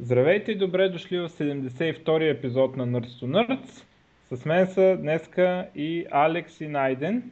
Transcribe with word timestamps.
Здравейте 0.00 0.52
и 0.52 0.58
добре 0.58 0.88
дошли 0.88 1.18
в 1.18 1.28
72-и 1.28 2.28
епизод 2.28 2.76
на 2.76 2.86
Nerds 2.86 3.06
to 3.06 3.26
Nerds. 3.26 3.84
С 4.32 4.44
мен 4.44 4.66
са 4.66 4.96
днеска 5.00 5.68
и 5.74 6.06
Алекс 6.10 6.60
и 6.60 6.68
Найден 6.68 7.30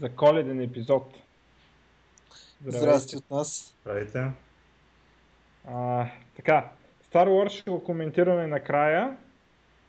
за 0.00 0.08
коледен 0.08 0.60
епизод. 0.60 1.14
Здрасти 2.66 3.16
от 3.16 3.30
нас. 3.30 3.76
Здравейте. 3.82 4.30
А, 5.68 6.06
така, 6.36 6.70
Star 7.12 7.28
Wars 7.28 7.48
ще 7.48 7.70
го 7.70 7.84
коментираме 7.84 8.46
накрая. 8.46 9.16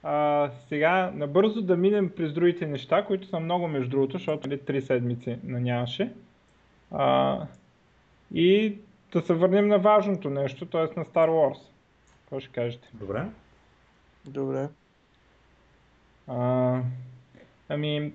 А, 0.03 0.49
сега 0.67 1.11
набързо 1.15 1.61
да 1.61 1.77
минем 1.77 2.11
през 2.17 2.33
другите 2.33 2.67
неща, 2.67 3.05
които 3.05 3.27
са 3.27 3.39
много 3.39 3.67
между 3.67 3.89
другото, 3.89 4.17
защото 4.17 4.47
нали, 4.47 4.59
три 4.59 4.81
седмици 4.81 5.37
на 5.43 5.59
нямаше. 5.59 6.13
А, 6.91 7.41
и 8.33 8.77
да 9.11 9.21
се 9.21 9.33
върнем 9.33 9.67
на 9.67 9.79
важното 9.79 10.29
нещо, 10.29 10.65
т.е. 10.65 10.99
на 10.99 11.05
Star 11.05 11.29
Wars. 11.29 11.74
Какво 12.25 12.39
ще 12.39 12.49
кажете? 12.49 12.87
Добре. 12.93 13.25
Добре. 14.25 14.67
А, 16.27 16.81
ами, 17.69 18.13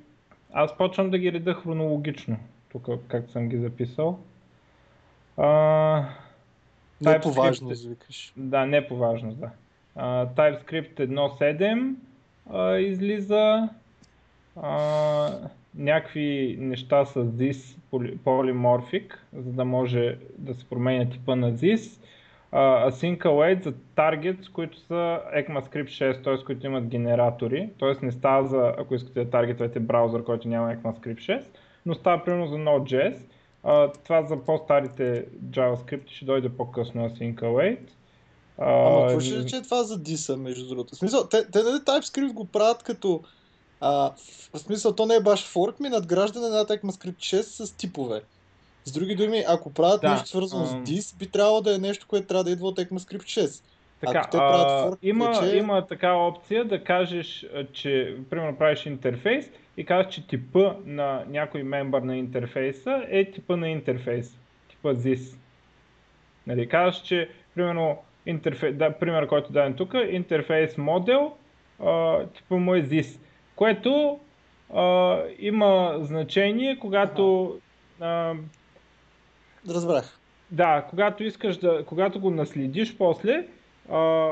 аз 0.52 0.76
почвам 0.76 1.10
да 1.10 1.18
ги 1.18 1.32
реда 1.32 1.54
хронологично, 1.54 2.36
тук 2.72 2.88
както 3.08 3.32
съм 3.32 3.48
ги 3.48 3.58
записал. 3.58 4.18
А, 5.36 5.46
Не 7.00 7.10
TypeScript- 7.10 7.22
по 7.22 7.32
важно, 7.32 7.70
извикаш. 7.72 8.32
Да, 8.36 8.66
не 8.66 8.88
по 8.88 8.96
важност, 8.96 9.38
да. 9.38 9.50
А, 9.96 10.26
TypeScript 10.26 10.94
1.7 10.94 11.94
а, 12.52 12.76
излиза. 12.78 13.68
А, 14.56 15.30
някакви 15.74 16.56
неща 16.60 17.04
с 17.04 17.14
this 17.14 17.76
polymorphic, 18.24 19.14
за 19.32 19.52
да 19.52 19.64
може 19.64 20.18
да 20.38 20.54
се 20.54 20.64
променя 20.64 21.10
типа 21.10 21.36
на 21.36 21.52
this. 21.52 21.99
Uh, 22.52 22.90
Async 22.90 23.24
Await 23.24 23.64
за 23.64 23.72
targets, 23.96 24.52
които 24.52 24.78
са 24.78 25.20
ECMAScript 25.36 25.88
6, 25.88 26.24
т.е. 26.24 26.44
които 26.44 26.66
имат 26.66 26.86
генератори. 26.86 27.70
Т.е. 27.78 28.04
не 28.06 28.12
става 28.12 28.48
за, 28.48 28.74
ако 28.78 28.94
искате 28.94 29.24
да 29.24 29.30
таргетвате 29.30 29.80
браузър, 29.80 30.24
който 30.24 30.48
няма 30.48 30.74
ECMAScript 30.74 31.18
6, 31.18 31.44
но 31.86 31.94
става 31.94 32.24
примерно 32.24 32.46
за 32.46 32.56
Node.js. 32.56 33.16
Uh, 33.64 33.94
това 34.04 34.22
за 34.22 34.36
по-старите 34.36 35.26
JavaScript 35.50 36.08
ще 36.08 36.24
дойде 36.24 36.48
по-късно 36.48 37.08
Async 37.08 37.34
Await. 37.34 37.78
Ама 38.58 39.00
А, 39.00 39.06
какво 39.06 39.20
ще 39.20 39.38
рече 39.38 39.62
това 39.62 39.82
за 39.82 39.98
диса, 39.98 40.36
между 40.36 40.68
другото? 40.68 40.94
В 40.94 40.98
смисъл, 40.98 41.28
те, 41.28 41.50
те 41.50 41.62
нали 41.62 41.78
TypeScript 41.78 42.32
го 42.32 42.44
правят 42.44 42.82
като... 42.82 43.20
А, 43.80 44.12
в 44.54 44.58
смисъл, 44.58 44.94
то 44.94 45.06
не 45.06 45.14
е 45.14 45.20
баш 45.20 45.46
форк, 45.46 45.80
ми 45.80 45.88
надграждане 45.88 46.48
на 46.48 46.64
ECMAScript 46.64 47.16
6 47.16 47.40
с 47.40 47.76
типове. 47.76 48.22
С 48.84 48.92
други 48.92 49.14
думи, 49.14 49.44
ако 49.48 49.72
правят 49.72 50.00
Да, 50.00 50.10
нещо 50.12 50.28
свързано 50.28 50.66
с 50.66 50.72
dis, 50.72 51.18
би 51.18 51.26
трябвало 51.26 51.60
да 51.60 51.74
е 51.74 51.78
нещо, 51.78 52.06
което 52.08 52.26
трябва 52.26 52.44
да 52.44 52.50
идва 52.50 52.68
от 52.68 52.78
ECMAScript 52.78 53.22
6. 53.22 53.64
Така, 54.00 54.18
Ако 54.18 54.30
те 54.30 54.36
правят 54.36 54.66
а, 54.70 54.82
форк, 54.82 54.98
има, 55.02 55.40
вече- 55.42 55.56
има 55.56 55.86
такава 55.86 56.26
опция 56.28 56.64
да 56.64 56.84
кажеш, 56.84 57.46
че 57.72 58.16
примерно 58.30 58.56
правиш 58.56 58.86
интерфейс 58.86 59.50
и 59.76 59.84
казваш, 59.84 60.14
че 60.14 60.26
типа 60.26 60.74
на 60.84 61.24
някой 61.28 61.62
мембър 61.62 62.02
на 62.02 62.16
интерфейса 62.16 63.04
е 63.08 63.30
типа 63.30 63.56
на 63.56 63.68
интерфейс, 63.68 64.38
типа 64.68 64.88
this. 64.88 65.36
Нали, 66.46 66.68
казваш, 66.68 67.02
че 67.02 67.28
примерно 67.54 67.98
интерфейс, 68.26 68.76
да, 68.76 68.92
пример, 68.92 69.26
който 69.26 69.52
дадем 69.52 69.74
тук, 69.74 69.94
интерфейс 70.10 70.78
модел, 70.78 71.32
а, 71.84 72.24
типа 72.26 72.56
му 72.56 72.74
е 72.74 72.82
this, 72.82 73.18
което 73.56 74.20
а, 74.74 75.18
има 75.38 75.96
значение, 76.00 76.78
когато 76.78 77.54
а, 78.00 78.34
Разбрах. 79.68 80.18
да, 80.50 80.86
когато 80.90 81.24
искаш 81.24 81.56
да, 81.56 81.84
когато 81.86 82.20
го 82.20 82.30
наследиш 82.30 82.96
после, 82.96 83.46
а, 83.90 84.30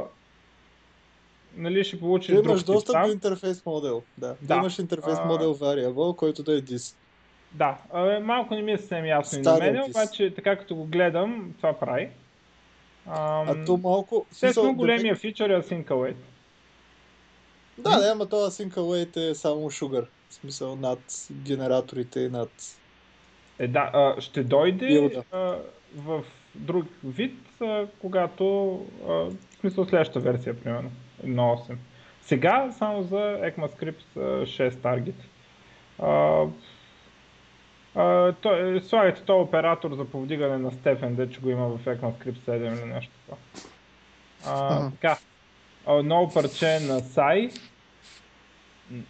нали 1.56 1.84
ще 1.84 2.00
получиш 2.00 2.26
Ти 2.34 2.40
имаш 2.44 2.62
достъп 2.62 2.92
там. 2.92 3.06
до 3.06 3.12
интерфейс 3.12 3.66
модел. 3.66 4.02
Да. 4.18 4.26
Да. 4.28 4.36
да. 4.42 4.54
имаш 4.54 4.78
интерфейс 4.78 5.18
А. 5.18 5.24
модел 5.24 5.54
variable, 5.54 6.16
който 6.16 6.42
да 6.42 6.52
е 6.52 6.62
dis. 6.62 6.94
Да, 7.53 7.78
а, 7.92 8.20
малко 8.20 8.54
не 8.54 8.62
ми 8.62 8.72
е 8.72 8.78
съвсем 8.78 9.06
ясно 9.06 9.38
и 9.38 9.42
на 9.42 9.56
Стария 9.56 9.72
мен, 9.72 9.91
обаче 9.91 10.34
така 10.34 10.56
като 10.56 10.75
го 10.75 10.84
гледам, 10.84 11.54
това 11.56 11.72
прави. 11.72 12.08
Ам, 13.06 13.48
А 13.48 13.64
то 13.66 13.76
малко... 13.76 14.26
естествено 14.32 14.74
големия 14.74 15.16
фичър 15.16 15.50
е 15.50 15.62
Async 15.62 15.84
Await. 15.84 16.16
Да, 17.78 18.00
да, 18.00 18.12
ама 18.12 18.26
това 18.26 18.50
Async 18.50 18.70
Await 18.74 19.30
е 19.30 19.34
само 19.34 19.70
sugar. 19.70 20.06
В 20.28 20.34
смисъл 20.34 20.76
над 20.76 20.98
генераторите 21.32 22.20
и 22.20 22.28
над... 22.28 22.50
Е, 23.58 23.69
да, 23.69 23.91
а, 23.92 24.20
ще 24.20 24.42
дойде 24.42 25.22
а, 25.32 25.56
в 25.96 26.24
друг 26.54 26.86
вид, 27.04 27.38
а, 27.60 27.86
когато, 28.00 28.74
а, 29.08 29.12
в 29.12 29.32
смисъл 29.60 29.84
следващата 29.84 30.20
версия, 30.20 30.60
примерно, 30.60 30.91
1.8. 31.24 31.76
Сега 32.22 32.72
само 32.78 33.02
за 33.02 33.16
ECMAScript 33.16 34.16
а, 34.16 34.20
6 34.47 34.80
таргет. 34.82 35.14
А, 35.98 36.44
а, 37.94 38.32
то, 38.32 38.56
е, 38.56 38.80
слагате 38.80 39.22
този 39.22 39.41
оператор 39.42 39.94
за 39.94 40.04
повдигане 40.04 40.58
на 40.58 40.70
степен, 40.72 41.14
де 41.14 41.30
че 41.30 41.41
го 41.41 41.50
има 41.50 41.68
в 41.68 41.84
ECMAScript 41.84 42.38
7 42.38 42.78
или 42.78 42.84
нещо 42.84 43.12
такова. 43.20 43.38
А, 44.47 44.91
така, 44.91 45.18
ново 46.02 46.34
парче 46.34 46.66
на 46.66 47.00
SAI, 47.00 47.60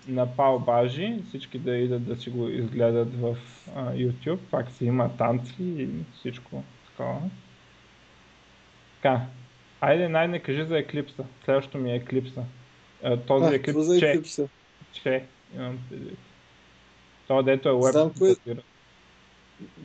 на 0.09 0.37
Пал 0.37 0.59
Бажи, 0.59 1.23
всички 1.29 1.59
да 1.59 1.77
идат 1.77 2.05
да 2.05 2.17
си 2.17 2.31
го 2.31 2.49
изгледат 2.49 3.21
в 3.21 3.37
а, 3.77 3.93
YouTube, 3.93 4.39
пак 4.51 4.71
си 4.71 4.85
има 4.85 5.17
танци 5.17 5.63
и 5.63 5.89
всичко 6.19 6.65
такова. 6.87 7.21
Така, 8.95 9.21
айде 9.81 10.09
най-не 10.09 10.39
кажи 10.39 10.65
за 10.65 10.79
еклипса, 10.79 11.25
следващото 11.45 11.79
ми 11.79 11.93
е 11.93 11.95
еклипса. 11.95 12.45
Този 13.27 13.45
А, 13.45 13.55
еклипс, 13.55 13.85
за 13.85 13.99
че, 13.99 14.07
Eclipse? 14.07 14.49
че, 14.93 15.25
имам 15.57 15.79
предвид. 15.91 16.19
Това 17.27 17.43
дето 17.43 17.69
е 17.69 17.73
веб 17.73 17.93
Знам 17.93 18.11
кое-. 18.11 18.63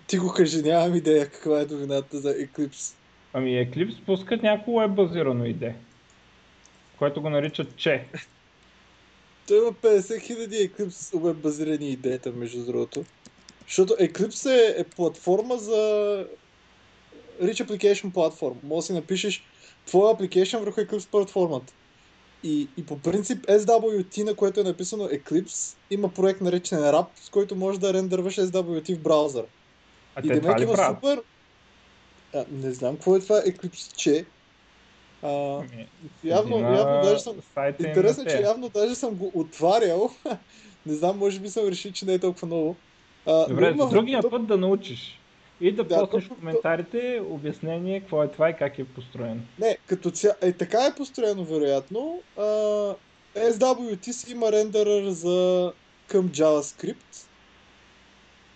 Ти 0.08 0.18
го 0.18 0.34
кажи, 0.34 0.62
нямам 0.62 0.96
идея 0.96 1.30
каква 1.30 1.62
е 1.62 1.66
новината 1.66 2.18
за 2.18 2.30
Eclipse. 2.30 2.96
Ами 3.34 3.50
Eclipse 3.50 4.06
пускат 4.06 4.44
някакво 4.44 4.80
веб 4.80 4.92
базирано 4.92 5.46
иде, 5.46 5.76
което 6.98 7.22
го 7.22 7.30
наричат 7.30 7.76
че. 7.76 8.06
Той 9.48 9.58
има 9.58 9.74
50 9.74 10.22
хиляди 10.22 10.70
Eclipse 10.70 11.20
веб 11.20 11.38
базирани 11.38 11.90
идеята, 11.90 12.32
между 12.32 12.66
другото. 12.66 13.06
Защото 13.68 13.94
Eclipse 13.94 14.50
е, 14.50 14.82
е 14.82 14.84
платформа 14.84 15.58
за 15.58 15.78
Rich 17.42 17.66
Application 17.66 18.14
платформа. 18.14 18.60
Може 18.64 18.78
да 18.78 18.86
си 18.86 18.94
напишеш 18.94 19.44
твоя 19.86 20.16
application 20.16 20.60
върху 20.60 20.82
Eclipse 20.82 21.10
платформата. 21.10 21.74
И, 22.44 22.68
и 22.78 22.86
по 22.86 23.00
принцип 23.00 23.46
SWT, 23.46 24.24
на 24.24 24.36
което 24.36 24.60
е 24.60 24.64
написано 24.64 25.04
Eclipse, 25.04 25.76
има 25.92 26.10
проект 26.10 26.42
наречен 26.42 26.80
RAP, 26.80 27.06
с 27.16 27.30
който 27.30 27.56
може 27.56 27.80
да 27.80 27.94
рендърваш 27.94 28.36
SWT 28.36 28.96
в 28.96 29.00
браузър. 29.00 29.46
А 30.16 30.22
И 30.24 30.28
те 30.28 30.42
това 30.42 30.60
ли 30.60 30.68
супер... 30.68 31.22
А, 32.34 32.46
не 32.52 32.74
знам 32.74 32.96
какво 32.96 33.16
е 33.16 33.20
това 33.20 33.42
Eclipse, 33.42 33.96
че... 33.96 34.26
А, 35.24 35.58
Ами, 35.58 35.88
явно, 36.24 36.60
на 36.60 36.78
явно 36.78 37.02
даже 37.04 37.20
съм... 37.20 37.36
Интересно, 37.80 38.24
на 38.24 38.30
че 38.30 38.42
явно 38.42 38.70
даже 38.70 38.96
съм 38.96 39.16
го 39.16 39.32
отварял. 39.34 40.12
не 40.86 40.94
знам, 40.94 41.18
може 41.18 41.40
би 41.40 41.50
съм 41.50 41.68
решил, 41.68 41.92
че 41.92 42.06
не 42.06 42.14
е 42.14 42.20
толкова 42.20 42.46
много. 42.46 42.76
А, 43.26 43.48
Добре, 43.48 43.72
има 43.72 43.90
другия 43.90 44.22
то- 44.22 44.30
път 44.30 44.46
да 44.48 44.58
научиш. 44.58 45.20
И 45.62 45.72
да, 45.72 45.84
Да, 45.84 46.00
поснеш 46.00 46.26
в 46.26 46.30
коментарите 46.30 47.22
обяснение 47.30 48.00
какво 48.00 48.24
е 48.24 48.32
това 48.32 48.50
и 48.50 48.54
как 48.54 48.80
е 48.80 48.86
построено. 48.86 49.42
Не, 49.60 49.78
като 49.88 50.12
ця... 50.12 50.36
е, 50.42 50.54
така 50.54 50.86
е 50.86 50.96
построено, 50.96 51.44
вероятно. 51.44 52.22
А, 52.38 52.42
SWT 53.36 54.12
си 54.12 54.32
има 54.32 54.52
рендерър 54.52 55.10
за 55.10 55.72
към 56.08 56.30
JavaScript. 56.30 57.28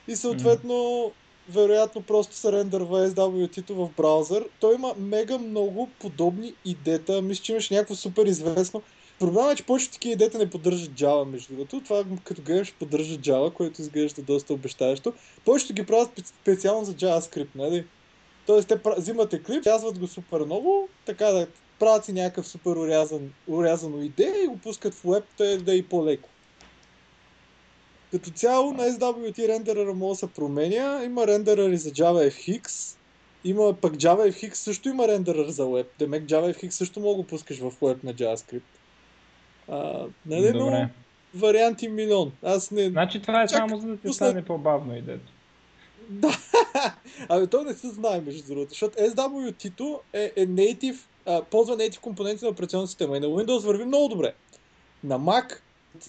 И 0.07 0.15
съответно, 0.15 1.11
вероятно 1.49 2.01
просто 2.01 2.35
се 2.35 2.51
рендърва 2.51 3.09
SWT-то 3.09 3.75
в 3.75 3.89
браузър. 3.97 4.45
Той 4.59 4.75
има 4.75 4.93
мега 4.97 5.37
много 5.37 5.89
подобни 5.99 6.53
идета. 6.65 7.21
Мисля, 7.21 7.43
че 7.43 7.51
имаше 7.51 7.73
някакво 7.73 7.95
супер 7.95 8.25
известно. 8.25 8.81
Проблемът 9.19 9.53
е, 9.53 9.55
че 9.55 9.65
повечето 9.65 9.93
такива 9.93 10.13
идета 10.13 10.37
не 10.37 10.49
поддържат 10.49 10.91
Java, 10.91 11.25
между 11.25 11.53
другото. 11.53 11.81
Това 11.83 12.03
като 12.23 12.41
гледаш 12.41 12.73
поддържа 12.79 13.17
Java, 13.17 13.53
което 13.53 13.81
изглежда 13.81 14.21
доста 14.21 14.53
обещаващо. 14.53 15.13
Повечето 15.45 15.73
ги 15.73 15.85
правят 15.85 16.09
спе- 16.09 16.25
специално 16.41 16.85
за 16.85 16.93
JavaScript, 16.93 17.55
нали? 17.55 17.85
Тоест, 18.45 18.67
те 18.67 18.79
взимат 18.97 19.31
Eclipse, 19.31 19.63
казват 19.63 19.99
го 19.99 20.07
супер 20.07 20.39
много, 20.39 20.89
така 21.05 21.25
да 21.25 21.47
правят 21.79 22.05
си 22.05 22.13
някакъв 22.13 22.47
супер 22.47 22.71
урязан, 22.71 23.33
урязано 23.47 24.01
идея 24.01 24.43
и 24.43 24.47
го 24.47 24.57
пускат 24.57 24.93
в 24.93 25.21
да 25.37 25.51
е, 25.51 25.57
да 25.57 25.73
е 25.73 25.75
и 25.75 25.83
по-леко. 25.83 26.29
Като 28.11 28.31
цяло 28.31 28.73
на 28.73 28.83
SWT 28.83 29.47
рендерера 29.47 29.93
може 29.93 30.19
да 30.19 30.27
се 30.27 30.33
променя, 30.33 31.03
има 31.03 31.27
рендерери 31.27 31.77
за 31.77 31.89
JavaFX, 31.89 32.95
има 33.43 33.73
пък 33.73 33.93
JavaFX 33.93 34.53
също 34.53 34.89
има 34.89 35.07
рендерер 35.07 35.47
за 35.47 35.63
web, 35.63 35.85
демек 35.99 36.23
JavaFX 36.23 36.69
също 36.69 36.99
мога 36.99 37.23
да 37.23 37.27
пускаш 37.27 37.59
в 37.59 37.71
web 37.71 38.03
на 38.03 38.13
JavaScript. 38.13 38.61
А, 39.67 40.05
нали, 40.25 40.51
но 40.53 40.59
Добре. 40.59 40.89
варианти 41.35 41.87
милион. 41.87 42.31
Аз 42.43 42.71
не... 42.71 42.89
Значи 42.89 43.21
това 43.21 43.43
е 43.43 43.47
Чак, 43.47 43.57
само 43.57 43.81
за 43.81 43.87
да 43.87 43.97
ти 43.97 44.07
пусна- 44.07 44.13
стане 44.13 44.45
по-бавно 44.45 44.97
идето. 44.97 45.31
Да. 46.09 46.37
Абе, 47.29 47.47
то 47.47 47.63
не 47.63 47.73
се 47.73 47.89
знае, 47.89 48.21
между 48.21 48.47
другото, 48.47 48.69
защото 48.69 48.97
SWT-то 48.97 49.99
е, 50.13 50.31
е 50.35 50.47
native 50.47 50.97
а, 51.25 51.43
ползва 51.43 51.77
native 51.77 51.99
компоненти 51.99 52.45
на 52.45 52.51
операционната 52.51 52.87
система 52.87 53.17
и 53.17 53.19
на 53.19 53.27
Windows 53.27 53.65
върви 53.65 53.85
много 53.85 54.07
добре. 54.07 54.33
На 55.03 55.19
Mac 55.19 55.59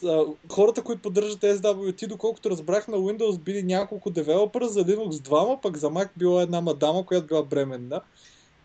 а, 0.04 0.24
хората, 0.48 0.82
които 0.82 1.02
поддържат 1.02 1.40
SWT, 1.40 2.06
доколкото 2.08 2.50
разбрах 2.50 2.88
на 2.88 2.96
Windows 2.96 3.38
били 3.38 3.62
няколко 3.62 4.10
девелопера, 4.10 4.68
за 4.68 4.84
Linux 4.84 5.22
двама, 5.22 5.60
пък 5.60 5.76
за 5.76 5.90
Mac 5.90 6.08
била 6.16 6.42
една 6.42 6.60
мадама, 6.60 7.06
която 7.06 7.26
била 7.26 7.42
бременна. 7.42 8.00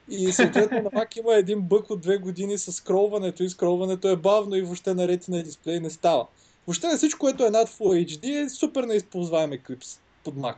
И 0.09 0.31
съответно 0.31 0.77
на 0.77 0.89
Mac 0.89 1.19
има 1.19 1.35
един 1.35 1.61
бък 1.61 1.89
от 1.89 2.01
две 2.01 2.17
години 2.17 2.57
с 2.57 2.71
скролването 2.71 3.43
и 3.43 3.49
скролването 3.49 4.07
е 4.07 4.15
бавно 4.15 4.55
и 4.55 4.61
въобще 4.61 4.93
на 4.93 5.19
на 5.29 5.43
дисплей 5.43 5.79
не 5.79 5.89
става. 5.89 6.27
Въобще 6.67 6.87
на 6.87 6.97
всичко, 6.97 7.19
което 7.19 7.45
е 7.45 7.49
над 7.49 7.69
Full 7.69 8.07
HD 8.07 8.45
е 8.45 8.49
супер 8.49 8.83
неизползваем 8.83 9.51
Eclipse 9.51 9.99
под 10.23 10.35
Mac. 10.35 10.55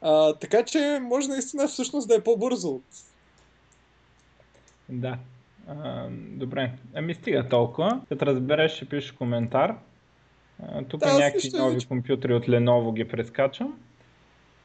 А, 0.00 0.34
така 0.34 0.64
че 0.64 0.98
може 1.02 1.28
наистина 1.28 1.68
всъщност 1.68 2.08
да 2.08 2.14
е 2.14 2.20
по-бързо. 2.20 2.80
Да. 4.88 5.18
А, 5.68 6.06
добре. 6.10 6.72
Ами 6.94 7.14
стига 7.14 7.48
толкова. 7.48 8.00
Като 8.08 8.26
разбереш, 8.26 8.72
ще 8.72 8.88
пишеш 8.88 9.12
коментар. 9.12 9.76
А, 10.62 10.84
тук 10.84 11.00
да, 11.00 11.18
някакви 11.18 11.50
нови 11.58 11.74
виж. 11.74 11.86
компютри 11.86 12.34
от 12.34 12.46
Lenovo 12.46 12.94
ги 12.94 13.08
прескачам. 13.08 13.78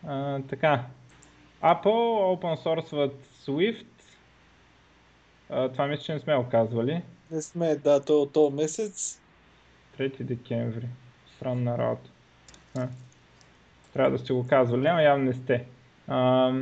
А, 0.07 0.41
така. 0.41 0.85
Apple 1.63 1.83
open 1.83 2.63
source 2.63 3.11
Swift. 3.45 3.85
А, 5.49 5.69
това 5.69 5.87
мисля, 5.87 6.03
че 6.03 6.13
не 6.13 6.19
сме 6.19 6.35
оказвали. 6.35 7.01
Не 7.31 7.41
сме, 7.41 7.75
да, 7.75 8.01
то, 8.01 8.25
то 8.33 8.49
месец. 8.49 9.21
3 9.97 10.23
декември. 10.23 10.87
Странна 11.35 11.77
работа. 11.77 12.09
А. 12.77 12.87
Трябва 13.93 14.11
да 14.11 14.17
сте 14.17 14.33
го 14.33 14.47
казвали, 14.47 14.87
ама 14.87 15.01
явно 15.01 15.25
не 15.25 15.33
сте. 15.33 15.65
А, 16.07 16.53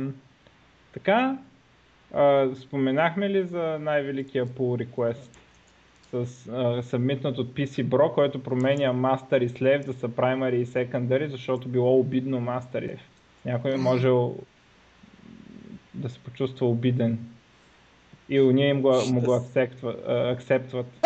така, 0.92 1.38
а, 2.14 2.48
споменахме 2.54 3.30
ли 3.30 3.44
за 3.44 3.78
най-великия 3.80 4.46
pull 4.46 4.86
request? 4.86 5.36
С 6.12 6.48
а, 6.48 6.82
събмитнат 6.82 7.38
от 7.38 7.54
PC 7.54 7.84
Bro, 7.84 8.14
който 8.14 8.42
променя 8.42 8.94
master 8.94 9.44
и 9.44 9.48
slave 9.48 9.86
да 9.86 9.92
са 9.92 10.08
primary 10.08 10.54
и 10.54 10.66
secondary, 10.66 11.26
защото 11.26 11.68
било 11.68 11.98
обидно 12.00 12.40
master 12.40 12.94
и 12.94 12.98
Някой 13.44 13.76
може 13.76 14.08
да 15.94 16.08
се 16.08 16.18
почувства 16.18 16.66
обиден. 16.66 17.18
И 18.28 18.40
ние 18.40 18.68
им 18.68 18.82
го, 18.82 18.92
му 19.12 19.20
го 19.20 19.34
акцептват. 19.34 20.86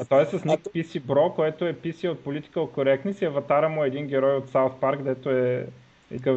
а 0.00 0.04
той 0.08 0.22
е 0.22 0.26
с 0.26 0.44
ник 0.44 0.60
PC 0.60 1.00
Bro, 1.00 1.34
който 1.34 1.66
е 1.66 1.74
PC 1.74 2.10
от 2.10 2.24
Political 2.24 2.54
Correctness 2.54 3.22
и 3.22 3.24
аватара 3.24 3.68
му 3.68 3.84
е 3.84 3.86
един 3.86 4.06
герой 4.06 4.36
от 4.36 4.50
South 4.50 4.80
Park, 4.80 5.02
дето 5.02 5.30
е, 5.30 5.66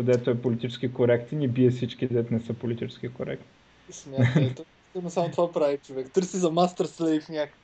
дето 0.04 0.30
е 0.30 0.42
политически 0.42 0.94
коректен 0.94 1.42
и 1.42 1.48
бие 1.48 1.70
всички, 1.70 2.08
дето 2.08 2.34
не 2.34 2.40
са 2.40 2.54
политически 2.54 3.10
коректни. 3.10 3.46
Смятайте, 3.92 4.64
но 5.04 5.10
само 5.10 5.32
това 5.32 5.52
прави 5.52 5.78
човек. 5.78 6.12
Търси 6.12 6.38
за 6.38 6.52
Master 6.52 6.86
Slave 6.86 7.30
някак. 7.30 7.56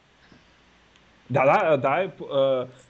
Да, 1.29 1.45
да, 1.45 1.77
да, 1.77 2.11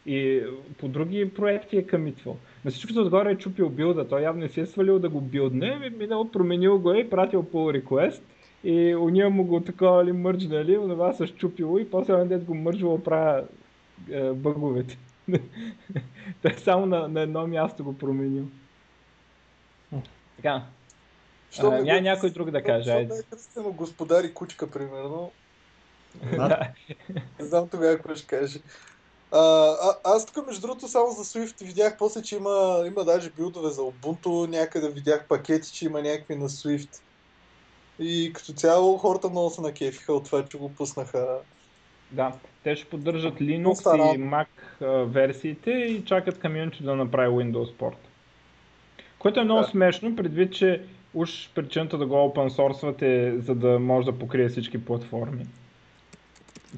и, 0.05 0.13
и 0.15 0.43
по 0.77 0.87
други 0.87 1.33
проекти 1.33 1.77
е 1.77 1.87
къмитвал. 1.87 2.37
На 2.65 2.71
всичкото 2.71 3.01
отгоре 3.01 3.31
е 3.31 3.37
чупил 3.37 3.69
билда, 3.69 4.07
той 4.07 4.21
явно 4.21 4.41
не 4.41 4.49
си 4.49 4.59
е 4.59 4.65
свалил 4.65 4.99
да 4.99 5.09
го 5.09 5.21
билдне, 5.21 5.89
минал, 5.97 6.31
променил 6.31 6.79
го 6.79 6.91
е 6.91 6.97
и 6.97 7.09
пратил 7.09 7.43
pull 7.43 7.81
request 7.81 8.21
и 8.63 8.95
уния 8.95 9.29
му 9.29 9.43
го 9.43 9.61
такова 9.61 10.05
ли 10.05 10.11
мърджнали, 10.11 10.77
онова 10.77 11.13
се 11.13 11.27
щупило 11.27 11.79
и 11.79 11.89
после 11.89 12.13
един 12.13 12.27
дет 12.27 12.43
го 12.43 12.55
мържвало 12.55 13.03
правя 13.03 13.43
е, 14.11 14.31
бъговете. 14.31 14.97
Той 16.41 16.53
само 16.53 16.85
на, 16.85 17.07
на 17.07 17.21
едно 17.21 17.47
място 17.47 17.83
го 17.83 17.97
променил. 17.97 18.45
Така. 20.35 20.63
Що 21.55 21.67
а, 21.67 21.81
няма 21.81 22.01
някой 22.01 22.29
друг 22.29 22.51
да 22.51 22.63
каже. 22.63 22.91
Айде. 22.91 23.13
Не 23.57 23.69
е 23.69 23.71
господари 23.71 24.33
кучка, 24.33 24.71
примерно. 24.71 25.31
не 27.39 27.45
знам 27.45 27.69
тогава 27.69 27.95
какво 27.95 28.15
ще 28.15 28.27
каже. 28.27 28.59
А, 29.31 29.39
а, 29.81 29.95
аз 30.03 30.25
тук, 30.25 30.47
между 30.47 30.61
другото, 30.61 30.87
само 30.87 31.11
за 31.11 31.23
Swift 31.23 31.65
видях 31.65 31.97
после, 31.97 32.21
че 32.21 32.35
има, 32.35 32.83
има 32.87 33.03
даже 33.03 33.29
билдове 33.29 33.69
за 33.69 33.81
Ubuntu, 33.81 34.49
някъде 34.49 34.89
видях 34.89 35.27
пакети, 35.27 35.73
че 35.73 35.85
има 35.85 36.01
някакви 36.01 36.35
на 36.35 36.49
Swift. 36.49 37.01
И 37.99 38.31
като 38.33 38.53
цяло 38.53 38.97
хората 38.97 39.29
много 39.29 39.49
се 39.49 39.61
накефиха 39.61 40.13
от 40.13 40.25
това, 40.25 40.45
че 40.45 40.57
го 40.57 40.73
пуснаха. 40.73 41.37
Да, 42.11 42.31
те 42.63 42.75
ще 42.75 42.85
поддържат 42.85 43.33
Linux 43.33 44.15
и 44.15 44.19
Mac 44.19 44.47
версиите 45.05 45.71
и 45.71 46.05
чакат 46.05 46.41
комьюнити 46.41 46.83
да 46.83 46.95
направи 46.95 47.29
Windows 47.29 47.73
Port. 47.73 47.95
Което 49.19 49.39
е 49.39 49.43
много 49.43 49.61
да. 49.61 49.67
смешно, 49.67 50.15
предвид, 50.15 50.53
че 50.53 50.83
уж 51.15 51.49
причината 51.55 51.97
да 51.97 52.05
го 52.05 52.13
open 52.13 52.49
source 52.49 53.01
е 53.01 53.41
за 53.41 53.55
да 53.55 53.79
може 53.79 54.05
да 54.05 54.19
покрие 54.19 54.49
всички 54.49 54.85
платформи. 54.85 55.45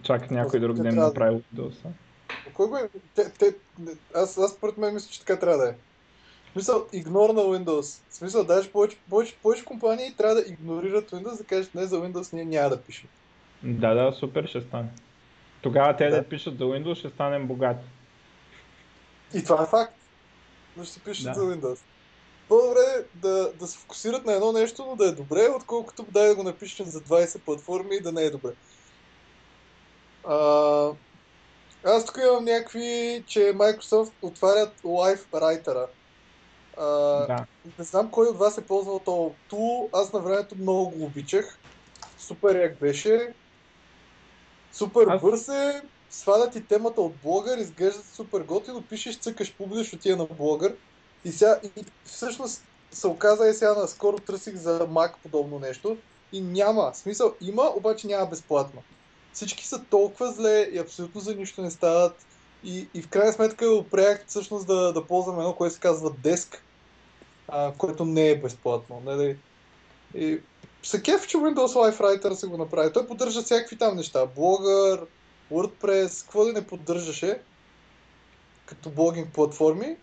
Чакат 0.03 0.31
някой 0.31 0.59
друг 0.59 0.77
да 0.77 0.89
им 0.89 0.95
направи 0.95 1.41
Windows. 1.55 1.75
Кой 2.53 2.67
го 2.67 2.77
е? 2.77 2.89
Те, 3.15 3.31
те, 3.31 3.55
аз, 4.15 4.37
аз 4.37 4.51
според 4.51 4.77
мен 4.77 4.93
мисля, 4.93 5.09
че 5.11 5.19
така 5.19 5.39
трябва 5.39 5.57
да 5.57 5.69
е 5.69 5.73
смисъл, 6.57 6.87
игнор 6.93 7.29
на 7.29 7.41
Windows. 7.41 8.01
В 8.09 8.15
смисъл, 8.15 8.43
даже 8.43 8.71
повече, 8.71 8.97
повече, 9.09 9.35
повече 9.41 9.65
компании 9.65 10.13
трябва 10.17 10.35
да 10.35 10.43
игнорират 10.47 11.11
Windows, 11.11 11.37
да 11.37 11.43
кажат 11.43 11.75
не 11.75 11.85
за 11.85 12.01
Windows 12.01 12.33
ние 12.33 12.45
няма 12.45 12.69
да 12.69 12.81
пишем. 12.81 13.09
Да, 13.63 13.93
да, 13.93 14.11
супер 14.11 14.47
ще 14.47 14.61
стане. 14.61 14.89
Тогава 15.61 15.95
те 15.95 16.09
да, 16.09 16.15
да 16.15 16.23
пишат 16.23 16.57
за 16.57 16.63
Windows, 16.63 16.95
ще 16.95 17.09
станем 17.09 17.47
богати. 17.47 17.85
И 19.33 19.43
това 19.43 19.63
е 19.63 19.65
факт. 19.65 19.93
Но 20.77 20.83
ще 20.83 20.99
пишат 20.99 21.25
да. 21.25 21.33
за 21.33 21.41
Windows. 21.41 21.79
По-добре 22.49 23.05
да, 23.15 23.51
да 23.59 23.67
се 23.67 23.77
фокусират 23.77 24.25
на 24.25 24.33
едно 24.33 24.51
нещо, 24.51 24.85
но 24.85 24.95
да 24.95 25.07
е 25.07 25.11
добре, 25.11 25.49
отколкото 25.55 26.05
дай 26.11 26.27
да 26.27 26.35
го 26.35 26.43
напишем 26.43 26.85
за 26.85 27.01
20 27.01 27.39
платформи 27.39 27.95
и 27.95 28.01
да 28.01 28.11
не 28.11 28.21
е 28.21 28.29
добре. 28.29 28.51
А, 30.23 30.91
аз 31.83 32.05
тук 32.05 32.17
имам 32.17 32.45
някакви, 32.45 33.23
че 33.27 33.39
Microsoft 33.39 34.11
отварят 34.21 34.81
Live 34.83 35.21
Writer-а 35.31 35.87
да. 36.77 37.45
Не 37.79 37.83
знам 37.83 38.11
кой 38.11 38.27
от 38.27 38.37
вас 38.37 38.57
е 38.57 38.65
ползвал 38.65 38.99
този 38.99 39.33
тул. 39.49 39.89
Аз 39.93 40.13
на 40.13 40.19
времето 40.19 40.55
много 40.57 40.89
го 40.89 41.05
обичах. 41.05 41.59
Супер 42.19 42.55
як 42.55 42.79
беше. 42.79 43.33
Супер 44.71 45.07
Аз... 45.07 45.21
бърз 45.21 45.47
е. 45.47 45.81
Свалят 46.09 46.55
и 46.55 46.65
темата 46.65 47.01
от 47.01 47.15
блогър, 47.23 47.57
изглежда 47.57 48.01
супер 48.13 48.41
готино, 48.41 48.81
пишеш, 48.81 49.19
цъкаш, 49.19 49.53
публиш, 49.53 49.93
отия 49.93 50.17
на 50.17 50.25
блогър. 50.25 50.75
И, 51.27 51.31
сега, 51.31 51.59
и 51.77 51.85
всъщност 52.05 52.63
се 52.91 53.07
оказа 53.07 53.47
и 53.47 53.53
сега 53.53 53.73
наскоро 53.73 54.17
търсих 54.17 54.55
за 54.55 54.87
Mac 54.87 55.11
подобно 55.23 55.59
нещо. 55.59 55.97
И 56.33 56.41
няма. 56.41 56.91
Смисъл 56.93 57.33
има, 57.41 57.71
обаче 57.75 58.07
няма 58.07 58.25
безплатно. 58.25 58.83
Всички 59.33 59.67
са 59.67 59.83
толкова 59.83 60.31
зле 60.31 60.69
и 60.73 60.79
абсолютно 60.79 61.21
за 61.21 61.35
нищо 61.35 61.61
не 61.61 61.71
стават. 61.71 62.25
И, 62.63 62.87
и 62.93 63.01
в 63.01 63.07
крайна 63.07 63.33
сметка 63.33 63.69
опрях 63.69 64.23
всъщност 64.27 64.67
да, 64.67 64.93
да 64.93 65.07
ползвам 65.07 65.39
едно, 65.39 65.55
което 65.55 65.75
се 65.75 65.81
казва 65.81 66.11
Desk, 66.11 66.57
а, 67.47 67.73
което 67.77 68.05
не 68.05 68.29
е 68.29 68.39
безплатно. 68.39 69.01
Нали? 69.05 69.37
И 70.15 70.39
се 70.83 71.01
кеф, 71.01 71.27
че 71.27 71.37
Windows 71.37 71.55
Live 71.55 71.99
Writer 71.99 72.33
се 72.33 72.47
го 72.47 72.57
направи. 72.57 72.93
Той 72.93 73.07
поддържа 73.07 73.41
всякакви 73.41 73.77
там 73.77 73.95
неща. 73.95 74.25
Блогър, 74.25 75.05
WordPress, 75.51 76.23
какво 76.23 76.45
да 76.45 76.53
не 76.53 76.67
поддържаше 76.67 77.41
като 78.65 78.89
блогинг 78.89 79.33
платформи. 79.33 79.97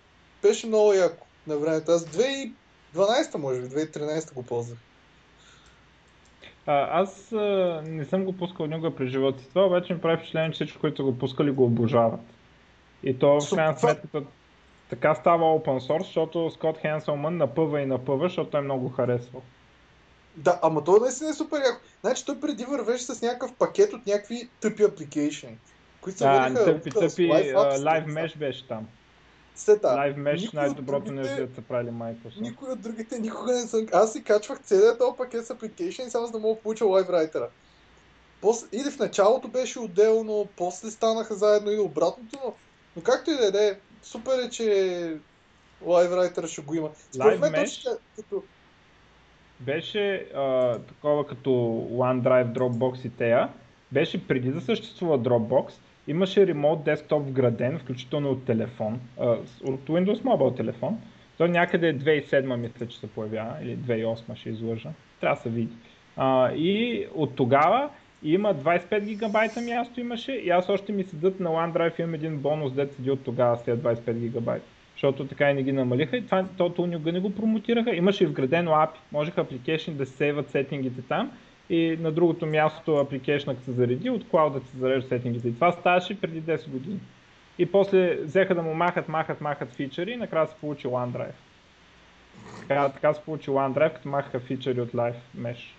Беше 0.45 0.67
много 0.67 0.93
яко 0.93 1.27
на 1.47 1.57
времето. 1.57 1.93
Аз 1.93 2.05
2012 2.05 3.39
може 3.39 3.61
би, 3.61 3.69
2013 3.69 4.35
го 4.35 4.43
ползвах. 4.43 4.79
А, 6.67 7.01
аз 7.03 7.33
а, 7.33 7.83
не 7.87 8.05
съм 8.05 8.25
го 8.25 8.33
пускал 8.33 8.67
никога 8.67 8.95
през 8.95 9.11
живота 9.11 9.43
си. 9.43 9.49
Това 9.49 9.67
обаче 9.67 9.95
ми 9.95 10.01
прави 10.01 10.17
впечатление, 10.17 10.51
че 10.51 10.55
всички, 10.55 10.79
които 10.79 11.05
го 11.05 11.19
пускали, 11.19 11.51
го 11.51 11.65
обожават. 11.65 12.21
И 13.03 13.19
то 13.19 13.41
в 13.41 13.51
крайна 13.51 13.79
сметка 13.79 14.23
така 14.91 15.15
става 15.15 15.45
open 15.45 15.89
source, 15.89 16.05
защото 16.05 16.51
Скот 16.51 16.79
Хенселман 16.79 17.37
напъва 17.37 17.81
и 17.81 17.87
напъва, 17.87 18.29
защото 18.29 18.51
той 18.51 18.61
много 18.61 18.89
харесва. 18.89 19.41
Да, 20.37 20.59
ама 20.63 20.85
то 20.85 20.99
наистина 21.01 21.31
е 21.31 21.35
супер 21.35 21.57
яко. 21.57 21.81
Значи 22.01 22.27
той 22.27 22.41
преди 22.41 22.65
вървеше 22.65 23.05
с 23.05 23.23
някакъв 23.23 23.55
пакет 23.55 23.93
от 23.93 24.07
някакви 24.07 24.49
тъпи 24.61 24.83
апликейшни, 24.83 25.59
които 26.01 26.19
се 26.19 26.25
върнаха... 26.25 26.65
Тъпи, 26.65 26.91
тъпи, 26.91 27.29
Live 27.31 28.07
Mesh 28.07 28.39
беше 28.39 28.69
там. 28.69 28.87
Сета. 29.55 29.89
Live 29.89 30.17
Mesh 30.17 30.55
най-доброто 30.55 31.13
нещо, 31.13 31.47
да 31.47 31.55
са 31.55 31.63
правили 31.63 31.91
Microsoft. 31.91 32.41
Никой 32.41 32.73
от 32.73 32.81
другите 32.81 33.19
никога 33.19 33.53
не 33.53 33.61
съм... 33.61 33.87
Аз 33.93 34.13
си 34.13 34.25
качвах 34.25 34.61
целият 34.61 34.99
този 34.99 35.17
пакет 35.17 35.47
с 35.47 35.55
application 35.55 36.09
само 36.09 36.27
за 36.27 36.33
да 36.33 36.39
мога 36.39 36.55
да 36.55 36.61
получа 36.61 36.85
LiveWriter. 36.85 37.47
После, 38.41 38.67
или 38.73 38.91
в 38.91 38.99
началото 38.99 39.49
беше 39.49 39.79
отделно, 39.79 40.49
после 40.57 40.91
станаха 40.91 41.35
заедно 41.35 41.71
и 41.71 41.79
обратното, 41.79 42.39
но, 42.45 42.55
но 42.97 43.03
както 43.03 43.31
и 43.31 43.37
да 43.53 43.65
е, 43.65 43.75
супер 44.03 44.39
е, 44.39 44.51
че 44.51 44.63
LiveWriter 45.85 46.47
ще 46.47 46.63
го 46.63 46.75
има. 46.75 46.91
Според 47.13 47.41
мен, 47.41 47.53
Mesh 47.53 47.99
като... 48.17 48.43
беше 49.61 50.15
а, 50.35 50.79
такова 50.79 51.27
като 51.27 51.51
OneDrive, 51.93 52.59
Dropbox 52.59 53.07
и 53.07 53.11
тея. 53.11 53.53
Беше 53.93 54.27
преди 54.27 54.51
да 54.51 54.61
съществува 54.61 55.19
Dropbox. 55.19 55.73
Имаше 56.09 56.47
ремонт 56.47 56.85
десктоп 56.85 57.27
вграден, 57.27 57.79
включително 57.79 58.31
от 58.31 58.45
телефон, 58.45 59.01
от 59.65 59.81
Windows 59.89 60.23
Mobile 60.23 60.57
телефон. 60.57 60.99
Той 61.39 61.49
някъде 61.49 61.99
2007 61.99 62.57
мисля, 62.57 62.87
че 62.87 62.99
се 62.99 63.07
появява, 63.07 63.55
или 63.63 63.77
2008 63.77 64.35
ще 64.35 64.49
излъжа. 64.49 64.91
Трябва 65.21 65.37
да 65.37 65.43
се 65.43 65.51
види. 65.51 65.73
И 66.57 67.07
от 67.15 67.35
тогава 67.37 67.91
има 68.23 68.55
25 68.55 69.05
гигабайта 69.05 69.61
място 69.61 70.01
имаше 70.01 70.33
и 70.33 70.51
аз 70.51 70.69
още 70.69 70.93
ми 70.93 71.05
седат 71.05 71.41
на 71.41 71.51
OneDrive 71.51 72.01
имам 72.01 72.15
един 72.15 72.37
бонус, 72.39 72.73
дет 72.73 72.93
седи 72.93 73.11
от 73.11 73.25
тогава 73.25 73.57
след 73.57 73.79
25 73.81 74.13
гигабайта. 74.13 74.67
Защото 74.93 75.27
така 75.27 75.51
и 75.51 75.55
не 75.55 75.63
ги 75.63 75.73
намалиха 75.73 76.17
и 76.17 76.25
това, 76.25 76.47
то, 76.57 76.71
то 76.71 76.87
не 76.87 77.21
го 77.21 77.35
промотираха. 77.35 77.97
Имаше 77.97 78.25
и 78.25 78.27
вградено 78.27 78.71
API. 78.71 78.97
Можеха 79.13 79.45
application 79.45 79.91
да 79.91 80.07
се 80.07 80.17
сейват 80.17 80.51
сетингите 80.51 81.03
там 81.03 81.33
и 81.71 81.99
на 82.01 82.13
другото 82.13 82.47
място 82.47 82.91
application 82.91 83.65
се 83.65 83.73
зареди, 83.73 84.11
от 84.11 84.29
клауда 84.29 84.61
да 84.61 84.67
се 84.67 84.77
зарежда 84.77 85.09
сетингите. 85.09 85.49
И 85.49 85.55
това 85.55 85.73
ставаше 85.73 86.21
преди 86.21 86.43
10 86.43 86.69
години. 86.69 87.01
И 87.59 87.67
после 87.67 88.17
взеха 88.17 88.55
да 88.55 88.63
му 88.63 88.75
махат, 88.75 89.09
махат, 89.09 89.41
махат 89.41 89.73
фичери 89.73 90.13
и 90.13 90.17
накрая 90.17 90.47
се 90.47 90.55
получи 90.61 90.87
OneDrive. 90.87 91.35
Така, 92.61 92.89
така 92.89 93.15
се 93.15 93.21
получи 93.21 93.51
OneDrive, 93.51 93.93
като 93.93 94.09
махаха 94.09 94.41
фичери 94.41 94.81
от 94.81 94.93
Live 94.93 95.15
Mesh. 95.39 95.75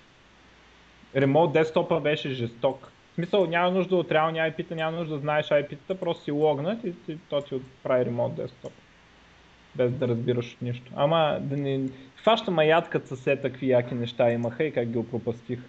Ремонт 1.15 1.53
десктопа 1.53 1.99
беше 1.99 2.29
жесток. 2.29 2.91
В 3.11 3.15
смисъл 3.15 3.45
няма 3.45 3.71
нужда 3.71 3.95
от 3.95 4.11
реални 4.11 4.39
IP-та, 4.39 4.75
няма 4.75 4.97
нужда 4.97 5.13
да 5.13 5.19
знаеш 5.19 5.45
IP-та, 5.45 5.95
просто 5.95 6.23
си 6.23 6.31
логнат 6.31 6.83
и, 6.83 6.93
и 7.07 7.17
то 7.29 7.41
ти 7.41 7.55
отправи 7.55 8.05
ремонт 8.05 8.35
десктоп. 8.35 8.73
Без 9.75 9.91
да 9.91 10.07
разбираш 10.07 10.53
от 10.53 10.61
нищо. 10.61 10.91
Ама 10.95 11.37
да 11.41 11.57
не... 11.57 11.89
Хваща 12.15 12.51
маятка 12.51 13.01
с 13.05 13.15
все 13.15 13.35
такви 13.35 13.69
яки 13.69 13.95
неща 13.95 14.31
имаха 14.31 14.63
и 14.63 14.71
как 14.71 14.89
ги 14.89 14.97
опропастих. 14.97 15.59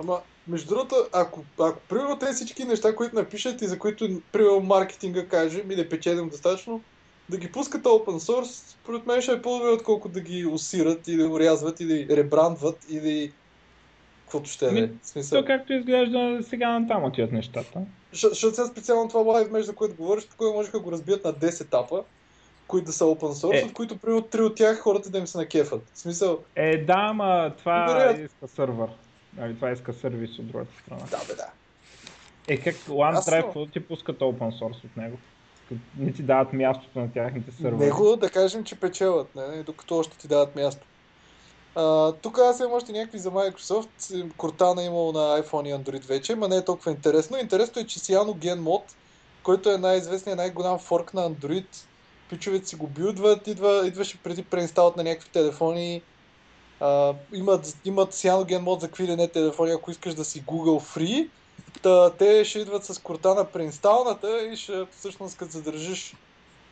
Ама, 0.00 0.20
между 0.48 0.68
другото, 0.68 0.96
ако, 1.12 1.44
ако 1.58 1.80
примерно 1.88 2.18
тези 2.18 2.34
всички 2.34 2.64
неща, 2.64 2.96
които 2.96 3.14
напишат 3.14 3.62
и 3.62 3.66
за 3.66 3.78
които, 3.78 4.20
примерно, 4.32 4.60
маркетинга 4.60 5.26
каже, 5.26 5.62
ми 5.62 5.76
не 5.76 5.88
печелим 5.88 6.28
достатъчно, 6.28 6.82
да 7.28 7.36
ги 7.36 7.52
пускат 7.52 7.82
open 7.82 8.32
source, 8.32 8.70
според 8.70 9.06
мен 9.06 9.22
ще 9.22 9.32
е 9.32 9.42
по-добре, 9.42 9.68
отколкото 9.68 10.14
да 10.14 10.20
ги 10.20 10.46
усират 10.46 11.08
и 11.08 11.16
да 11.16 11.28
урязват 11.28 11.80
и 11.80 11.86
да 11.86 12.16
ребрандват 12.16 12.86
и 12.90 13.00
да 13.00 13.32
каквото 14.24 14.50
ще 14.50 14.66
е. 14.66 14.90
Смисъл. 15.02 15.40
То 15.40 15.46
както 15.46 15.72
изглежда 15.72 16.38
сега 16.42 16.78
на 16.78 16.88
там 16.88 17.04
отиват 17.04 17.32
нещата. 17.32 17.80
Защото 18.12 18.54
сега 18.54 18.66
специално 18.66 19.08
това 19.08 19.20
лайв 19.20 19.50
между 19.50 19.66
за 19.66 19.74
което 19.74 19.96
говориш, 19.96 20.24
спокойно 20.24 20.52
можеха 20.52 20.78
да 20.78 20.84
го 20.84 20.92
разбият 20.92 21.24
на 21.24 21.32
10 21.32 21.60
етапа, 21.60 22.04
които 22.66 22.86
да 22.86 22.92
са 22.92 23.04
open 23.04 23.32
source, 23.32 23.62
е. 23.62 23.64
от 23.64 23.72
които 23.72 23.98
при 23.98 24.12
от 24.12 24.32
3 24.32 24.40
от 24.40 24.54
тях 24.54 24.78
хората 24.78 25.10
да 25.10 25.18
им 25.18 25.26
се 25.26 25.38
накефат. 25.38 25.82
В 25.94 25.98
смисъл... 25.98 26.38
Е, 26.56 26.84
да, 26.84 26.96
ама 26.96 27.52
това 27.58 27.86
Добре. 27.86 28.22
иска 28.24 28.48
сървър. 28.48 28.88
Нали, 29.36 29.54
това 29.54 29.70
иска 29.70 29.92
сервис 29.92 30.38
от 30.38 30.46
другата 30.46 30.72
страна. 30.82 31.02
Да, 31.10 31.18
бе, 31.28 31.34
да. 31.34 31.50
Е, 32.48 32.56
как 32.56 32.74
OneDrive, 32.74 33.42
какво 33.42 33.66
ти 33.66 33.80
пускат 33.80 34.18
open 34.18 34.60
source 34.60 34.84
от 34.84 34.96
него? 34.96 35.18
Не 35.98 36.12
ти 36.12 36.22
дават 36.22 36.52
мястото 36.52 36.98
на 36.98 37.12
тяхните 37.12 37.52
сървъри. 37.52 37.86
Него 37.86 38.16
да 38.16 38.30
кажем, 38.30 38.64
че 38.64 38.80
печелят, 38.80 39.34
не? 39.34 39.62
докато 39.62 39.98
още 39.98 40.18
ти 40.18 40.28
дават 40.28 40.56
място. 40.56 40.86
Uh, 41.76 42.16
тук 42.22 42.38
аз 42.38 42.60
имам 42.60 42.72
още 42.72 42.92
някакви 42.92 43.18
за 43.18 43.30
Microsoft. 43.30 43.88
Cortana 44.32 44.82
е 44.82 44.86
имало 44.86 45.12
на 45.12 45.42
iPhone 45.42 45.68
и 45.68 45.74
Android 45.74 46.06
вече, 46.06 46.36
но 46.36 46.48
не 46.48 46.56
е 46.56 46.64
толкова 46.64 46.90
интересно. 46.90 47.38
Интересно 47.38 47.82
е, 47.82 47.86
че 47.86 47.98
Cyanogen 47.98 48.60
Mod, 48.60 48.82
който 49.42 49.70
е 49.70 49.78
най-известният, 49.78 50.36
най-голям 50.36 50.78
форк 50.78 51.14
на 51.14 51.30
Android, 51.30 51.66
пичовете 52.30 52.68
си 52.68 52.76
го 52.76 52.86
билдват, 52.86 53.46
идва, 53.46 53.86
идваше 53.86 54.18
преди 54.22 54.42
преинсталът 54.42 54.96
на 54.96 55.02
някакви 55.02 55.30
телефони. 55.30 56.02
Uh, 56.80 57.16
имат, 57.32 57.76
имат 57.84 58.14
Cyanogen 58.14 58.62
Mod 58.64 58.80
за 58.80 58.86
какви 58.86 59.28
телефони, 59.28 59.72
ако 59.72 59.90
искаш 59.90 60.14
да 60.14 60.24
си 60.24 60.44
Google 60.44 60.96
Free. 60.96 61.28
Та, 61.82 62.10
те 62.10 62.44
ще 62.44 62.58
идват 62.58 62.84
с 62.84 62.94
Cortana 62.94 63.44
преинсталната 63.44 64.42
и 64.42 64.56
ще 64.56 64.86
всъщност 64.98 65.36
като 65.36 65.52
задържиш 65.52 66.14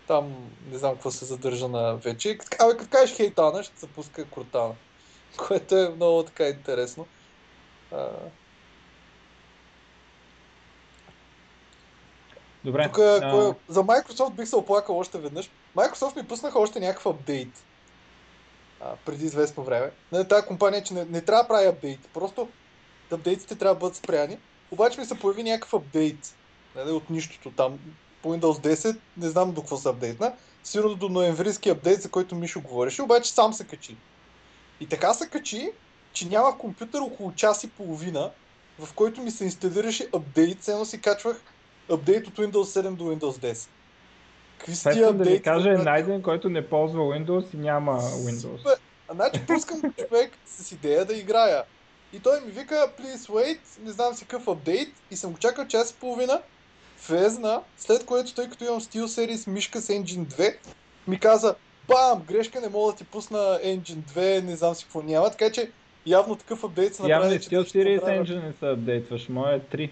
там, 0.07 0.35
не 0.71 0.79
знам 0.79 0.93
какво 0.93 1.11
се 1.11 1.25
задържа 1.25 1.69
на 1.69 1.97
вече. 1.97 2.39
Абе, 2.59 2.77
като 2.77 2.91
кажеш 2.91 3.17
хейтана, 3.17 3.63
ще 3.63 3.81
се 3.81 3.87
пуска 3.87 4.25
Cortana 4.25 4.73
което 5.37 5.77
е 5.77 5.89
много 5.89 6.23
така 6.23 6.49
интересно. 6.49 7.07
А... 7.93 8.09
Добре. 12.65 12.85
Тук, 12.85 12.99
а... 12.99 13.31
кое... 13.31 13.55
За 13.69 13.85
Microsoft 13.85 14.35
бих 14.35 14.49
се 14.49 14.57
оплакал 14.57 14.99
още 14.99 15.19
веднъж. 15.19 15.51
Microsoft 15.77 16.17
ми 16.17 16.29
пуснаха 16.29 16.59
още 16.59 16.81
някакъв 16.81 17.07
апдейт 17.07 17.65
преди 19.05 19.25
известно 19.25 19.65
време. 19.65 19.91
Не, 20.13 20.29
тази 20.29 20.47
компания, 20.47 20.83
че 20.83 20.95
не, 20.95 21.05
не 21.05 21.21
трябва 21.21 21.43
да 21.43 21.49
прави 21.49 21.67
апдейт. 21.67 22.09
Просто 22.15 22.49
апдейтите 23.13 23.57
трябва 23.57 23.75
да 23.75 23.81
бъдат 23.81 23.97
спряни. 23.97 24.39
Обаче 24.71 25.01
ми 25.01 25.07
се 25.07 25.19
появи 25.19 25.43
някакъв 25.43 25.75
апдейт. 25.75 26.35
Не, 26.77 26.83
от 26.83 27.11
нищото 27.11 27.51
там. 27.51 27.79
По 28.23 28.29
Windows 28.29 28.75
10 28.75 28.99
не 29.17 29.29
знам 29.29 29.53
до 29.53 29.61
какво 29.61 29.77
се 29.77 29.89
апдейтна. 29.89 30.33
Сигурно 30.65 30.95
до 30.95 31.09
ноемврийски 31.09 31.71
апдейт, 31.71 32.03
за 32.03 32.11
който 32.11 32.35
Мишо 32.35 32.61
говореше, 32.61 33.03
обаче 33.03 33.33
сам 33.33 33.53
се 33.53 33.65
качи. 33.65 33.97
И 34.81 34.87
така 34.87 35.15
се 35.15 35.29
качи, 35.29 35.73
че 36.13 36.29
нямах 36.29 36.57
компютър 36.57 37.01
около 37.01 37.33
час 37.33 37.65
и 37.65 37.71
половина, 37.71 38.31
в 38.79 38.95
който 38.95 39.23
ми 39.23 39.31
се 39.31 39.45
инсталираше 39.45 40.09
апдейт, 40.15 40.69
едно 40.69 40.85
си 40.85 41.01
качвах 41.01 41.43
апдейт 41.91 42.27
от 42.27 42.35
Windows 42.35 42.83
7 42.83 42.95
до 42.95 43.05
Windows 43.05 43.53
10. 43.53 43.69
Какви 44.63 44.75
са 44.75 44.91
тия 44.91 45.13
да 45.13 45.25
ви 45.25 45.43
кажа, 45.43 45.71
е 45.71 45.77
найден, 45.77 46.23
който 46.23 46.49
не 46.49 46.67
ползва 46.67 47.01
Windows 47.01 47.55
и 47.55 47.57
няма 47.57 48.01
Windows. 48.01 48.77
А 49.09 49.15
значи 49.15 49.41
пускам 49.47 49.81
човек 50.09 50.33
с 50.47 50.73
идея 50.73 51.05
да 51.05 51.15
играя. 51.15 51.63
И 52.13 52.21
той 52.21 52.41
ми 52.41 52.51
вика, 52.51 52.89
please 53.01 53.31
wait, 53.31 53.59
не 53.85 53.91
знам 53.91 54.15
си 54.15 54.25
какъв 54.25 54.49
апдейт 54.49 54.89
и 55.11 55.17
съм 55.17 55.33
го 55.33 55.39
чакал 55.39 55.67
час 55.67 55.91
и 55.91 55.95
половина. 56.01 56.41
Влезна, 57.09 57.61
след 57.77 58.07
което 58.07 58.35
тъй 58.35 58.49
като 58.49 58.65
имам 58.65 58.81
SteelSeries 58.81 59.51
мишка 59.51 59.81
с 59.81 59.89
Engine 59.89 60.27
2, 60.27 60.57
ми 61.09 61.19
каза, 61.19 61.55
бам, 61.89 62.23
грешка, 62.29 62.61
не 62.61 62.69
мога 62.69 62.93
да 62.93 62.99
ти 62.99 63.05
пусна 63.05 63.39
Engine 63.65 64.03
2, 64.15 64.43
не 64.43 64.57
знам 64.57 64.75
си 64.75 64.85
какво 64.85 65.03
няма, 65.03 65.31
така 65.31 65.51
че 65.51 65.71
явно 66.07 66.37
такъв 66.37 66.65
апдейт 66.65 66.95
са 66.95 67.03
направили. 67.03 67.33
Явно 67.33 67.67
Steel 67.67 67.75
Series 67.75 68.01
Engine 68.01 68.47
не 68.47 68.53
се 68.53 68.67
апдейтваш, 68.67 69.29
моя 69.29 69.57
е 69.57 69.61
3. 69.61 69.91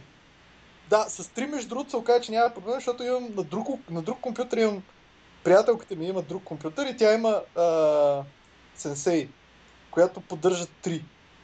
Да, 0.90 1.04
с 1.08 1.24
3 1.24 1.46
между 1.46 1.68
другото 1.68 1.90
се 1.90 1.96
оказа, 1.96 2.20
че 2.20 2.32
няма 2.32 2.54
проблем, 2.54 2.74
защото 2.74 3.02
имам 3.02 3.28
на 3.36 3.42
друг, 3.42 3.68
на 3.90 4.02
друг 4.02 4.20
компютър, 4.20 4.56
имам 4.56 4.82
приятелката 5.44 5.96
ми 5.96 6.06
има 6.06 6.22
друг 6.22 6.44
компютър 6.44 6.86
и 6.86 6.96
тя 6.96 7.14
има 7.14 7.42
а, 7.56 7.62
Sensei, 8.78 9.28
която 9.90 10.20
поддържа 10.20 10.64
3. 10.64 11.02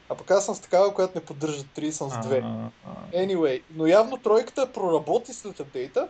А 0.09 0.15
пък 0.15 0.31
аз 0.31 0.47
съм 0.47 0.55
с 0.55 0.61
такава, 0.61 0.95
която 0.95 1.19
не 1.19 1.25
поддържа 1.25 1.63
3, 1.63 1.91
съм 1.91 2.11
с 2.11 2.15
2. 2.15 2.69
Anyway, 3.15 3.63
но 3.75 3.87
явно 3.87 4.17
тройката 4.17 4.73
проработи 4.73 5.33
след 5.35 5.61
апдейта, 5.61 6.09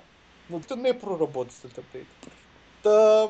но 0.50 0.60
не 0.76 0.98
проработи 0.98 1.54
след 1.54 1.78
апдейта. 1.78 2.28
Та, 2.82 3.28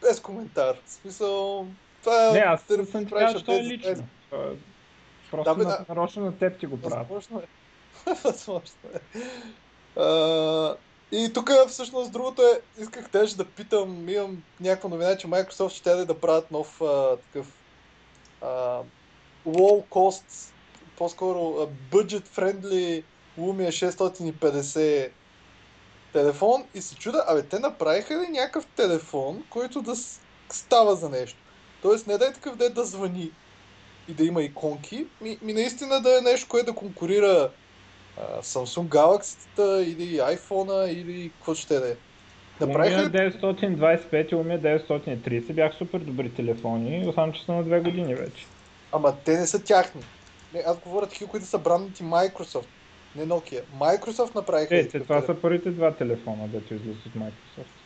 без 0.00 0.20
коментар. 0.20 0.76
В 0.86 0.90
смисъл, 0.90 1.66
това 2.00 2.28
е... 2.28 2.32
Не, 2.32 2.38
аз 2.38 2.60
съм 2.90 3.06
казал, 3.06 3.40
че 3.40 3.52
е 3.52 3.64
лично. 3.64 3.90
Без... 3.90 4.02
Просто 5.30 5.54
да, 5.54 5.54
бе, 5.54 5.64
да. 5.64 5.84
нарочно 5.88 6.24
на 6.24 6.38
теб 6.38 6.58
ти 6.58 6.66
го 6.66 6.80
правят. 6.80 7.08
Възможно 7.08 7.38
е. 7.38 7.57
Възможно 8.24 8.88
е. 8.94 9.00
И 11.12 11.32
тук 11.32 11.50
всъщност 11.68 12.12
другото 12.12 12.42
е, 12.42 12.82
исках 12.82 13.10
теж 13.10 13.32
да 13.32 13.44
питам, 13.44 14.08
имам 14.08 14.42
някаква 14.60 14.88
новина, 14.88 15.16
че 15.16 15.26
Microsoft 15.26 15.68
ще 15.68 16.04
да 16.04 16.20
правят 16.20 16.50
нов 16.50 16.80
а, 16.80 17.16
такъв 17.16 17.46
а, 18.42 18.80
low 19.46 19.84
cost, 19.88 20.52
по-скоро 20.96 21.68
budget 21.92 22.28
friendly 22.28 23.04
Lumia 23.38 23.70
650 23.70 25.10
телефон 26.12 26.64
и 26.74 26.82
се 26.82 26.94
чуда, 26.94 27.24
абе 27.26 27.42
те 27.42 27.58
направиха 27.58 28.14
ли 28.14 28.28
някакъв 28.28 28.66
телефон, 28.66 29.44
който 29.50 29.82
да 29.82 29.94
става 30.52 30.96
за 30.96 31.08
нещо. 31.08 31.38
Тоест 31.82 32.06
не 32.06 32.18
да 32.18 32.26
е 32.26 32.32
такъв 32.32 32.56
да 32.56 32.70
да 32.70 32.84
звъни 32.84 33.30
и 34.08 34.14
да 34.14 34.24
има 34.24 34.42
иконки, 34.42 35.06
ми, 35.20 35.38
ми 35.42 35.52
наистина 35.52 36.00
да 36.00 36.18
е 36.18 36.20
нещо, 36.20 36.48
което 36.48 36.72
да 36.72 36.78
конкурира 36.78 37.50
а, 38.20 38.42
Samsung 38.42 38.88
Galaxy 38.88 39.82
или 39.82 40.18
iPhone 40.18 40.86
или 40.86 41.30
какво 41.30 41.54
ще 41.54 41.80
да 41.80 41.90
е. 41.90 41.94
Направиха... 42.60 43.00
Lumia 43.00 43.40
925 43.40 44.32
и 44.32 44.34
Lumia 44.34 44.60
930 44.60 45.52
бяха 45.52 45.76
супер 45.76 45.98
добри 45.98 46.34
телефони, 46.34 47.12
само 47.14 47.32
че 47.32 47.44
са 47.44 47.52
на 47.52 47.64
две 47.64 47.80
години 47.80 48.14
вече. 48.14 48.46
Ама 48.92 49.16
те 49.24 49.38
не 49.38 49.46
са 49.46 49.64
тяхни. 49.64 50.02
Не, 50.54 50.62
аз 50.66 50.78
говоря 50.78 51.06
такива, 51.06 51.30
които 51.30 51.46
са 51.46 51.58
бранднати 51.58 52.04
Microsoft. 52.04 52.66
Не 53.16 53.26
Nokia. 53.26 53.62
Microsoft 53.78 54.34
направиха. 54.34 54.76
Е, 54.76 54.88
това 54.88 55.00
телефон. 55.00 55.22
са 55.26 55.40
първите 55.40 55.70
два 55.70 55.94
телефона, 55.94 56.48
дето 56.48 56.74
излизат 56.74 57.06
от 57.06 57.14
Microsoft. 57.14 57.78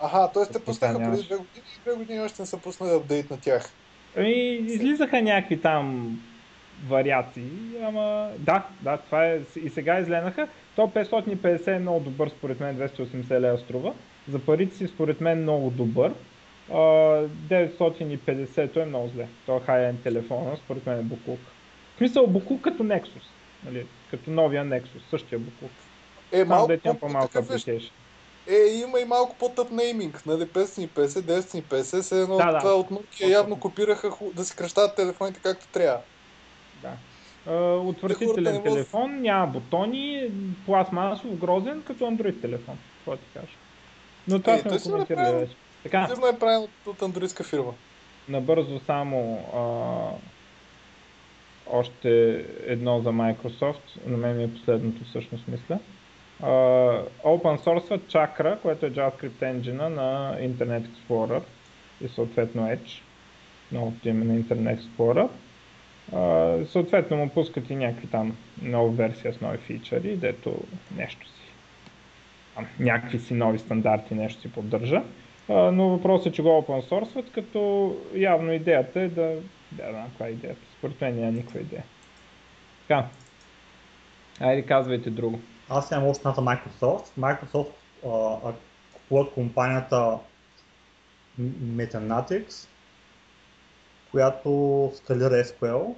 Аха, 0.00 0.30
т.е. 0.34 0.52
те 0.52 0.64
пуснаха 0.64 0.98
преди 0.98 1.22
две 1.22 1.36
години 1.36 1.64
и 1.76 1.80
две 1.80 1.94
години 1.94 2.20
още 2.20 2.42
не 2.42 2.46
са 2.46 2.58
пуснали 2.58 2.94
апдейт 2.94 3.30
на 3.30 3.40
тях. 3.40 3.70
Ами, 4.16 4.32
излизаха 4.52 5.22
някакви 5.22 5.60
там 5.60 6.16
вариации, 6.88 7.50
ама 7.82 8.30
да, 8.38 8.66
да, 8.82 8.96
това 8.96 9.26
е 9.26 9.40
и 9.62 9.68
сега 9.68 10.00
изленаха. 10.00 10.48
То 10.76 10.82
550 10.82 11.76
е 11.76 11.78
много 11.78 12.00
добър, 12.00 12.28
според 12.28 12.60
мен 12.60 12.76
280 12.76 13.40
лева 13.40 13.58
струва. 13.58 13.94
За 14.28 14.38
парите 14.38 14.76
си 14.76 14.86
според 14.86 15.20
мен 15.20 15.42
много 15.42 15.70
добър. 15.70 16.12
950 16.70 18.82
е 18.82 18.84
много 18.84 19.08
зле. 19.08 19.28
То 19.46 19.56
е 19.56 19.60
high-end 19.60 20.02
телефона, 20.02 20.56
според 20.56 20.86
мен 20.86 20.98
е 20.98 21.02
буклук. 21.02 21.40
В 21.94 21.98
смисъл 21.98 22.26
буклук 22.26 22.62
като 22.62 22.82
Nexus. 22.82 23.22
Нали, 23.64 23.86
като 24.10 24.30
новия 24.30 24.64
Nexus, 24.64 25.10
същия 25.10 25.38
буклук. 25.38 25.70
Е, 26.32 26.44
малко 26.44 26.68
да 26.68 26.74
е 26.74 26.78
по-малко 27.00 27.32
application. 27.32 27.90
Е, 28.48 28.82
има 28.82 29.00
и 29.00 29.04
малко 29.04 29.36
по-тъп 29.38 29.70
нейминг, 29.70 30.26
нали, 30.26 30.46
550, 30.46 31.06
950, 31.06 32.00
се 32.00 32.22
едно 32.22 32.36
да, 32.36 32.58
това 32.58 32.70
да. 32.70 32.76
от 32.76 32.90
Nokia 32.90 33.28
явно 33.28 33.60
копираха 33.60 34.10
да 34.34 34.44
си 34.44 34.56
кръщават 34.56 34.96
телефоните 34.96 35.40
както 35.42 35.68
трябва. 35.68 36.00
Да. 36.82 36.92
Uh, 37.48 37.88
отвратителен 37.88 38.62
телефон, 38.62 39.20
няма 39.20 39.46
бутони, 39.46 40.30
пластмасов, 40.66 41.38
грозен, 41.38 41.82
като 41.86 42.04
Android 42.04 42.40
телефон. 42.40 42.78
Това 43.04 43.16
ти 43.16 43.24
кажа. 43.34 43.56
Но 44.28 44.38
това 44.38 44.54
е, 44.54 44.58
сме 44.58 44.78
коментирали 44.80 45.34
вече. 45.34 45.54
Така. 45.82 46.06
Сигурно 46.08 46.26
е 46.26 46.38
правен 46.38 46.62
от, 46.62 46.70
от 46.86 47.02
андроидска 47.02 47.44
фирма. 47.44 47.72
Набързо 48.28 48.80
само 48.86 49.44
а, 49.54 49.62
още 51.76 52.44
едно 52.66 53.00
за 53.00 53.10
Microsoft. 53.10 54.06
На 54.06 54.16
мен 54.16 54.36
ми 54.36 54.44
е 54.44 54.52
последното 54.52 55.04
всъщност 55.04 55.48
мисля. 55.48 55.78
Uh, 56.42 57.04
open 57.24 57.58
source 57.58 57.98
Chakra, 57.98 58.58
което 58.60 58.86
е 58.86 58.90
JavaScript 58.90 59.40
engine 59.42 59.88
на 59.88 60.36
Internet 60.40 60.86
Explorer 60.88 61.42
и 62.00 62.08
съответно 62.08 62.62
Edge. 62.62 63.02
Много 63.72 63.92
име 64.04 64.24
на 64.24 64.42
Internet 64.42 64.80
Explorer. 64.80 65.28
Uh, 65.28 65.28
съответно 66.66 67.16
му 67.16 67.28
пускат 67.28 67.70
и 67.70 67.76
някакви 67.76 68.06
там 68.06 68.36
нова 68.62 68.90
версия 68.90 69.34
с 69.34 69.40
нови 69.40 69.58
фичъри, 69.58 70.16
дето 70.16 70.62
нещо 70.96 71.26
си. 71.28 71.52
Там, 72.54 72.66
някакви 72.80 73.18
си 73.18 73.34
нови 73.34 73.58
стандарти, 73.58 74.14
нещо 74.14 74.40
си 74.40 74.52
поддържа. 74.52 75.02
Uh, 75.48 75.70
но 75.70 75.88
въпросът 75.88 76.26
е, 76.26 76.32
че 76.32 76.42
го 76.42 76.48
open 76.48 76.88
source 76.88 77.30
като 77.30 77.96
явно 78.14 78.52
идеята 78.52 79.00
е 79.00 79.08
да... 79.08 79.36
Да, 79.72 79.92
да, 79.92 80.04
каква 80.08 80.26
е 80.26 80.30
идеята? 80.30 80.60
Според 80.78 81.00
мен 81.00 81.20
няма 81.20 81.32
никаква 81.32 81.60
идея. 81.60 81.84
Така. 82.88 83.06
Айде 84.40 84.62
казвайте 84.62 85.10
друго. 85.10 85.40
Аз 85.68 85.90
имам 85.90 86.06
още 86.06 86.20
едната 86.20 86.40
Microsoft. 86.40 87.06
Microsoft 87.18 87.70
а, 88.46 88.52
купуват 88.92 89.32
компанията 89.32 90.18
Metanatics, 91.62 92.68
която 94.10 94.92
скалира 94.94 95.44
SQL 95.44 95.94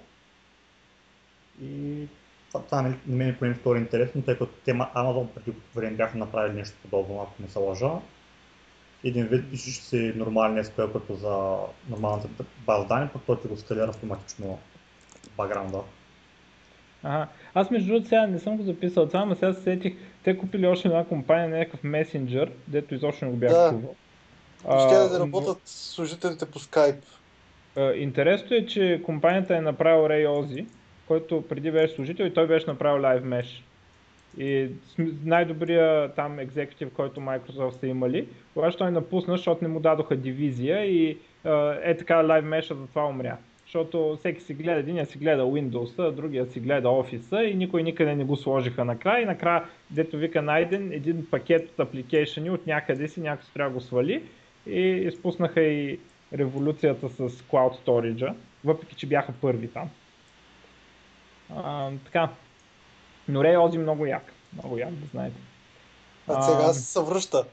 и 1.63 2.07
това, 2.49 2.65
това 2.65 2.83
на 2.83 2.95
мен 3.07 3.37
поне 3.39 3.55
втори 3.55 3.79
интересно, 3.79 4.23
тъй 4.23 4.39
като 4.39 4.53
те 4.65 4.73
Amazon 4.75 5.27
преди 5.27 5.57
време 5.75 5.97
бяха 5.97 6.19
направили 6.19 6.55
нещо 6.55 6.77
подобно, 6.83 7.23
ако 7.23 7.43
не 7.43 7.49
се 7.49 7.59
лъжа. 7.59 7.91
Един 9.05 9.27
вид 9.27 9.51
пишеш 9.51 9.75
си 9.75 10.13
нормалния 10.17 10.65
SQL 10.65 10.93
като 10.93 11.15
за 11.15 11.57
нормалната 11.89 12.29
база 12.67 12.87
данни, 12.87 13.09
пък 13.13 13.23
той 13.27 13.41
ти 13.41 13.49
го 13.49 13.57
скалира 13.57 13.89
автоматично 13.89 14.59
бакграунда. 15.37 15.81
Ага. 17.03 17.29
Аз 17.55 17.71
между 17.71 17.89
другото 17.89 18.09
сега 18.09 18.27
не 18.27 18.39
съм 18.39 18.57
го 18.57 18.63
записал 18.63 19.07
това, 19.07 19.25
но 19.25 19.35
сега 19.35 19.53
се 19.53 19.63
сетих, 19.63 19.95
те 20.25 20.39
купили 20.39 20.67
още 20.67 20.89
една 20.89 21.05
компания, 21.05 21.49
някакъв 21.49 21.83
месенджер, 21.85 22.53
дето 22.69 22.95
изобщо 22.95 23.25
не 23.25 23.31
го 23.31 23.37
бях 23.37 23.53
да. 23.53 23.75
Ще 24.63 24.95
да 24.95 25.21
работят 25.21 25.61
служителите 25.65 26.51
по 26.51 26.59
Skype. 26.59 27.05
Интересното 27.97 28.55
е, 28.55 28.67
че 28.67 29.01
компанията 29.05 29.57
е 29.57 29.61
направил 29.61 30.09
Ray 30.09 30.27
Ozi, 30.27 30.67
който 31.07 31.45
преди 31.49 31.71
беше 31.71 31.95
служител 31.95 32.25
и 32.25 32.35
той 32.35 32.47
беше 32.47 32.67
направил 32.67 33.03
Live 33.03 33.23
Mesh. 33.23 33.63
И 34.39 34.69
най-добрия 35.25 36.13
там 36.15 36.39
екзекутив, 36.39 36.89
който 36.95 37.21
Microsoft 37.21 37.81
са 37.81 37.87
имали, 37.87 38.27
обаче 38.57 38.79
той 38.79 38.91
напусна, 38.91 39.37
защото 39.37 39.65
не 39.65 39.69
му 39.69 39.81
дадоха 39.81 40.17
дивизия 40.17 40.85
и 40.85 41.11
е 41.83 41.97
така 41.97 42.15
Live 42.15 42.45
Mesh 42.45 42.75
за 42.75 42.87
това 42.87 43.07
умря. 43.07 43.37
Защото 43.65 44.17
всеки 44.19 44.41
си 44.41 44.55
гледа, 44.55 44.81
един 44.81 45.07
си 45.07 45.19
гледа 45.19 45.43
Windows, 45.43 46.11
другия 46.11 46.47
си 46.47 46.61
гледа 46.61 46.89
Office 46.89 47.43
и 47.43 47.55
никой 47.55 47.83
никъде 47.83 48.17
не 48.17 48.25
го 48.25 48.37
сложиха 48.37 48.85
накрая 48.85 49.23
и 49.23 49.27
накрая, 49.27 49.65
дето 49.91 50.17
вика 50.17 50.43
найден, 50.43 50.93
един 50.93 51.27
пакет 51.31 51.71
от 51.71 51.81
апликейшени 51.81 52.51
от 52.51 52.67
някъде 52.67 53.09
си, 53.09 53.21
някой 53.21 53.45
трябва 53.55 53.71
да 53.71 53.75
го 53.75 53.81
свали. 53.81 54.23
И 54.67 54.81
изпуснаха 54.81 55.63
и 55.63 55.99
революцията 56.35 57.09
с 57.09 57.29
Cloud 57.29 57.85
Storage, 57.85 58.35
въпреки 58.65 58.95
че 58.95 59.07
бяха 59.07 59.33
първи 59.33 59.69
там. 59.69 59.91
А, 61.57 61.91
така. 62.05 62.29
Но 63.29 63.41
Ray 63.41 63.57
Ozi 63.57 63.79
много 63.79 64.07
як. 64.07 64.33
Много 64.53 64.79
як, 64.79 64.91
да 64.91 65.07
знаете. 65.07 65.37
А 66.29 66.43
сега 66.43 66.73
се 66.73 67.01
връща. 67.03 67.45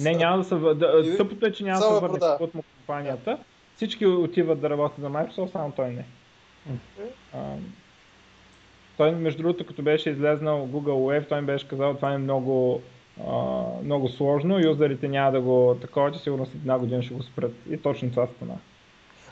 Не, 0.00 0.14
няма 0.14 0.38
да 0.38 0.44
се 0.44 0.54
връща. 0.54 1.16
Тъпото 1.16 1.46
е, 1.46 1.52
че 1.52 1.64
няма 1.64 1.80
да 1.80 1.86
се 1.86 2.00
върне 2.00 2.26
от 2.40 2.52
компанията. 2.76 3.38
Всички 3.76 4.06
отиват 4.06 4.60
да 4.60 4.70
работят 4.70 5.00
за 5.00 5.08
Microsoft, 5.08 5.52
само 5.52 5.72
той 5.72 5.90
не. 5.90 6.04
А, 7.32 7.54
той, 8.96 9.12
между 9.12 9.42
другото, 9.42 9.66
като 9.66 9.82
беше 9.82 10.10
излезнал 10.10 10.68
Google 10.68 11.20
Wave, 11.20 11.28
той 11.28 11.40
ми 11.40 11.46
беше 11.46 11.68
казал, 11.68 11.94
това 11.94 12.12
е 12.12 12.18
много, 12.18 12.82
много 13.82 14.08
сложно, 14.08 14.58
юзерите 14.58 15.08
няма 15.08 15.32
да 15.32 15.40
го 15.40 15.76
такова, 15.80 16.12
че 16.12 16.18
сигурно 16.18 16.46
след 16.46 16.54
една 16.54 16.78
година 16.78 17.02
ще 17.02 17.14
го 17.14 17.22
спрат. 17.22 17.52
И 17.70 17.76
точно 17.76 18.10
това 18.10 18.26
стана. 18.36 18.58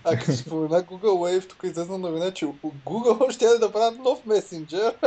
А 0.04 0.16
като 0.16 0.32
спомена 0.32 0.82
Google 0.82 1.04
Wave, 1.04 1.48
тук 1.48 1.62
излезна 1.64 1.98
новина, 1.98 2.30
че 2.30 2.46
Google 2.86 3.30
ще 3.34 3.58
да 3.60 3.72
правят 3.72 3.98
нов 3.98 4.26
месенджер. 4.26 4.94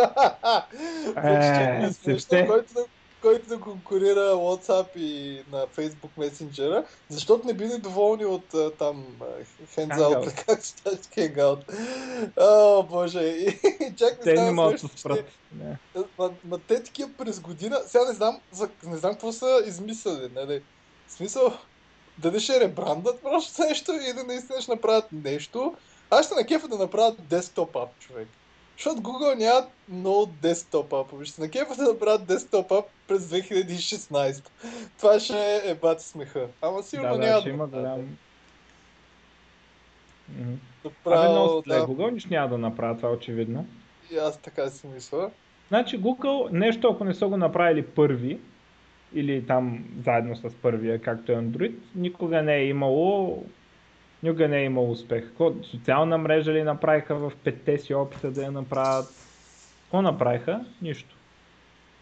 Е, 1.24 1.92
се 2.20 2.46
който 2.48 2.74
да 2.74 2.86
който 3.22 3.48
да 3.48 3.60
конкурира 3.60 4.34
WhatsApp 4.34 4.98
и 4.98 5.44
на 5.52 5.68
Facebook 5.68 6.10
Messenger, 6.18 6.86
защото 7.10 7.48
не 7.48 7.54
били 7.54 7.78
доволни 7.78 8.26
от 8.26 8.78
там 8.78 9.06
Hangout, 9.76 10.46
как 10.46 10.66
се 10.66 10.74
казва 10.84 11.00
Hangout. 11.00 11.64
О, 12.38 12.84
боже. 12.84 13.24
И, 13.24 13.60
чак 13.98 14.20
те 14.24 14.34
не 14.34 14.52
могат 14.52 14.82
да 14.82 14.88
спрат. 14.88 15.26
На, 16.46 16.60
те 16.68 16.84
такива 16.84 17.10
през 17.18 17.40
година, 17.40 17.82
сега 17.88 18.06
не 18.06 18.14
знам, 18.14 18.40
за, 18.52 18.70
не 18.84 18.98
знам 18.98 19.12
какво 19.12 19.32
са 19.32 19.64
измислили, 19.66 20.30
нали? 20.36 20.62
В 21.08 21.12
смисъл, 21.12 21.54
дали 22.18 22.40
ще 22.40 22.60
ребрандат 22.60 23.22
просто 23.22 23.62
нещо 23.62 23.92
и 23.94 24.14
да 24.14 24.24
наистина 24.24 24.62
ще 24.62 24.72
направят 24.72 25.06
нещо. 25.12 25.76
Аз 26.10 26.26
ще 26.26 26.36
на 26.36 26.46
кефа 26.46 26.68
да 26.68 26.78
направят 26.78 27.28
десктоп 27.28 27.76
ап, 27.76 28.00
човек. 28.00 28.28
Защото 28.78 29.02
Google 29.02 29.38
нямат 29.38 29.70
много 29.90 30.26
десктоп 30.42 30.94
апове. 30.94 31.26
Ще 31.26 31.42
на 31.42 31.50
кефа 31.50 31.76
да 31.76 31.84
направят 31.84 32.26
десктоп 32.26 32.72
ап 32.72 32.86
през 33.08 33.28
2016. 33.28 34.50
Това 34.98 35.20
ще 35.20 35.62
е 35.66 35.76
бати 35.76 36.04
смеха. 36.04 36.48
Ама 36.62 36.84
сигурно 36.84 37.14
да, 37.14 37.20
да, 37.20 37.28
няма 37.28 37.42
ще 37.42 37.50
има 37.50 37.68
голям... 37.68 38.18
Направо, 40.86 41.22
Абе, 41.22 41.30
много 41.30 41.64
да. 41.68 41.88
Google 41.88 42.12
нищо 42.12 42.30
няма 42.30 42.50
да 42.50 42.58
направят, 42.58 42.98
това 42.98 43.12
очевидно. 43.12 43.68
И 44.12 44.18
аз 44.18 44.38
така 44.38 44.70
си 44.70 44.88
мисля. 44.88 45.32
Значи 45.68 46.02
Google 46.02 46.52
нещо, 46.52 46.88
ако 46.88 47.04
не 47.04 47.14
са 47.14 47.28
го 47.28 47.38
направили 47.38 47.86
първи, 47.86 48.40
или 49.14 49.46
там 49.46 49.86
заедно 50.06 50.36
с 50.36 50.56
първия, 50.62 51.02
както 51.02 51.32
е 51.32 51.36
Android, 51.36 51.76
никога 51.96 52.42
не 52.42 52.56
е 52.56 52.66
имало 52.66 53.44
Никога 54.24 54.48
не 54.48 54.58
е 54.58 54.64
имал 54.64 54.92
успех. 54.92 55.24
Какво, 55.28 55.54
социална 55.72 56.18
мрежа 56.18 56.54
ли 56.54 56.64
направиха 56.64 57.16
в 57.16 57.32
петте 57.44 57.78
си 57.78 57.94
опита 57.94 58.32
да 58.32 58.44
я 58.44 58.52
направят? 58.52 59.08
Какво 59.84 60.02
направиха? 60.02 60.66
Нищо. 60.82 61.16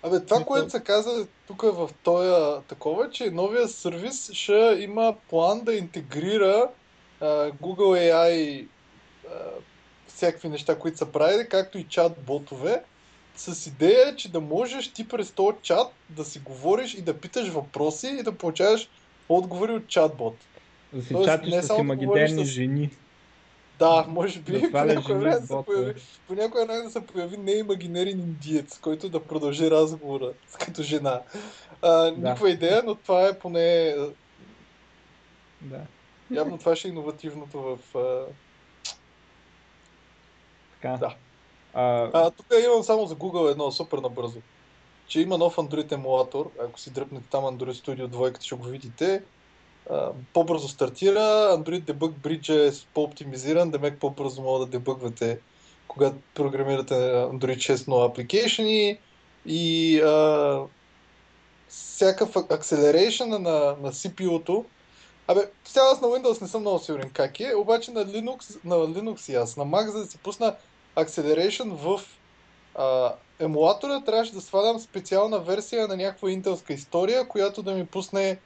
Абе, 0.04 0.20
това, 0.20 0.38
Нищо... 0.38 0.48
което 0.48 0.70
се 0.70 0.84
каза 0.84 1.28
тук 1.48 1.62
в 1.62 1.90
този 2.04 2.62
такова, 2.68 3.10
че 3.10 3.32
новия 3.32 3.68
сервис 3.68 4.32
ще 4.34 4.78
има 4.80 5.16
план 5.30 5.62
да 5.64 5.74
интегрира 5.74 6.70
а, 7.22 7.26
Google 7.52 8.12
AI 8.12 8.68
а, 9.28 9.30
всякакви 10.08 10.50
неща, 10.50 10.80
които 10.80 10.98
са 10.98 11.06
правили, 11.06 11.50
както 11.50 11.78
и 11.78 11.86
чат-ботове, 11.86 12.82
с 13.36 13.68
идея, 13.68 14.16
че 14.16 14.32
да 14.32 14.42
можеш 14.42 14.94
ти 14.94 15.08
през 15.08 15.32
този 15.32 15.58
чат 15.62 15.88
да 16.10 16.26
си 16.26 16.40
говориш 16.40 16.94
и 16.94 17.02
да 17.02 17.18
питаш 17.18 17.50
въпроси 17.50 18.18
и 18.20 18.24
да 18.24 18.32
получаваш 18.32 18.90
отговори 19.30 19.72
от 19.72 19.84
чат-бот. 19.84 20.34
Да 20.94 21.04
си 21.04 21.16
чатиш 21.26 21.54
с 21.54 22.44
жени. 22.44 22.90
Да, 23.80 24.06
може 24.08 24.40
би 24.40 24.52
да 24.52 24.72
по 24.72 24.86
някое 24.86 25.16
време 25.16 25.40
да 25.40 25.48
се 25.48 25.56
появи, 25.66 25.94
по 26.28 26.34
някое 26.36 26.66
време 26.66 26.84
да 26.84 26.90
се 26.90 27.06
появи 27.06 27.38
неимагинерен 27.38 28.20
индиец, 28.20 28.80
който 28.80 29.10
да 29.10 29.24
продължи 29.24 29.72
разговора 29.72 30.32
като 30.60 30.84
жена. 30.84 31.22
А, 31.82 31.92
да. 31.92 32.12
Никаква 32.12 32.50
идея, 32.50 32.84
но 32.86 32.96
това 32.96 33.28
е 33.28 33.40
поне... 33.40 33.96
Да. 35.62 35.82
Явно 36.32 36.58
това 36.58 36.76
ще 36.76 36.88
е 36.88 36.92
иновативното 36.92 37.62
в... 37.62 37.98
А... 37.98 38.26
Така. 40.74 40.98
Да. 40.98 41.16
А... 41.74 42.10
а, 42.14 42.32
тук 42.32 42.46
имам 42.66 42.84
само 42.84 43.06
за 43.06 43.16
Google 43.16 43.52
едно 43.52 43.72
супер 43.72 43.98
набързо. 43.98 44.40
Че 45.08 45.22
има 45.22 45.38
нов 45.38 45.56
Android 45.56 45.92
емулатор. 45.92 46.52
Ако 46.62 46.80
си 46.80 46.92
дръпнете 46.92 47.26
там 47.32 47.44
Android 47.44 47.74
Studio 47.74 48.08
2, 48.08 48.42
ще 48.42 48.56
го 48.56 48.64
видите 48.64 49.24
по-бързо 50.34 50.68
стартира, 50.68 51.20
Android 51.58 51.82
Debug 51.84 52.12
Bridge 52.12 52.70
е 52.70 52.86
по-оптимизиран, 52.94 53.72
да 53.72 53.80
мек 53.80 54.00
по-бързо 54.00 54.42
мога 54.42 54.60
да 54.60 54.72
дебъгвате, 54.72 55.40
когато 55.88 56.16
програмирате 56.34 56.94
Android 56.94 57.56
6 57.56 57.88
нова 57.88 58.10
application 58.10 58.98
и 59.46 60.00
а, 60.02 60.62
всякакъв 61.70 62.34
acceleration 62.34 63.26
на, 63.26 63.38
на 63.82 63.92
CPU-то. 63.92 64.66
Абе, 65.28 65.42
сега 65.66 65.86
аз 65.92 66.02
на 66.02 66.08
Windows 66.08 66.42
не 66.42 66.48
съм 66.48 66.62
много 66.62 66.80
сигурен 66.80 67.10
как 67.14 67.40
е, 67.40 67.56
обаче 67.56 67.92
на 67.92 68.06
Linux, 68.06 68.60
на 68.66 68.76
Linux 68.76 69.32
и 69.32 69.36
аз, 69.36 69.58
на 69.58 69.66
Mac, 69.66 69.90
за 69.90 70.00
да 70.00 70.06
си 70.06 70.18
пусна 70.18 70.56
acceleration 70.96 71.74
в 71.74 72.02
а, 72.76 73.14
емулатора, 73.40 74.02
трябваше 74.02 74.34
да 74.34 74.42
свалям 74.42 74.80
специална 74.80 75.40
версия 75.40 75.88
на 75.88 75.98
някаква 75.98 76.32
интелска 76.32 76.74
история, 76.74 77.28
която 77.28 77.64
да 77.64 77.74
ми 77.74 77.86
пусне 77.86 78.40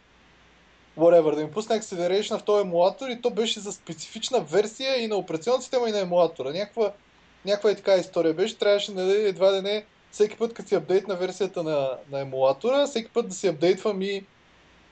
whatever, 0.99 1.35
да 1.35 1.43
ми 1.43 1.51
пусне 1.51 1.81
Acceleration 1.81 2.37
в 2.37 2.43
този 2.43 2.61
емулатор 2.61 3.09
и 3.09 3.21
то 3.21 3.29
беше 3.29 3.59
за 3.59 3.71
специфична 3.71 4.39
версия 4.39 5.03
и 5.03 5.07
на 5.07 5.15
операционната 5.15 5.61
система 5.61 5.89
и 5.89 5.91
на 5.91 5.99
емулатора. 5.99 6.51
Някаква 6.51 6.91
някаква 7.45 7.71
е 7.71 7.75
така 7.75 7.95
история 7.95 8.33
беше, 8.33 8.57
трябваше 8.57 8.91
нали, 8.91 9.11
едва 9.11 9.51
да 9.51 9.61
не 9.61 9.85
всеки 10.11 10.37
път, 10.37 10.53
като 10.53 10.69
си 10.69 10.75
апдейтна 10.75 11.15
версията 11.15 11.63
на, 11.63 11.97
на 12.11 12.19
емулатора, 12.19 12.87
всеки 12.87 13.09
път 13.09 13.27
да 13.27 13.35
си 13.35 13.47
апдейтвам 13.47 14.01
и 14.01 14.25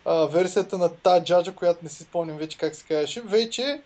а, 0.06 0.26
версията 0.26 0.78
на 0.78 0.90
та 0.90 1.24
джаджа, 1.24 1.56
която 1.56 1.80
не 1.84 1.90
си 1.90 2.04
спомням 2.04 2.38
вече 2.38 2.58
как 2.58 2.76
се 2.76 2.84
казваше. 2.84 3.22
Вече 3.22 3.82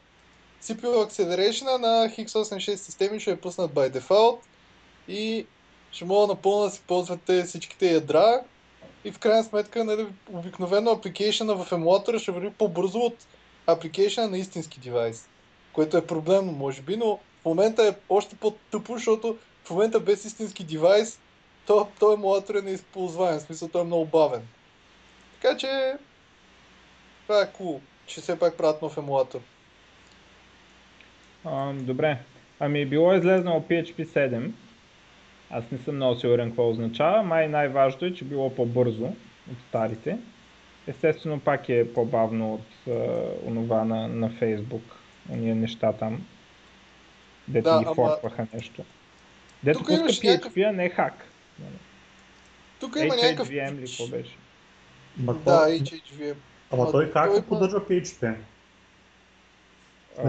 CPU 0.64 0.84
Acceleration 0.84 1.78
на 1.78 2.10
x86 2.10 2.76
системи 2.76 3.20
ще 3.20 3.32
е 3.32 3.36
пуснат 3.36 3.72
by 3.72 4.00
default 4.00 4.40
и 5.08 5.46
ще 5.92 6.06
мога 6.06 6.28
напълно 6.28 6.64
да 6.64 6.70
си 6.70 6.82
ползвате 6.88 7.44
всичките 7.44 7.94
ядра 7.94 8.42
и 9.06 9.12
в 9.12 9.20
крайна 9.20 9.44
сметка 9.44 9.84
нали, 9.84 10.08
обикновено 10.34 10.92
апликейшена 10.92 11.56
в 11.56 11.72
емулатора 11.72 12.20
ще 12.20 12.32
върви 12.32 12.52
по-бързо 12.52 13.00
от 13.00 13.16
апликейшена 13.68 14.28
на 14.28 14.38
истински 14.38 14.80
девайс, 14.80 15.30
което 15.74 15.98
е 15.98 16.08
проблемно 16.08 16.52
може 16.52 16.82
би, 16.82 16.98
но 16.98 17.20
в 17.42 17.46
момента 17.46 17.88
е 17.88 17.96
още 18.10 18.36
по-тъпо, 18.36 18.94
защото 18.94 19.38
в 19.64 19.70
момента 19.70 20.00
без 20.00 20.26
истински 20.26 20.64
девайс 20.64 21.20
то, 21.66 21.88
то 22.00 22.14
емулатор 22.14 22.56
е 22.56 22.62
неизползваем, 22.62 23.40
в 23.40 23.42
смисъл 23.42 23.68
той 23.68 23.82
е 23.82 23.86
много 23.86 24.06
бавен. 24.06 24.48
Така 25.42 25.58
че 25.58 25.94
това 27.24 27.42
е 27.42 27.52
cool, 27.60 27.80
че 28.06 28.22
все 28.22 28.40
пак 28.40 28.58
правят 28.58 28.82
нов 28.82 28.98
емулатор. 28.98 29.40
А, 31.46 31.74
добре. 31.74 32.18
Ами 32.60 32.86
било 32.86 33.14
е 33.14 33.18
излезнало 33.18 33.60
PHP 33.70 34.08
7. 34.08 34.52
Аз 35.52 35.64
не 35.72 35.78
съм 35.78 35.96
много 35.96 36.16
сигурен 36.16 36.48
какво 36.48 36.70
означава. 36.70 37.24
Май 37.24 37.48
най-важното 37.48 38.06
е, 38.06 38.14
че 38.14 38.26
било 38.26 38.56
по-бързо 38.56 39.06
от 39.52 39.58
старите. 39.70 40.18
Естествено 40.88 41.40
пак 41.40 41.70
е 41.70 41.94
по-бавно 41.94 42.54
от 42.54 42.88
uh, 42.88 43.30
онова 43.46 43.86
на, 43.86 44.08
на 44.08 44.30
Facebook. 44.32 44.82
Уния 45.30 45.56
неща 45.56 45.94
там. 45.94 46.26
Дето 47.48 47.64
Да, 47.64 47.80
ги 47.80 47.86
ама- 47.86 47.96
форкваха 47.96 48.48
нещо. 48.54 48.84
Дето 49.64 49.80
Тук 49.80 49.88
пуска 49.88 50.02
имаш 50.02 50.20
PHP, 50.20 50.26
някакъв- 50.26 50.58
а 50.60 50.72
не 50.72 50.90
хак. 50.90 51.26
Тук 52.80 52.96
има 52.96 53.16
някакъв... 53.16 53.50
HHVM 53.50 53.74
ли 53.74 53.86
какво 53.88 54.08
беше? 54.08 54.36
Ма 55.18 55.34
Да, 55.34 55.68
HHVM. 55.70 56.36
Ама 56.72 56.84
Ма 56.84 56.92
той 56.92 57.12
как 57.12 57.32
той 57.32 57.42
поддържа 57.42 57.78
PHP? 57.78 58.36
А, 60.18 60.24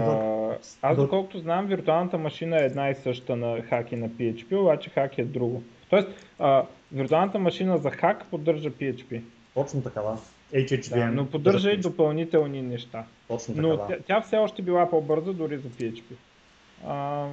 аз 0.81 0.97
доколкото 0.97 1.39
знам, 1.39 1.65
виртуалната 1.67 2.17
машина 2.17 2.61
е 2.61 2.65
една 2.65 2.89
и 2.89 2.95
съща 2.95 3.35
на 3.35 3.61
хак 3.61 3.91
и 3.91 3.95
на 3.95 4.09
PHP, 4.09 4.55
обаче 4.55 4.89
хак 4.89 5.17
е 5.17 5.23
друго. 5.23 5.63
Тоест, 5.89 6.07
а, 6.39 6.65
виртуалната 6.91 7.39
машина 7.39 7.77
за 7.77 7.91
хак 7.91 8.25
поддържа 8.25 8.69
PHP, 8.69 9.21
Точно 9.53 9.81
така, 9.83 10.01
да. 10.01 10.17
HHVM. 10.53 10.95
да, 10.95 11.05
но 11.05 11.25
поддържа 11.29 11.71
и 11.71 11.77
допълнителни 11.77 12.61
неща. 12.61 13.05
Точно 13.27 13.55
така, 13.55 13.67
Но 13.67 13.77
тя, 13.77 13.97
тя 14.07 14.21
все 14.21 14.37
още 14.37 14.61
била 14.61 14.89
по-бърза 14.89 15.33
дори 15.33 15.57
за 15.57 15.69
PHP. 15.69 16.03
А, 16.87 17.27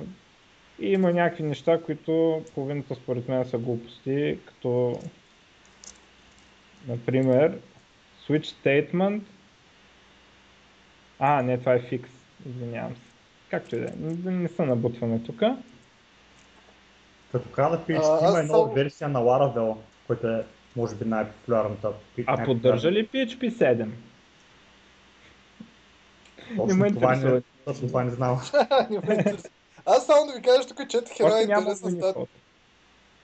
и 0.80 0.92
има 0.92 1.12
някакви 1.12 1.42
неща, 1.42 1.82
които 1.82 2.42
половината 2.54 2.94
според 2.94 3.28
мен 3.28 3.44
са 3.44 3.58
глупости, 3.58 4.38
като 4.46 5.00
например 6.88 7.58
switch 8.28 8.54
statement. 8.64 9.20
А, 11.18 11.42
не, 11.42 11.58
това 11.58 11.74
е 11.74 11.82
fix. 11.82 12.06
Извинявам 12.48 12.94
се. 12.96 13.09
Както 13.50 13.76
и 13.76 13.80
да 13.80 13.86
е. 13.86 13.92
Не, 13.98 14.30
не 14.30 14.48
се 14.48 14.62
набутваме 14.62 15.22
тук. 15.22 15.40
Като 17.32 17.48
каза 17.48 17.78
PHP 17.78 18.28
има 18.28 18.38
една 18.38 18.54
само- 18.54 18.72
версия 18.72 19.08
на 19.08 19.20
Laravel, 19.20 19.76
която 20.06 20.28
е 20.28 20.44
може 20.76 20.94
би 20.94 21.04
най-популярната. 21.04 21.92
А 22.26 22.44
поддържа 22.44 22.92
ли 22.92 23.08
PHP 23.08 23.50
7? 23.50 23.88
Точно 26.56 26.66
Не 26.66 26.74
ме 26.74 26.92
това 26.92 27.14
интересува. 27.14 27.42
Точно 27.64 27.86
това 27.86 28.04
не 28.04 28.10
знам. 28.10 28.40
Не. 28.90 29.36
Аз 29.86 30.06
само 30.06 30.26
да 30.26 30.32
ви 30.32 30.42
кажа, 30.42 30.68
тук 30.68 30.88
четах 30.88 31.20
една 31.20 31.40
интересна 31.40 31.90
статия. 31.90 32.26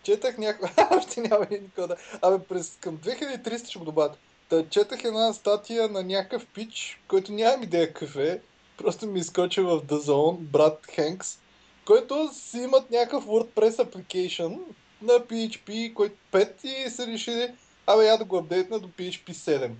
Четах 0.02 0.38
някаква... 0.38 0.88
Още 0.98 1.20
няма 1.20 1.46
и 1.50 1.60
кода. 1.74 1.96
Абе, 2.22 2.44
през 2.44 2.78
към 2.80 2.98
2300 2.98 3.68
ще 3.68 3.78
го 3.78 3.84
добавят. 3.84 4.18
Та 4.48 4.68
четах 4.68 5.04
една 5.04 5.32
статия 5.32 5.88
на 5.88 6.02
някакъв 6.02 6.46
пич, 6.46 7.00
който 7.08 7.32
нямам 7.32 7.62
идея 7.62 7.86
какъв 7.92 8.16
е. 8.16 8.40
Просто 8.76 9.06
ми 9.06 9.20
изкочи 9.20 9.60
в 9.60 9.80
The 9.80 9.98
Zone, 9.98 10.38
брат 10.38 10.86
Хенкс, 10.94 11.38
който 11.84 12.30
си 12.32 12.58
имат 12.58 12.90
някакъв 12.90 13.26
WordPress 13.26 13.84
application 13.84 14.58
на 15.02 15.12
PHP, 15.12 15.94
който 15.94 16.16
5 16.32 16.64
и 16.64 16.90
се 16.90 17.06
решили, 17.06 17.54
абе 17.86 18.06
я 18.06 18.18
да 18.18 18.24
го 18.24 18.36
апдейтна 18.38 18.78
до 18.78 18.88
PHP 18.88 19.30
7. 19.30 19.70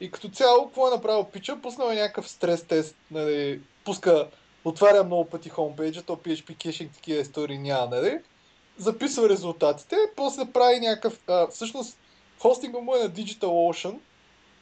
И 0.00 0.10
като 0.10 0.28
цяло, 0.28 0.66
какво 0.66 0.88
е 0.88 0.90
направил 0.90 1.24
пича? 1.24 1.62
Пуснал 1.62 1.90
е 1.90 1.94
някакъв 1.94 2.28
стрес 2.28 2.64
тест, 2.64 2.96
нали, 3.10 3.60
пуска, 3.84 4.28
отваря 4.64 5.04
много 5.04 5.24
пъти 5.24 5.48
хомпейджа, 5.48 6.02
то 6.02 6.16
PHP 6.16 6.56
кешинг 6.56 6.92
такива 6.92 7.20
истории 7.20 7.58
няма, 7.58 7.86
нали? 7.86 8.20
записва 8.78 9.28
резултатите, 9.28 9.96
после 10.16 10.44
прави 10.52 10.80
някакъв... 10.80 11.20
А, 11.26 11.46
всъщност, 11.46 11.98
хостинга 12.38 12.78
му 12.78 12.96
е 12.96 12.98
на 12.98 13.10
DigitalOcean. 13.10 13.98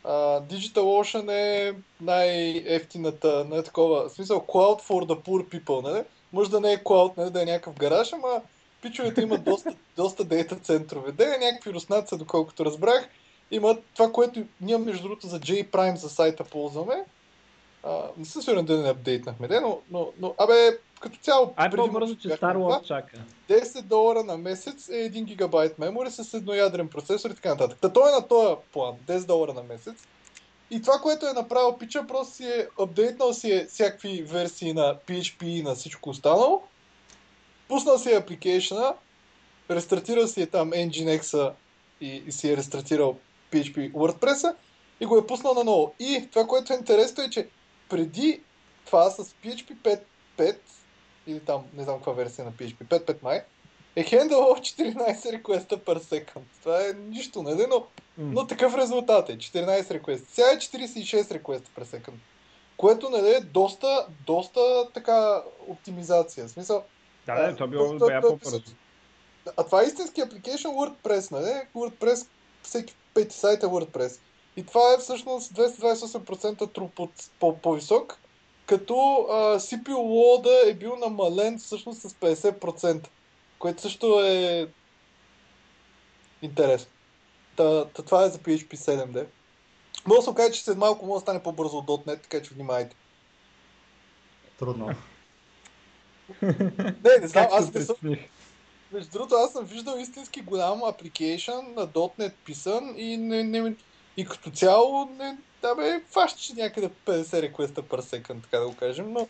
А, 0.05 0.41
DigitalOcean 0.41 1.33
е 1.33 1.75
най-ефтината, 2.01 3.47
не 3.51 3.57
е 3.57 3.63
такова, 3.63 4.09
в 4.09 4.13
смисъл 4.13 4.39
Cloud 4.49 4.83
for 4.83 5.07
the 5.07 5.23
poor 5.23 5.45
people, 5.45 5.83
нали? 5.83 6.05
Може 6.33 6.51
да 6.51 6.61
не 6.61 6.73
е 6.73 6.79
Cloud, 6.79 7.17
нали, 7.17 7.31
да 7.31 7.43
е 7.43 7.45
някакъв 7.45 7.75
гараж, 7.75 8.13
ама 8.13 8.43
пичовете 8.83 9.21
имат 9.21 9.45
доста, 9.45 9.75
доста 9.97 10.25
дейта 10.25 10.57
центрове. 10.57 11.13
Да 11.13 11.25
е 11.25 11.39
някакви 11.39 11.73
руснаци, 11.73 12.19
доколкото 12.19 12.65
разбрах. 12.65 13.09
Имат 13.51 13.85
това, 13.95 14.13
което 14.13 14.43
ние 14.61 14.79
между 14.79 15.03
другото 15.03 15.27
за 15.27 15.41
JPrime 15.41 15.95
за 15.95 16.09
сайта 16.09 16.45
ползваме. 16.45 17.05
А, 17.83 18.03
не 18.17 18.25
съм 18.25 18.43
сигурен 18.43 18.65
да 18.65 18.79
не 18.79 18.89
апдейтнахме, 18.89 19.49
де, 19.49 19.61
но, 19.61 19.81
но, 19.91 20.09
но, 20.21 20.35
абе, 20.39 20.79
като 21.03 21.19
цяло... 21.19 21.53
Ай 21.57 21.71
по-бързо, 21.71 22.17
че 22.17 22.29
Star 22.29 22.83
чака. 22.83 23.17
10 23.49 23.83
долара 23.83 24.25
на 24.25 24.39
месец 24.39 24.89
е 24.89 25.11
1 25.11 25.25
гигабайт 25.25 25.79
мемори 25.79 26.11
с 26.11 26.35
едноядрен 26.35 26.89
процесор 26.89 27.31
и 27.31 27.35
така 27.35 27.49
нататък. 27.49 27.79
Та 27.81 27.93
той 27.93 28.09
е 28.09 28.13
на 28.13 28.29
този 28.29 28.57
план, 28.73 28.95
10 29.07 29.27
долара 29.27 29.55
на 29.55 29.63
месец. 29.63 29.95
И 30.71 30.83
това, 30.83 30.95
което 31.03 31.27
е 31.27 31.33
направил 31.33 31.79
Пича, 31.79 32.07
просто 32.07 32.35
си 32.35 32.45
е 32.45 32.69
апдейтнал 32.81 33.33
си 33.33 33.53
е 33.53 33.67
всякакви 33.67 34.23
версии 34.23 34.73
на 34.73 34.97
PHP 35.07 35.45
и 35.45 35.63
на 35.63 35.75
всичко 35.75 36.11
останало. 36.11 36.63
Пуснал 37.69 37.99
си 37.99 38.13
е 38.13 38.17
апликейшена, 38.17 38.95
рестартирал 39.71 40.27
си 40.27 40.43
е 40.43 40.47
там 40.47 40.71
Nginx 40.71 41.53
и, 42.01 42.23
и 42.27 42.33
си 42.33 42.53
е 42.53 42.57
рестартирал 42.57 43.19
PHP 43.53 43.93
WordPress 43.93 44.55
и 45.01 45.07
го 45.07 45.19
е 45.19 45.27
пуснал 45.27 45.55
на 45.55 45.65
ново. 45.65 45.95
И 45.99 46.29
това, 46.33 46.47
което 46.47 46.73
е 46.73 46.77
интересно 46.77 47.25
е, 47.25 47.31
че 47.31 47.49
преди 47.89 48.41
това 48.85 49.11
с 49.11 49.25
PHP 49.25 50.01
5.5 50.39 50.57
или 51.27 51.41
там, 51.41 51.65
не 51.75 51.85
знам 51.85 51.97
каква 51.97 52.13
версия 52.13 52.45
на 52.45 52.53
PHP, 52.53 52.85
5.5 52.85 53.23
май, 53.23 53.43
е 53.97 54.03
хендъл 54.03 54.39
14 54.41 55.33
реквеста 55.33 55.79
per 55.79 55.99
second. 55.99 56.43
Това 56.61 56.81
е 56.81 56.93
нищо, 56.93 57.43
нали? 57.43 57.67
Но, 57.69 57.87
но 58.19 58.47
такъв 58.47 58.75
резултат 58.75 59.29
е. 59.29 59.39
14 59.39 59.91
реквеста. 59.91 60.35
Сега 60.35 60.47
е 60.47 60.57
46 60.57 61.31
реквеста 61.31 61.71
per 61.71 61.85
second. 61.85 62.13
Което, 62.77 63.11
нали, 63.11 63.31
е 63.31 63.41
доста, 63.41 64.07
доста 64.27 64.61
така 64.95 65.43
оптимизация. 65.69 66.47
В 66.47 66.51
смисъл, 66.51 66.85
Да, 67.27 67.35
да, 67.43 67.57
то 67.57 67.67
било 67.69 67.99
бая 67.99 68.21
то- 68.21 68.29
по-бързо. 68.29 68.63
а 69.57 69.65
това 69.65 69.83
е 69.83 69.87
истински 69.87 70.21
application 70.23 70.67
WordPress, 70.67 71.33
нали? 71.33 71.53
WordPress, 71.75 72.27
всеки 72.63 72.95
пети 73.15 73.37
сайт 73.37 73.63
е 73.63 73.67
WordPress. 73.67 74.19
И 74.57 74.67
това 74.67 74.95
е 74.95 74.99
всъщност 74.99 75.53
228% 75.53 76.55
throughput 76.59 77.11
по- 77.41 77.59
по-висок, 77.59 78.19
като 78.67 79.27
а, 79.31 79.61
CPU 79.61 79.95
load 79.95 80.71
е 80.71 80.75
бил 80.75 80.97
намален 80.97 81.59
всъщност 81.59 82.01
с 82.01 82.09
50%, 82.09 83.09
което 83.59 83.83
също 83.83 84.21
е 84.21 84.69
интересно. 86.43 86.91
Та, 87.57 87.85
та 87.85 88.03
това 88.03 88.25
е 88.25 88.29
за 88.29 88.39
PHP 88.39 88.75
7D. 88.75 89.27
Може 90.07 90.19
да 90.19 90.23
се 90.23 90.31
окаже, 90.31 90.53
че 90.53 90.63
след 90.63 90.79
малко 90.79 91.07
може 91.07 91.17
да 91.17 91.21
стане 91.21 91.43
по-бързо 91.43 91.77
от 91.77 91.87
.NET, 91.87 92.23
така 92.23 92.43
че 92.43 92.55
внимайте. 92.55 92.97
Трудно. 94.59 94.89
Не, 96.43 97.19
не 97.21 97.29
знам, 97.29 97.47
аз 97.53 97.75
не 97.75 97.81
съм? 97.81 97.97
Между 98.93 99.11
другото, 99.11 99.35
аз 99.35 99.53
съм 99.53 99.65
виждал 99.65 99.97
истински 99.99 100.41
голям 100.41 100.85
апликейшън 100.85 101.75
на 101.77 101.89
.NET 101.89 102.33
писан 102.45 102.95
и, 102.97 103.17
не, 103.17 103.45
не, 103.45 103.75
и 104.17 104.27
като 104.27 104.51
цяло 104.51 105.05
не, 105.19 105.39
да 105.63 105.75
бе, 105.75 106.01
фащаше 106.11 106.55
някъде 106.55 106.91
50 107.07 107.43
реквеста 107.43 107.83
per 107.83 108.01
second, 108.01 108.43
така 108.43 108.59
да 108.59 108.69
го 108.69 108.77
кажем, 108.77 109.13
но, 109.13 109.29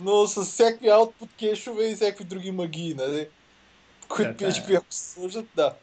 но 0.00 0.26
с 0.26 0.44
всякакви 0.44 0.86
output 0.86 1.28
кешове 1.38 1.84
и 1.84 1.94
всякакви 1.94 2.24
други 2.24 2.50
магии, 2.50 2.94
нали? 2.94 3.28
Които 4.08 4.32
Да. 4.32 4.50
PHP 4.50 4.76
ако 4.78 4.86
се 4.90 5.10
сложат, 5.12 5.46
да. 5.56 5.74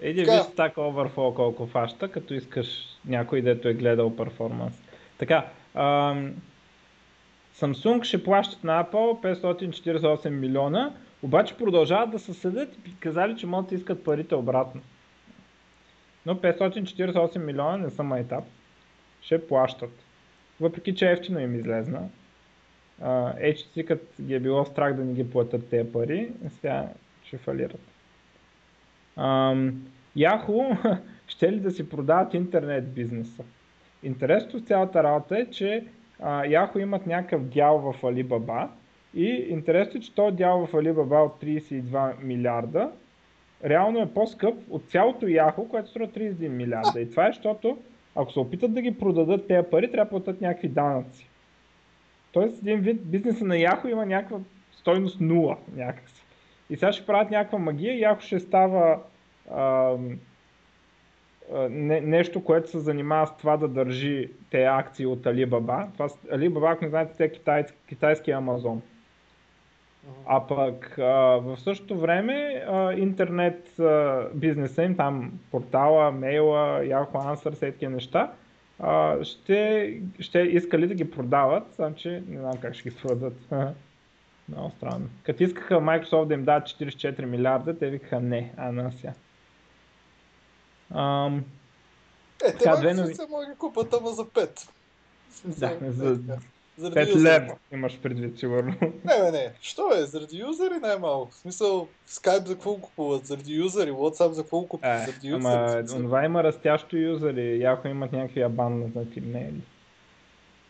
Еди 0.00 0.24
Така. 0.24 0.32
виж 0.32 0.42
Stack 0.42 0.74
Overflow 0.74 1.34
колко 1.34 1.66
фаща, 1.66 2.10
като 2.10 2.34
искаш 2.34 2.66
някой, 3.04 3.42
дето 3.42 3.68
е 3.68 3.74
гледал 3.74 4.16
перформанс. 4.16 4.74
Така, 5.18 5.46
ам, 5.74 6.34
Samsung 7.60 8.04
ще 8.04 8.24
плащат 8.24 8.64
на 8.64 8.84
Apple 8.84 9.40
548 9.42 10.28
милиона, 10.28 10.94
обаче 11.22 11.56
продължават 11.56 12.10
да 12.10 12.18
се 12.18 12.34
съдят 12.34 12.76
и 12.86 12.96
казали, 13.00 13.36
че 13.36 13.46
могат 13.46 13.68
да 13.68 13.74
искат 13.74 14.04
парите 14.04 14.34
обратно. 14.34 14.80
Но 16.26 16.34
548 16.34 17.38
милиона 17.38 17.76
не 17.76 17.90
са 17.90 18.02
майтап. 18.02 18.44
Ще 19.20 19.46
плащат. 19.46 19.90
Въпреки, 20.60 20.94
че 20.94 21.10
ефтино 21.10 21.40
им 21.40 21.54
излезна. 21.54 22.08
HTC 23.02 23.84
като 23.84 24.04
ги 24.22 24.34
е 24.34 24.40
било 24.40 24.64
страх 24.64 24.94
да 24.94 25.04
не 25.04 25.12
ги 25.12 25.30
платят 25.30 25.68
тези 25.68 25.92
пари, 25.92 26.28
сега 26.48 26.88
ще 27.22 27.38
фалират. 27.38 27.80
Yahoo 30.16 30.98
ще 31.26 31.52
ли 31.52 31.60
да 31.60 31.70
си 31.70 31.88
продават 31.88 32.34
интернет 32.34 32.94
бизнеса? 32.94 33.42
Интересното 34.02 34.58
в 34.58 34.66
цялата 34.66 35.02
работа 35.02 35.38
е, 35.38 35.50
че 35.50 35.86
а, 36.20 36.42
Yahoo 36.42 36.78
имат 36.78 37.06
някакъв 37.06 37.44
дял 37.44 37.78
в 37.78 38.02
Alibaba 38.02 38.68
и 39.14 39.26
интересното 39.26 39.98
е, 39.98 40.00
че 40.00 40.14
този 40.14 40.36
дял 40.36 40.66
в 40.66 40.72
Alibaba 40.72 41.26
от 41.26 41.42
32 41.42 42.22
милиарда 42.22 42.90
реално 43.64 44.00
е 44.00 44.14
по-скъп 44.14 44.54
от 44.70 44.90
цялото 44.90 45.26
Yahoo, 45.26 45.68
което 45.68 45.90
струва 45.90 46.08
31 46.08 46.48
милиарда. 46.48 47.00
И 47.00 47.10
това 47.10 47.26
е, 47.26 47.32
защото 47.32 47.78
ако 48.16 48.32
се 48.32 48.40
опитат 48.40 48.74
да 48.74 48.82
ги 48.82 48.98
продадат 48.98 49.48
тези 49.48 49.70
пари, 49.70 49.90
трябва 49.90 50.04
да 50.04 50.10
платят 50.10 50.40
някакви 50.40 50.68
данъци. 50.68 51.28
Тоест 52.32 52.62
един 52.62 52.80
вид 52.80 53.10
бизнеса 53.10 53.44
на 53.44 53.54
Yahoo 53.54 53.90
има 53.90 54.06
някаква 54.06 54.38
стойност 54.72 55.20
нула 55.20 55.56
някакси. 55.76 56.24
И 56.70 56.76
сега 56.76 56.92
ще 56.92 57.06
правят 57.06 57.30
някаква 57.30 57.58
магия 57.58 57.94
и 57.94 58.00
Yahoo 58.00 58.20
ще 58.20 58.40
става 58.40 59.00
а, 59.50 59.96
не, 61.70 62.00
нещо, 62.00 62.44
което 62.44 62.70
се 62.70 62.78
занимава 62.78 63.26
с 63.26 63.36
това 63.36 63.56
да 63.56 63.68
държи 63.68 64.30
те 64.50 64.64
акции 64.64 65.06
от 65.06 65.26
Alibaba. 65.26 65.92
Това, 65.92 66.08
Alibaba, 66.08 66.72
ако 66.72 66.84
не 66.84 66.90
знаете, 66.90 67.16
те 67.16 67.24
е 67.24 67.32
китай, 67.32 67.64
китайски 67.88 68.30
Амазон. 68.30 68.82
А 70.26 70.46
пък 70.46 70.98
а, 70.98 71.04
в 71.36 71.56
същото 71.60 71.98
време 71.98 72.64
а, 72.68 72.92
интернет 72.92 73.78
а, 73.78 74.26
бизнеса 74.34 74.82
им, 74.82 74.96
там 74.96 75.32
портала, 75.50 76.10
мейла, 76.12 76.80
Yahoo 76.80 77.12
Answers, 77.12 77.60
такива 77.60 77.92
неща, 77.92 78.32
а, 78.78 79.24
ще, 79.24 79.92
ще 80.20 80.38
искали 80.38 80.86
да 80.86 80.94
ги 80.94 81.10
продават, 81.10 81.74
само 81.74 81.94
че 81.94 82.22
не 82.28 82.40
знам 82.40 82.56
как 82.60 82.74
ще 82.74 82.90
ги 82.90 82.96
продадат. 82.96 83.36
Много 84.48 84.70
странно. 84.70 85.08
Като 85.22 85.42
искаха 85.42 85.74
Microsoft 85.74 86.26
да 86.26 86.34
им 86.34 86.44
дадат 86.44 86.68
44 86.68 87.24
милиарда, 87.24 87.78
те 87.78 87.90
викаха 87.90 88.20
не, 88.20 88.52
а 88.56 88.72
на 88.72 88.92
сега. 88.92 89.12
Ам, 90.94 91.44
Е, 92.44 92.52
те 92.52 92.70
две 92.80 92.94
нови- 92.94 93.14
се 93.14 93.26
могат 93.30 93.48
да 93.48 93.54
купат, 93.54 93.94
ама 93.94 94.10
за 94.10 94.24
5. 94.24 94.68
Да, 95.44 95.76
за 95.82 96.16
Заради 96.78 97.00
5 97.00 97.08
юзери. 97.14 97.22
лева 97.22 97.56
имаш 97.72 97.98
предвид, 97.98 98.38
сигурно. 98.38 98.74
Не, 98.80 99.22
бе, 99.22 99.30
не. 99.32 99.52
Що 99.60 99.90
е? 99.94 100.04
Заради 100.04 100.38
юзери 100.38 100.74
най-малко. 100.82 101.30
В 101.30 101.34
смисъл, 101.34 101.88
Skype 102.08 102.46
за 102.46 102.54
какво 102.54 102.76
купуват? 102.76 103.26
Заради 103.26 103.54
юзери. 103.54 103.90
WhatsApp 103.90 104.30
за 104.30 104.42
какво 104.42 104.62
купуват? 104.62 105.02
Е, 105.02 105.06
Заради 105.06 105.28
юзери. 105.28 105.52
Ама 105.54 105.82
онова 105.96 106.24
има 106.24 106.44
растящо 106.44 106.96
юзери, 106.96 107.60
яко 107.60 107.88
имат 107.88 108.12
някакви 108.12 108.42
абанднати 108.42 109.20
мейли. 109.20 109.60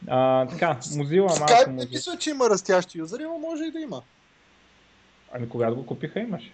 А, 0.09 0.47
така, 0.47 0.79
Mozilla 0.83 1.21
малко 1.27 1.53
Skype 1.53 1.67
не 1.67 1.73
Mozilla. 1.83 1.91
мисля, 1.93 2.17
че 2.19 2.31
има 2.31 2.51
растящи 2.51 2.99
юзери, 2.99 3.23
но 3.23 3.39
може 3.39 3.65
и 3.65 3.71
да 3.71 3.81
има. 3.81 4.03
Ами 5.33 5.49
когато 5.49 5.77
го 5.77 5.87
купиха 5.87 6.21
имаше. 6.21 6.53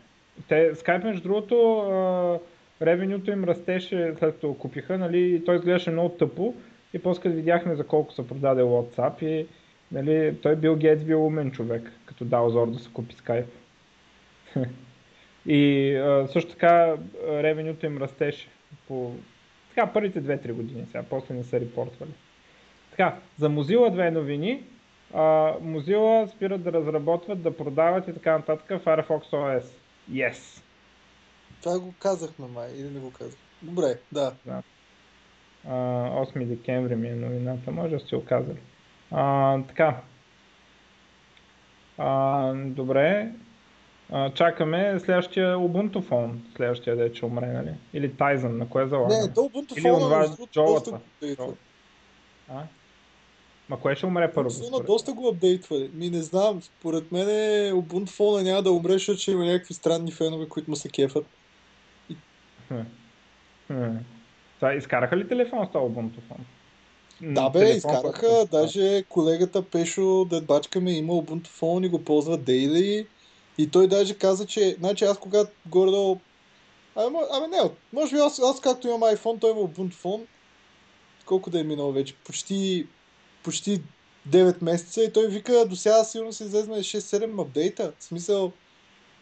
Те, 0.49 0.75
Skype 0.75 1.05
между 1.05 1.23
другото, 1.23 2.41
ревенюто 2.83 3.31
им 3.31 3.45
растеше 3.45 4.15
след 4.19 4.35
като 4.35 4.49
го 4.49 4.59
купиха, 4.59 4.99
нали, 4.99 5.35
и 5.35 5.45
той 5.45 5.57
изглеждаше 5.57 5.91
много 5.91 6.09
тъпо. 6.09 6.55
И 6.95 6.99
после 6.99 7.23
като 7.23 7.35
видяхме 7.35 7.75
за 7.75 7.87
колко 7.87 8.13
се 8.13 8.29
продаде 8.29 8.63
WhatsApp 8.63 9.23
и 9.23 9.47
нали, 9.93 10.37
той 10.43 10.57
бил 10.57 10.77
Гейтс 10.77 11.05
бил 11.05 11.27
умен 11.27 11.51
човек, 11.51 11.93
като 12.07 12.25
дал 12.25 12.51
зор 12.51 12.71
да 12.71 12.79
се 12.79 12.91
купи 12.93 13.15
Skype. 13.15 13.47
и 15.47 15.95
а, 15.97 16.29
също 16.29 16.51
така 16.51 16.97
ревенюто 17.29 17.87
им 17.87 17.99
растеше 17.99 18.49
по 18.89 19.13
така, 19.75 19.93
първите 19.93 20.23
2-3 20.23 20.53
години 20.53 20.87
сега, 20.87 21.05
после 21.11 21.35
не 21.35 21.45
са 21.45 21.61
репортвали. 21.61 22.11
Така, 22.91 23.19
за 23.39 23.49
Mozilla 23.49 23.91
две 23.91 24.11
новини. 24.11 24.65
А, 25.15 25.55
Mozilla 25.61 26.27
спират 26.27 26.63
да 26.63 26.73
разработват, 26.73 27.43
да 27.43 27.57
продават 27.57 28.09
и 28.09 28.15
така 28.15 28.33
нататък 28.33 28.69
Firefox 28.69 29.31
OS. 29.31 29.65
Yes! 30.11 30.63
Това 31.63 31.79
го 31.79 31.95
казахме 31.99 32.47
май, 32.47 32.71
или 32.77 32.91
не 32.91 33.01
го 33.01 33.13
казах. 33.13 33.39
Добре, 33.63 33.99
да. 34.13 34.35
А, 34.49 34.63
8 35.69 36.45
декември 36.45 36.97
ми 36.97 37.09
е 37.09 37.15
новината, 37.15 37.71
може 37.71 37.95
да 37.95 38.01
сте 38.01 38.17
оказали. 38.17 38.59
А, 39.11 39.59
така. 39.63 40.01
А, 41.99 42.53
добре. 42.55 43.33
А, 44.13 44.31
чакаме 44.31 45.01
следващия 45.01 45.57
Ubuntu 45.57 46.03
фон, 46.03 46.43
следващия 46.57 46.97
да 46.97 47.05
е, 47.05 47.13
че 47.13 47.25
умре, 47.25 47.47
нали? 47.47 47.75
Или 47.93 48.11
Tizen, 48.11 48.49
на 48.49 48.69
кое 48.69 48.87
залагаме? 48.87 49.21
Не, 49.21 49.35
то 49.35 49.41
Ubuntu 49.41 49.83
другото, 49.83 50.49
Джолата. 50.53 50.91
доста 50.91 50.97
апдейтва. 50.97 51.55
А? 52.49 52.63
Ма 53.69 53.81
кое 53.81 53.97
ще 53.97 54.07
умре 54.07 54.33
първо? 54.33 54.51
Според? 54.51 54.87
доста 54.87 55.13
го 55.13 55.29
апдейтва. 55.29 55.89
Ми 55.93 56.11
не 56.11 56.23
знам, 56.23 56.63
според 56.63 57.13
мен 57.13 57.27
Ubuntu 57.75 58.09
фона 58.09 58.43
няма 58.43 58.63
да 58.63 58.73
умре, 58.73 58.93
защото 58.93 59.21
ще 59.21 59.31
има 59.31 59.45
някакви 59.45 59.75
странни 59.75 60.13
фенове, 60.13 60.49
които 60.49 60.71
му 60.71 60.77
се 60.77 60.89
кефат. 60.89 61.27
Хм. 62.69 62.81
Хм. 63.67 63.97
Това 64.61 64.75
изкараха 64.75 65.17
ли 65.17 65.29
телефон 65.29 65.67
с 65.67 65.73
този 65.73 65.85
Ubuntu 65.85 66.21
Да 67.23 67.51
бе, 67.51 67.59
телефон, 67.59 67.77
изкараха, 67.95 68.29
който- 68.29 68.51
даже 68.51 69.03
колегата 69.09 69.63
Пешо, 69.63 70.25
дед 70.25 70.45
бачка 70.45 70.81
ми, 70.81 70.93
има 70.93 71.13
Ubuntu 71.13 71.47
фон 71.47 71.85
и 71.85 71.89
го 71.89 72.05
ползва 72.05 72.39
дейли. 72.39 73.07
И 73.59 73.71
той 73.71 73.87
даже 73.87 74.15
каза, 74.15 74.47
че, 74.47 74.77
значи 74.79 75.05
аз 75.05 75.19
когато 75.19 75.51
горе-долу, 75.67 76.19
абе, 76.97 77.49
не, 77.49 77.71
може 77.93 78.15
би 78.15 78.21
аз, 78.21 78.39
аз 78.39 78.61
както 78.61 78.89
имам 78.89 79.01
iPhone, 79.01 79.41
той 79.41 79.51
има 79.51 79.61
Ubuntu 79.61 79.93
фон, 79.93 80.27
колко 81.27 81.51
да 81.51 81.61
е 81.61 81.65
минало 81.65 81.93
вече, 81.93 82.15
почти, 82.15 82.87
почти 83.43 83.83
9 84.29 84.63
месеца 84.63 85.03
и 85.03 85.13
той 85.13 85.29
вика, 85.29 85.67
до 85.67 85.77
сега 85.77 86.05
сигурно 86.05 86.33
се 86.33 86.45
излезна 86.45 86.77
6-7 86.77 87.43
апдейта, 87.43 87.93
в 87.99 88.05
смисъл, 88.05 88.53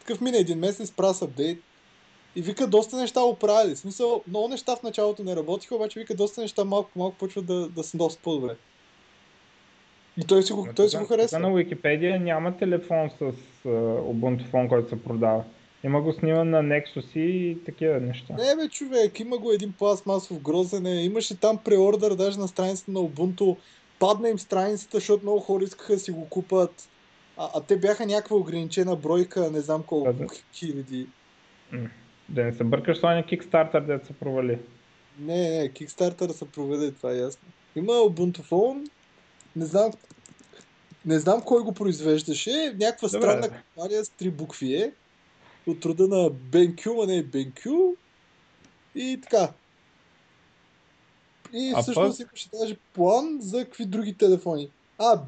такъв 0.01 0.21
мине 0.21 0.39
един 0.39 0.59
месец, 0.59 0.91
прас 0.91 1.23
апдейт. 1.23 1.63
И 2.37 2.43
вика, 2.43 2.67
доста 2.67 2.97
неща 2.97 3.23
оправили. 3.23 3.75
В 3.75 3.79
смисъл, 3.79 4.23
много 4.29 4.49
неща 4.49 4.77
в 4.77 4.83
началото 4.83 5.25
не 5.25 5.37
работиха, 5.37 5.75
обаче 5.75 6.01
вика, 6.01 6.15
доста 6.15 6.41
неща 6.41 6.65
малко 6.65 6.91
малко 6.97 7.17
почват 7.17 7.47
да, 7.47 7.69
да 7.69 7.85
са 7.85 7.97
доста 7.97 8.23
по-добре. 8.23 8.57
И 10.17 10.25
той 10.25 10.43
си 10.43 10.53
го, 10.53 10.65
Ма 10.67 10.75
той 10.75 10.89
си 10.89 10.97
го 10.97 11.07
харесва. 11.07 11.39
На 11.39 11.49
Wikipedia 11.49 12.19
няма 12.19 12.57
телефон 12.57 13.11
с 13.11 13.21
uh, 13.21 13.35
Ubuntu 14.13 14.51
фон, 14.51 14.69
който 14.69 14.89
се 14.89 15.03
продава. 15.03 15.45
Има 15.85 16.03
го 16.03 16.13
сниман 16.13 16.51
на 16.51 16.63
Nexus 16.63 17.19
и 17.19 17.59
такива 17.65 18.01
неща. 18.01 18.35
Не 18.35 18.57
бе, 18.57 18.69
човек, 18.69 19.21
има 19.21 19.39
го 19.39 19.53
един 19.53 19.73
пластмасов 19.73 20.41
грозене, 20.41 21.05
имаше 21.05 21.41
там 21.41 21.59
преордър 21.59 22.15
даже 22.15 22.39
на 22.39 22.49
страницата 22.49 22.91
на 22.91 23.01
Ubuntu. 23.01 23.57
Падна 23.99 24.29
им 24.29 24.39
страницата, 24.39 24.97
защото 24.97 25.23
много 25.25 25.41
хора 25.41 25.65
искаха 25.65 25.93
да 25.93 25.99
си 25.99 26.11
го 26.11 26.29
купат. 26.29 26.89
А, 27.37 27.51
а 27.55 27.61
те 27.61 27.77
бяха 27.77 28.07
някаква 28.07 28.37
ограничена 28.37 28.97
бройка, 28.97 29.51
не 29.51 29.61
знам 29.61 29.83
колко 29.83 30.13
Да, 30.13 30.25
да. 30.25 30.35
хиляди. 30.55 31.07
М. 31.73 31.89
Да 32.29 32.45
не 32.45 32.53
се 32.53 32.65
бъркаш 32.65 32.99
с 32.99 33.01
този 33.01 33.13
Kickstarter, 33.13 33.87
да 33.87 34.07
се 34.07 34.13
провали. 34.13 34.59
Не, 35.19 35.51
не, 35.51 35.71
Kickstarter 35.71 36.33
се 36.33 36.51
проведе, 36.51 36.93
това 36.93 37.13
е 37.13 37.17
ясно. 37.17 37.49
Има 37.77 37.93
Ubuntu 37.93 38.39
Phone, 38.39 38.91
не 39.57 39.67
знам, 39.67 39.91
не 41.07 41.19
знам 41.19 41.43
кой 41.43 41.63
го 41.63 41.75
произвеждаше, 41.75 42.75
някаква 42.81 43.09
Добре, 43.09 43.23
странна 43.23 43.49
компания 43.51 44.05
с 44.05 44.09
три 44.09 44.31
букви 44.31 44.75
е, 44.75 44.93
от 45.67 45.85
рода 45.85 46.09
на 46.09 46.31
BenQ, 46.31 47.05
а 47.05 47.07
не 47.07 47.25
BenQ, 47.25 47.95
и 48.95 49.21
така. 49.23 49.53
И 51.53 51.73
А 51.77 51.83
всъщност 51.83 52.21
имаше 52.21 52.49
даже 52.55 52.77
план 52.93 53.39
за 53.41 53.65
какви 53.65 53.87
други 53.87 54.15
телефони. 54.15 54.71
А, 54.99 55.21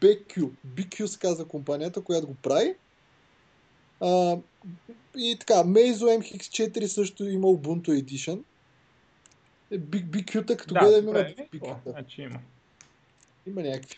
BQ, 0.00 0.50
BQ 0.66 1.06
се 1.06 1.18
казва 1.18 1.44
компанията, 1.44 2.00
която 2.00 2.26
го 2.26 2.34
прави. 2.34 2.74
А, 4.00 4.36
и 5.16 5.36
така, 5.40 5.54
Meizu 5.54 6.18
MX4 6.18 6.86
също 6.86 7.24
има 7.24 7.46
Ubuntu 7.46 7.88
Edition. 7.88 8.42
Е, 9.70 9.78
Big 9.78 10.04
BQ-та, 10.04 10.56
като 10.56 10.74
гледам 10.74 11.02
има 11.02 11.06
добре, 11.06 11.34
Big 11.52 11.62
о, 11.62 11.66
BQ-та. 11.66 11.90
Значи 11.90 12.22
има. 12.22 12.38
Има 13.46 13.62
някакви. 13.62 13.96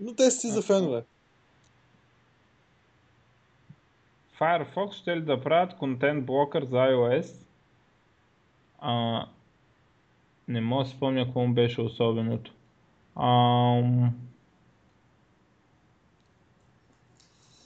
Но 0.00 0.14
те 0.14 0.30
са 0.30 0.40
си 0.40 0.48
за 0.48 0.62
фенове. 0.62 1.04
Firefox 4.40 4.92
ще 4.92 5.16
ли 5.16 5.20
да 5.20 5.40
правят 5.40 5.76
контент 5.76 6.26
блокър 6.26 6.64
за 6.64 6.76
iOS? 6.76 7.34
А, 8.78 9.26
не 10.48 10.60
мога 10.60 10.84
да 10.84 10.90
спомня 10.90 11.24
какво 11.24 11.46
му 11.46 11.54
беше 11.54 11.80
особеното. 11.80 12.52
Ам... 13.16 14.12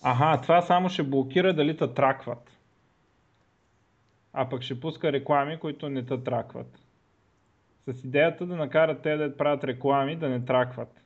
Аха, 0.08 0.40
това 0.42 0.62
само 0.62 0.88
ще 0.88 1.02
блокира 1.02 1.54
дали 1.54 1.76
те 1.76 1.94
тракват. 1.94 2.50
А 4.32 4.48
пък 4.48 4.62
ще 4.62 4.80
пуска 4.80 5.12
реклами, 5.12 5.58
които 5.58 5.88
не 5.88 6.06
те 6.06 6.22
тракват. 6.24 6.78
С 7.86 8.04
идеята 8.04 8.46
да 8.46 8.56
накарат 8.56 9.02
те 9.02 9.16
да 9.16 9.36
правят 9.36 9.64
реклами, 9.64 10.16
да 10.16 10.28
не 10.28 10.44
тракват. 10.44 11.00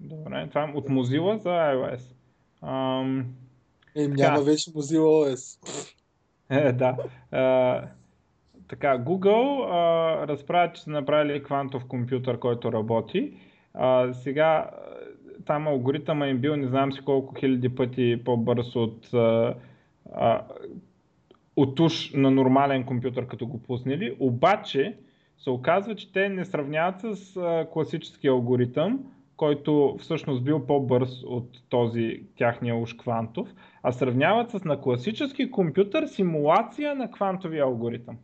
Добре, 0.00 0.48
това 0.48 0.62
е 0.62 0.72
от 0.74 0.88
Mozilla 0.88 1.36
за 1.36 1.48
iOS. 1.48 2.14
Ам, 2.62 3.34
Е, 3.94 4.10
Така. 4.10 4.14
няма 4.22 4.42
вече 4.42 4.70
Mozilla 4.70 5.00
OS. 5.00 5.58
е, 6.50 6.72
да. 6.72 6.96
А, 7.30 7.88
така, 8.68 8.98
Google 8.98 9.66
а, 9.70 10.28
разправя, 10.28 10.72
че 10.72 10.82
са 10.82 10.90
направили 10.90 11.42
квантов 11.42 11.84
компютър, 11.86 12.38
който 12.38 12.72
работи 12.72 13.38
А, 13.74 14.12
сега 14.12 14.70
там 15.46 15.68
алгоритъма 15.68 16.26
им 16.26 16.38
бил 16.38 16.56
не 16.56 16.66
знам 16.66 16.92
си 16.92 17.00
колко 17.04 17.34
хиляди 17.34 17.74
пъти 17.74 18.20
по-бърз 18.24 18.76
от, 18.76 19.14
а, 19.14 19.54
от 21.56 21.80
уж 21.80 22.12
на 22.14 22.30
нормален 22.30 22.84
компютър, 22.84 23.26
като 23.26 23.46
го 23.46 23.62
пуснали, 23.62 24.16
обаче 24.20 24.96
се 25.38 25.50
оказва, 25.50 25.94
че 25.94 26.12
те 26.12 26.28
не 26.28 26.44
сравняват 26.44 27.00
с 27.00 27.36
а, 27.36 27.66
класически 27.72 28.26
алгоритъм, 28.28 29.00
който 29.36 29.96
всъщност 30.00 30.44
бил 30.44 30.66
по-бърз 30.66 31.22
от 31.26 31.48
този 31.68 32.22
тяхния 32.36 32.76
уж 32.76 32.94
квантов, 32.94 33.48
а 33.82 33.92
сравняват 33.92 34.50
с 34.50 34.64
на 34.64 34.80
класически 34.80 35.50
компютър 35.50 36.06
симулация 36.06 36.94
на 36.94 37.10
квантовия 37.10 37.64
алгоритъм. 37.64 38.16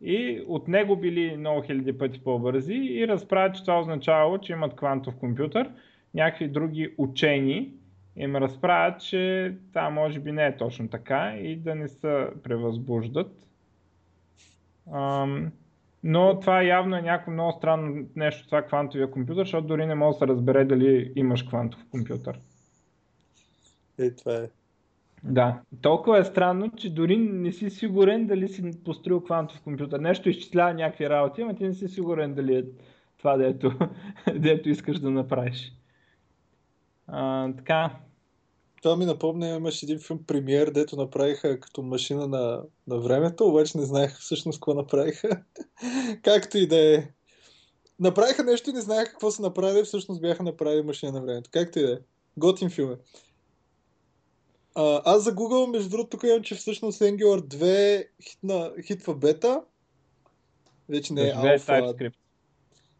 И 0.00 0.44
от 0.48 0.68
него 0.68 0.96
били 0.96 1.36
много 1.36 1.62
хиляди 1.62 1.98
пъти 1.98 2.24
по-бързи 2.24 2.74
и 2.74 3.08
разправят, 3.08 3.54
че 3.54 3.62
това 3.62 3.80
означавало, 3.80 4.38
че 4.38 4.52
имат 4.52 4.76
квантов 4.76 5.16
компютър. 5.16 5.70
Някакви 6.14 6.48
други 6.48 6.94
учени 6.98 7.72
им 8.16 8.36
разправят, 8.36 9.00
че 9.00 9.54
това 9.68 9.90
може 9.90 10.20
би 10.20 10.32
не 10.32 10.46
е 10.46 10.56
точно 10.56 10.88
така 10.88 11.36
и 11.36 11.56
да 11.56 11.74
не 11.74 11.88
се 11.88 12.26
превъзбуждат. 12.42 13.32
Ам, 14.92 15.52
но 16.04 16.40
това 16.40 16.62
явно 16.62 16.96
е 16.96 17.02
някакво 17.02 17.32
много 17.32 17.52
странно 17.52 18.06
нещо, 18.16 18.46
това 18.46 18.62
квантовия 18.62 19.10
компютър, 19.10 19.44
защото 19.44 19.66
дори 19.66 19.86
не 19.86 19.94
може 19.94 20.14
да 20.14 20.18
се 20.18 20.26
разбере 20.26 20.64
дали 20.64 21.12
имаш 21.16 21.42
квантов 21.42 21.86
компютър. 21.90 22.40
Е, 23.98 24.10
това 24.10 24.34
е. 24.34 24.48
Да, 25.24 25.60
толкова 25.82 26.18
е 26.18 26.24
странно, 26.24 26.70
че 26.76 26.94
дори 26.94 27.16
не 27.16 27.52
си 27.52 27.70
сигурен 27.70 28.26
дали 28.26 28.48
си 28.48 28.70
построил 28.84 29.20
квантов 29.20 29.60
компютър. 29.60 30.00
Нещо 30.00 30.28
изчислява 30.28 30.74
някакви 30.74 31.10
работи, 31.10 31.44
но 31.44 31.54
ти 31.54 31.64
не 31.64 31.74
си 31.74 31.88
сигурен 31.88 32.34
дали 32.34 32.56
е 32.56 32.64
това, 33.18 33.36
дето, 33.36 33.72
дето 34.34 34.68
искаш 34.68 34.98
да 34.98 35.10
направиш. 35.10 35.72
А, 37.06 37.52
така. 37.52 37.96
Това 38.82 38.96
ми 38.96 39.04
напомня, 39.04 39.48
имаше 39.48 39.86
един 39.86 39.98
филм 39.98 40.20
премиер, 40.26 40.70
дето 40.70 40.96
направиха 40.96 41.60
като 41.60 41.82
машина 41.82 42.26
на, 42.26 42.62
на 42.86 42.98
времето, 42.98 43.48
обаче 43.48 43.78
не 43.78 43.84
знаеха 43.84 44.20
всъщност 44.20 44.60
какво 44.60 44.74
направиха. 44.74 45.42
Както 46.22 46.58
и 46.58 46.66
да 46.66 46.94
е. 46.94 47.08
Направиха 47.98 48.44
нещо 48.44 48.70
и 48.70 48.72
не 48.72 48.80
знаеха 48.80 49.10
какво 49.10 49.30
са 49.30 49.42
направили, 49.42 49.84
всъщност 49.84 50.20
бяха 50.20 50.42
направили 50.42 50.82
машина 50.82 51.12
на 51.12 51.22
времето. 51.22 51.50
Както 51.52 51.78
и 51.78 51.82
да 51.82 51.92
е. 51.92 51.98
Готин 52.36 52.70
филм 52.70 52.92
е. 52.92 52.96
А, 54.74 55.02
аз 55.04 55.22
за 55.22 55.34
Google, 55.34 55.70
между 55.70 55.90
другото, 55.90 56.10
тук 56.10 56.22
имам, 56.22 56.42
че 56.42 56.54
всъщност 56.54 57.00
Angular 57.00 57.40
2 57.40 58.06
хитна, 58.22 58.72
хитва 58.86 59.14
бета. 59.14 59.62
Вече 60.88 61.12
не 61.12 61.28
е 61.28 61.32
алфа. 61.36 61.94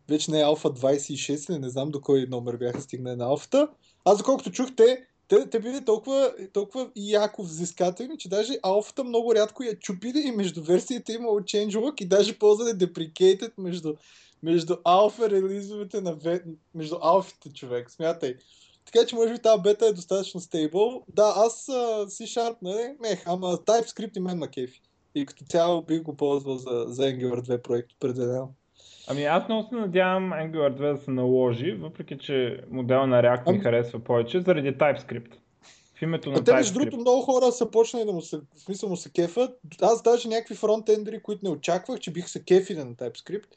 Вече 0.09 0.31
не 0.31 0.41
е 0.41 0.45
алфа 0.45 0.69
26, 0.69 1.59
не 1.59 1.69
знам 1.69 1.91
до 1.91 2.01
кой 2.01 2.27
номер 2.31 2.57
бяха 2.57 2.81
стигнали 2.81 3.17
на 3.17 3.25
алфата. 3.25 3.69
Аз 4.05 4.19
доколкото 4.19 4.51
чух, 4.51 4.69
те, 4.77 5.07
те, 5.29 5.51
те 5.51 5.61
били 5.61 5.85
толкова, 5.85 6.35
толкова 6.53 6.91
яко 6.97 7.43
взискателни, 7.43 8.19
че 8.19 8.29
даже 8.29 8.59
алфата 8.63 9.05
много 9.05 9.35
рядко 9.35 9.63
я 9.63 9.79
чупили 9.79 10.23
и 10.27 10.31
между 10.31 10.63
версиите 10.63 11.13
имало 11.13 11.41
changelog 11.41 12.03
и 12.03 12.09
даже 12.09 12.39
ползвали 12.39 12.71
deprecated 12.71 13.53
между, 13.59 13.95
между 14.43 14.77
алфа 14.85 15.31
релизовете 15.31 16.01
на 16.01 16.19
между 16.75 16.97
алфите 17.01 17.53
човек. 17.53 17.91
Смятай. 17.91 18.37
Така 18.93 19.07
че 19.07 19.17
може 19.17 19.33
би 19.33 19.39
тази 19.39 19.63
бета 19.63 19.87
е 19.87 19.93
достатъчно 19.93 20.41
стейбъл. 20.41 21.05
Да, 21.09 21.33
аз 21.37 21.67
uh, 21.67 22.05
C-Sharp, 22.05 22.57
нали, 22.63 22.95
мех, 23.01 23.23
ама 23.27 23.47
TypeScript 23.47 24.17
и 24.17 24.21
мен 24.21 24.39
ма 24.39 24.49
кефи. 24.49 24.83
И 25.15 25.27
като 25.27 25.45
цяло 25.45 25.83
бих 25.83 26.03
го 26.03 26.17
ползвал 26.17 26.57
за, 26.57 26.85
за 26.87 27.03
Angular 27.03 27.41
2 27.41 27.63
проект 27.63 27.93
определено. 27.93 28.55
Ами 29.09 29.25
аз 29.25 29.49
много 29.49 29.69
се 29.69 29.75
надявам 29.75 30.31
Angular 30.31 30.79
2 30.79 30.97
да 30.97 31.05
се 31.05 31.11
наложи, 31.11 31.73
въпреки 31.73 32.19
че 32.19 32.65
модел 32.71 33.07
на 33.07 33.23
React 33.23 33.39
ми 33.39 33.43
ами... 33.47 33.61
харесва 33.61 33.99
повече, 33.99 34.41
заради 34.41 34.73
TypeScript. 34.73 35.33
В 35.99 36.03
името 36.03 36.31
на 36.31 36.39
а 36.39 36.45
те, 36.45 36.53
между 36.53 36.75
другото, 36.75 36.97
много 36.97 37.23
хора 37.23 37.53
са 37.53 37.71
почнали 37.71 38.05
да 38.05 38.13
му 38.13 38.23
се, 38.23 38.37
в 38.37 38.61
смисъл 38.61 38.89
му 38.89 38.97
се 38.97 39.11
кефат. 39.11 39.61
Аз 39.83 40.03
даже 40.03 40.29
някакви 40.29 40.55
фронтендери, 40.55 41.23
които 41.23 41.45
не 41.45 41.51
очаквах, 41.51 42.01
че 42.01 42.13
бих 42.13 42.29
се 42.29 42.45
кефили 42.45 42.79
на 42.79 42.95
TypeScript, 42.95 43.49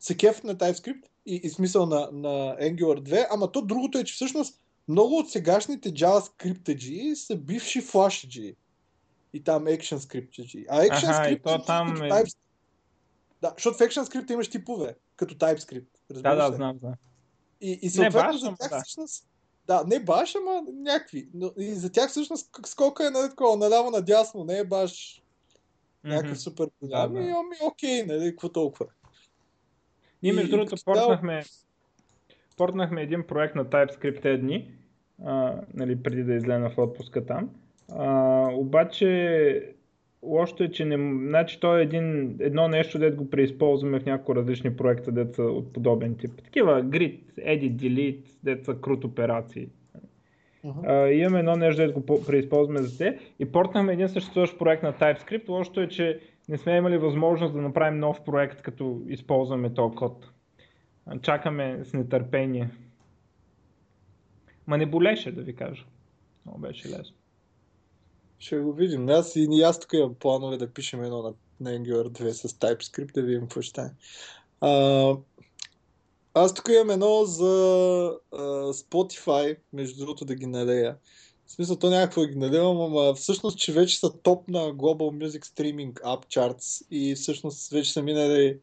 се 0.00 0.16
кефят 0.16 0.44
на 0.44 0.56
TypeScript 0.56 1.02
и, 1.26 1.40
и 1.44 1.48
смисъл 1.50 1.86
на, 1.86 2.08
на 2.12 2.56
Angular 2.56 3.00
2, 3.00 3.26
ама 3.30 3.52
то 3.52 3.62
другото 3.62 3.98
е, 3.98 4.04
че 4.04 4.14
всъщност 4.14 4.60
много 4.88 5.18
от 5.18 5.30
сегашните 5.30 5.92
JavaScript 5.92 7.14
са 7.14 7.36
бивши 7.36 7.82
Flash 7.82 8.54
И 9.32 9.44
там 9.44 9.64
ActionScript 9.64 10.66
А 10.68 10.80
ActionScript 10.80 11.36
и 11.36 11.42
то 11.42 11.64
там 11.64 11.96
е... 11.96 12.08
TypeScript. 12.08 12.38
Да, 13.42 13.54
защото 13.56 13.78
в 13.78 13.80
ActionScript 13.80 14.32
имаш 14.32 14.48
типове, 14.48 14.96
като 15.16 15.34
TypeScript. 15.34 15.86
Да, 16.10 16.34
да, 16.34 16.56
знам, 16.56 16.78
знам. 16.78 16.94
И, 17.60 17.78
и 17.82 17.90
съответно 17.90 18.32
не 18.32 18.38
за 18.38 18.54
тях 18.60 18.70
да. 18.70 18.80
всъщност... 18.84 19.26
Да, 19.66 19.84
не 19.86 20.00
баш, 20.00 20.34
ама 20.34 20.62
някакви. 20.72 21.28
Но, 21.34 21.52
и 21.58 21.74
за 21.74 21.92
тях 21.92 22.10
всъщност 22.10 22.50
скока 22.66 23.06
е 23.06 23.10
нали, 23.10 23.30
такова, 23.30 23.56
наляво 23.56 23.90
надясно, 23.90 24.44
не 24.44 24.58
е 24.58 24.64
баш 24.64 24.92
mm-hmm. 24.92 26.08
някакъв 26.08 26.40
супер 26.40 26.70
голям. 26.82 27.12
Да, 27.12 27.20
да. 27.20 27.26
Ами, 27.26 27.56
окей, 27.62 28.02
нали, 28.02 28.30
какво 28.30 28.48
толкова. 28.48 28.86
Ние 30.22 30.32
между 30.32 30.56
другото 30.56 30.76
портнахме, 30.84 31.44
портнахме 32.56 33.02
един 33.02 33.22
проект 33.22 33.54
на 33.54 33.64
TypeScript 33.64 34.22
тези 34.22 34.42
дни, 34.42 34.68
а, 35.24 35.60
нали, 35.74 36.02
преди 36.02 36.22
да 36.22 36.34
излезе 36.34 36.68
в 36.68 36.78
отпуска 36.78 37.26
там. 37.26 37.50
А, 37.92 38.48
обаче 38.52 39.74
лошото 40.22 40.62
е, 40.62 40.70
че 40.70 40.84
не, 40.84 40.96
значи 41.28 41.60
то 41.60 41.78
е 41.78 41.82
един, 41.82 42.36
едно 42.40 42.68
нещо, 42.68 42.98
дето 42.98 43.16
го 43.16 43.30
преизползваме 43.30 44.00
в 44.00 44.06
някои 44.06 44.34
различни 44.34 44.76
проекта, 44.76 45.12
деца 45.12 45.42
от 45.42 45.72
подобен 45.72 46.16
тип. 46.16 46.30
Такива 46.44 46.82
grid, 46.82 47.18
edit, 47.38 47.76
delete, 47.76 48.24
деца 48.44 48.74
крут 48.80 49.04
операции. 49.04 49.68
Uh-huh. 50.64 50.86
Uh, 50.86 51.10
имаме 51.10 51.38
едно 51.38 51.56
нещо, 51.56 51.82
дето 51.82 52.00
го 52.00 52.24
преизползваме 52.26 52.82
за 52.82 52.98
те 52.98 53.18
и 53.38 53.52
портнахме 53.52 53.92
един 53.92 54.08
съществуващ 54.08 54.58
проект 54.58 54.82
на 54.82 54.92
TypeScript. 54.92 55.48
Лошото 55.48 55.80
е, 55.80 55.88
че 55.88 56.20
не 56.48 56.58
сме 56.58 56.76
имали 56.76 56.98
възможност 56.98 57.54
да 57.54 57.60
направим 57.60 57.98
нов 57.98 58.24
проект, 58.24 58.62
като 58.62 59.02
използваме 59.08 59.74
този 59.74 59.96
код. 59.96 60.30
Чакаме 61.22 61.84
с 61.84 61.92
нетърпение. 61.92 62.70
Ма 64.66 64.78
не 64.78 64.86
болеше, 64.86 65.32
да 65.32 65.42
ви 65.42 65.56
кажа. 65.56 65.84
Много 66.46 66.60
беше 66.60 66.88
лесно. 66.88 67.16
Ще 68.38 68.58
го 68.58 68.72
видим. 68.72 69.08
Аз 69.08 69.36
и 69.36 69.62
аз 69.62 69.80
тук 69.80 69.92
имам 69.92 70.14
планове 70.14 70.56
да 70.56 70.72
пишем 70.72 71.02
едно 71.02 71.22
на, 71.22 71.34
на 71.60 71.78
Angular 71.78 72.08
2 72.08 72.30
с 72.30 72.48
TypeScript, 72.48 73.12
да 73.12 73.22
видим 73.22 73.40
какво 73.40 73.60
ще 73.60 73.90
аз 76.34 76.54
тук 76.54 76.68
имам 76.68 76.90
едно 76.90 77.24
за 77.24 77.44
а, 78.32 78.38
Spotify, 78.72 79.56
между 79.72 79.98
другото 79.98 80.24
да 80.24 80.34
ги 80.34 80.46
налея. 80.46 80.96
В 81.46 81.52
смисъл, 81.52 81.78
то 81.78 81.90
някакво 81.90 82.24
ги 82.24 82.36
наливам, 82.36 82.80
ама 82.80 83.14
всъщност, 83.14 83.58
че 83.58 83.72
вече 83.72 83.98
са 83.98 84.12
топ 84.22 84.48
на 84.48 84.58
Global 84.58 85.26
Music 85.26 85.44
Streaming 85.44 85.92
App 85.92 86.26
Charts 86.26 86.86
и 86.90 87.14
всъщност 87.14 87.70
вече 87.70 87.92
са 87.92 88.02
минали 88.02 88.58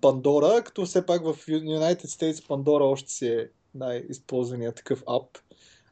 Pandora, 0.00 0.62
като 0.62 0.86
все 0.86 1.06
пак 1.06 1.24
в 1.24 1.46
United 1.46 2.06
States 2.06 2.34
Pandora 2.34 2.92
още 2.92 3.12
си 3.12 3.26
е 3.26 3.48
най-използвания 3.74 4.72
такъв 4.72 5.02
ап. 5.06 5.38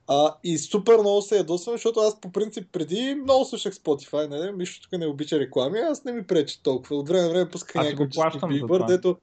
А, 0.07 0.35
и 0.45 0.59
супер 0.59 0.97
много 0.99 1.23
се 1.23 1.37
ядосвам, 1.37 1.75
защото 1.75 2.01
аз 2.01 2.21
по 2.21 2.33
принцип 2.33 2.69
преди 2.73 3.15
много 3.15 3.45
слушах 3.45 3.75
Spotify, 3.75 4.29
нали? 4.29 4.53
Мишо 4.53 4.83
тук 4.83 4.93
не 4.93 5.07
обича 5.07 5.39
реклами, 5.39 5.79
аз 5.79 6.05
не 6.05 6.13
ми 6.13 6.27
пречи 6.27 6.63
толкова. 6.63 6.97
От 6.97 7.09
време 7.09 7.23
на 7.23 7.29
време 7.29 7.51
пусках 7.51 7.75
някакъв 7.75 8.09
Justin 8.09 8.41
Bieber, 8.41 8.87
дето, 8.87 9.17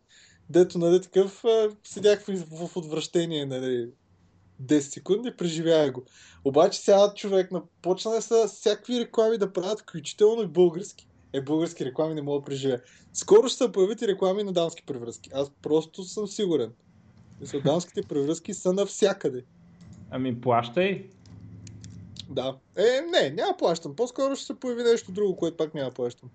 дето 0.49 0.77
нали, 0.77 1.01
такъв 1.01 1.43
седях 1.83 2.25
в, 2.25 2.67
в 2.67 2.77
отвращение, 2.77 3.45
нали, 3.45 3.89
10 4.63 4.79
секунди, 4.79 5.37
преживяя 5.37 5.91
го. 5.91 6.03
Обаче 6.45 6.79
сега 6.79 7.13
човек 7.15 7.51
почна 7.81 8.21
са 8.21 8.47
всякакви 8.47 8.99
реклами 8.99 9.37
да 9.37 9.53
правят, 9.53 9.81
включително 9.81 10.41
и 10.41 10.47
български. 10.47 11.07
Е, 11.33 11.41
български 11.41 11.85
реклами 11.85 12.13
не 12.13 12.21
мога 12.21 12.39
да 12.39 12.45
преживея. 12.45 12.81
Скоро 13.13 13.47
ще 13.47 13.57
се 13.57 13.71
появят 13.71 14.01
и 14.01 14.07
реклами 14.07 14.43
на 14.43 14.53
дамски 14.53 14.83
превръзки. 14.85 15.29
Аз 15.33 15.51
просто 15.61 16.03
съм 16.03 16.27
сигурен. 16.27 16.71
Дамските 17.63 18.01
превръзки 18.01 18.53
са 18.53 18.73
навсякъде. 18.73 19.43
Ами 20.11 20.41
плащай. 20.41 21.05
Да. 22.29 22.55
Е, 22.77 23.01
не, 23.11 23.29
няма 23.29 23.57
плащам. 23.57 23.95
По-скоро 23.95 24.35
ще 24.35 24.45
се 24.45 24.59
появи 24.59 24.83
нещо 24.83 25.11
друго, 25.11 25.35
което 25.35 25.57
пак 25.57 25.73
няма 25.73 25.91
плащам. 25.91 26.29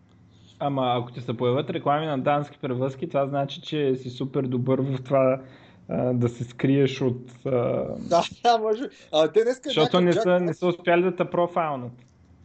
Ама 0.58 0.94
ако 0.96 1.12
ти 1.12 1.20
се 1.20 1.36
появят 1.36 1.70
реклами 1.70 2.06
на 2.06 2.18
дански 2.18 2.58
превръзки, 2.58 3.08
това 3.08 3.26
значи, 3.26 3.60
че 3.60 3.96
си 3.96 4.10
супер 4.10 4.42
добър 4.42 4.80
в 4.80 4.98
това 5.04 5.42
а, 5.88 6.12
да 6.12 6.28
се 6.28 6.44
скриеш 6.44 7.00
от... 7.00 7.30
А... 7.44 7.50
Да, 7.98 8.22
да, 8.42 8.58
може. 8.62 8.82
А, 9.12 9.28
те 9.28 9.44
днеска 9.44 9.68
Защото 9.68 10.00
не 10.00 10.12
са, 10.12 10.40
не 10.40 10.54
са 10.54 10.66
успяли 10.66 11.02
да 11.02 11.16
те 11.16 11.24
профайлнат. 11.24 11.92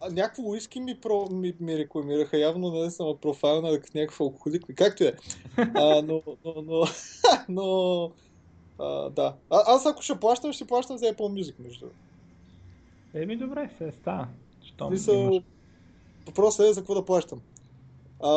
А, 0.02 0.10
някакво 0.10 0.44
уиски 0.44 0.80
ми, 0.80 0.96
про, 0.96 1.30
ми, 1.32 1.54
ми 1.60 1.78
рекламираха, 1.78 2.38
явно 2.38 2.72
не 2.72 2.92
съм 2.92 3.18
профайлна 3.22 3.80
като 3.80 3.98
някакъв 3.98 4.20
алкохолик, 4.20 4.66
както 4.76 5.04
е. 5.04 5.14
А, 5.58 6.02
но, 6.02 6.22
но, 6.46 6.62
но, 6.62 6.84
но 7.50 8.12
а, 8.80 9.10
да. 9.10 9.36
А, 9.50 9.64
аз 9.76 9.86
ако 9.86 10.02
ще 10.02 10.20
плащам, 10.20 10.54
ще 10.54 10.68
плащам 10.68 10.98
за 10.98 11.06
Apple 11.06 11.42
Music, 11.42 11.56
между 11.60 11.86
Еми 13.14 13.38
добре, 13.38 13.70
се 13.78 13.92
става. 14.02 14.28
Смисъл, 14.88 15.42
въпросът 16.26 16.68
е 16.68 16.74
за 16.74 16.82
какво 16.82 16.94
да 16.94 17.06
плащам. 17.06 17.42
А, 18.24 18.30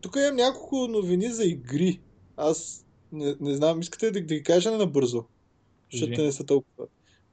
тук 0.00 0.16
имам 0.16 0.36
няколко 0.36 0.88
новини 0.88 1.28
за 1.28 1.44
игри. 1.44 2.00
Аз 2.36 2.86
Не, 3.12 3.36
не 3.40 3.54
знам, 3.54 3.80
искате 3.80 4.06
да, 4.06 4.12
да 4.12 4.20
ги 4.20 4.42
кажа 4.42 4.70
набързо? 4.70 5.24
Защото 5.92 6.22
не 6.22 6.32
са 6.32 6.46
толкова. 6.46 6.86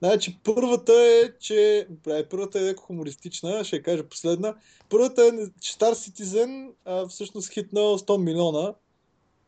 Значи, 0.06 0.40
първата 0.44 0.94
е, 0.94 1.40
че... 1.40 1.88
Бре, 1.90 2.30
първата 2.30 2.60
е 2.60 2.64
леко 2.64 2.84
хумористична, 2.84 3.64
ще 3.64 3.76
я 3.76 3.84
кажа 3.84 4.10
последна. 4.10 4.56
Първата 4.90 5.22
е, 5.22 5.32
че 5.62 5.74
Star 5.74 5.94
Citizen 5.94 6.72
а, 6.86 7.08
всъщност 7.08 7.54
хитнал 7.54 7.98
100 7.98 8.18
милиона. 8.18 8.74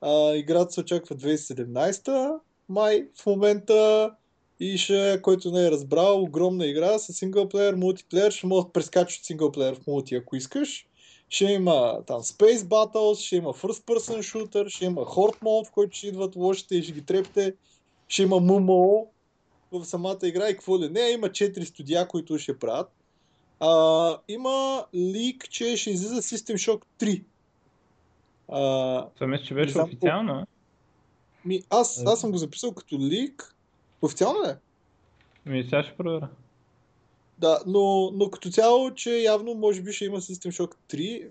А, 0.02 0.36
играта 0.36 0.74
се 0.74 0.80
очаква 0.80 1.16
2017 1.16 2.40
май 2.70 3.08
в 3.22 3.26
момента 3.26 4.12
и 4.60 4.78
ще, 4.78 5.20
който 5.22 5.52
не 5.52 5.68
е 5.68 5.72
разбрал, 5.72 6.24
огромна 6.24 6.66
игра 6.66 7.00
с 7.00 7.14
синглплеер, 7.14 7.74
мултиплеер, 7.74 8.32
ще 8.32 8.48
могат 8.48 8.68
да 8.68 8.72
прескачат 8.72 9.26
синглплеер 9.26 9.76
в 9.76 9.88
мулти, 9.88 10.16
ако 10.16 10.36
искаш. 10.36 10.88
Ще 11.30 11.46
има 11.46 12.04
там 12.08 12.22
Space 12.22 12.58
Battles, 12.58 13.26
ще 13.26 13.36
има 13.36 13.54
First 13.54 13.86
Person 13.86 14.20
Shooter, 14.20 14.70
ще 14.70 14.86
има 14.86 15.02
Horde 15.02 15.42
Mode, 15.42 15.68
в 15.68 15.72
който 15.72 15.98
ще 15.98 16.08
идват 16.08 16.36
лошите 16.36 16.76
и 16.76 16.84
ще 16.84 16.92
ги 16.92 17.06
трепте. 17.06 17.54
Ще 18.08 18.24
има 18.24 18.36
MMO 18.36 19.08
в 19.72 19.86
самата 19.86 20.18
игра 20.24 20.50
и 20.50 20.54
какво 20.54 20.80
ли 20.80 20.90
не. 20.90 21.00
Има 21.10 21.28
4 21.28 21.64
студия, 21.64 22.08
които 22.08 22.38
ще 22.40 22.60
правят. 22.60 22.92
А, 23.60 24.18
има 24.28 24.86
лик, 24.94 25.50
че 25.50 25.78
ще 25.78 25.90
излиза 25.90 26.22
System 26.22 26.54
Shock 26.56 26.82
3. 27.00 27.24
А, 28.50 29.10
Това 29.16 29.28
мисля, 29.28 29.46
че 29.46 29.54
беше 29.54 29.72
знам 29.74 29.86
официално. 29.86 30.34
а? 30.34 30.46
ми, 31.46 31.64
аз, 31.70 32.04
аз 32.06 32.20
съм 32.22 32.32
го 32.32 32.38
записал 32.38 32.72
като 32.74 33.00
лик. 33.00 33.56
Официално 34.02 34.44
ли? 34.44 34.50
е? 34.50 34.56
Ми 35.50 35.64
сега 35.64 35.84
ще 35.84 35.96
проверя. 35.96 36.30
Да, 37.40 37.60
но, 37.68 38.12
но 38.14 38.30
като 38.32 38.50
цяло, 38.50 38.92
че 38.94 39.18
явно 39.18 39.54
може 39.54 39.82
би 39.82 39.94
ще 39.94 40.06
има 40.06 40.22
System 40.22 40.52
Shock 40.52 40.76
3. 40.90 41.28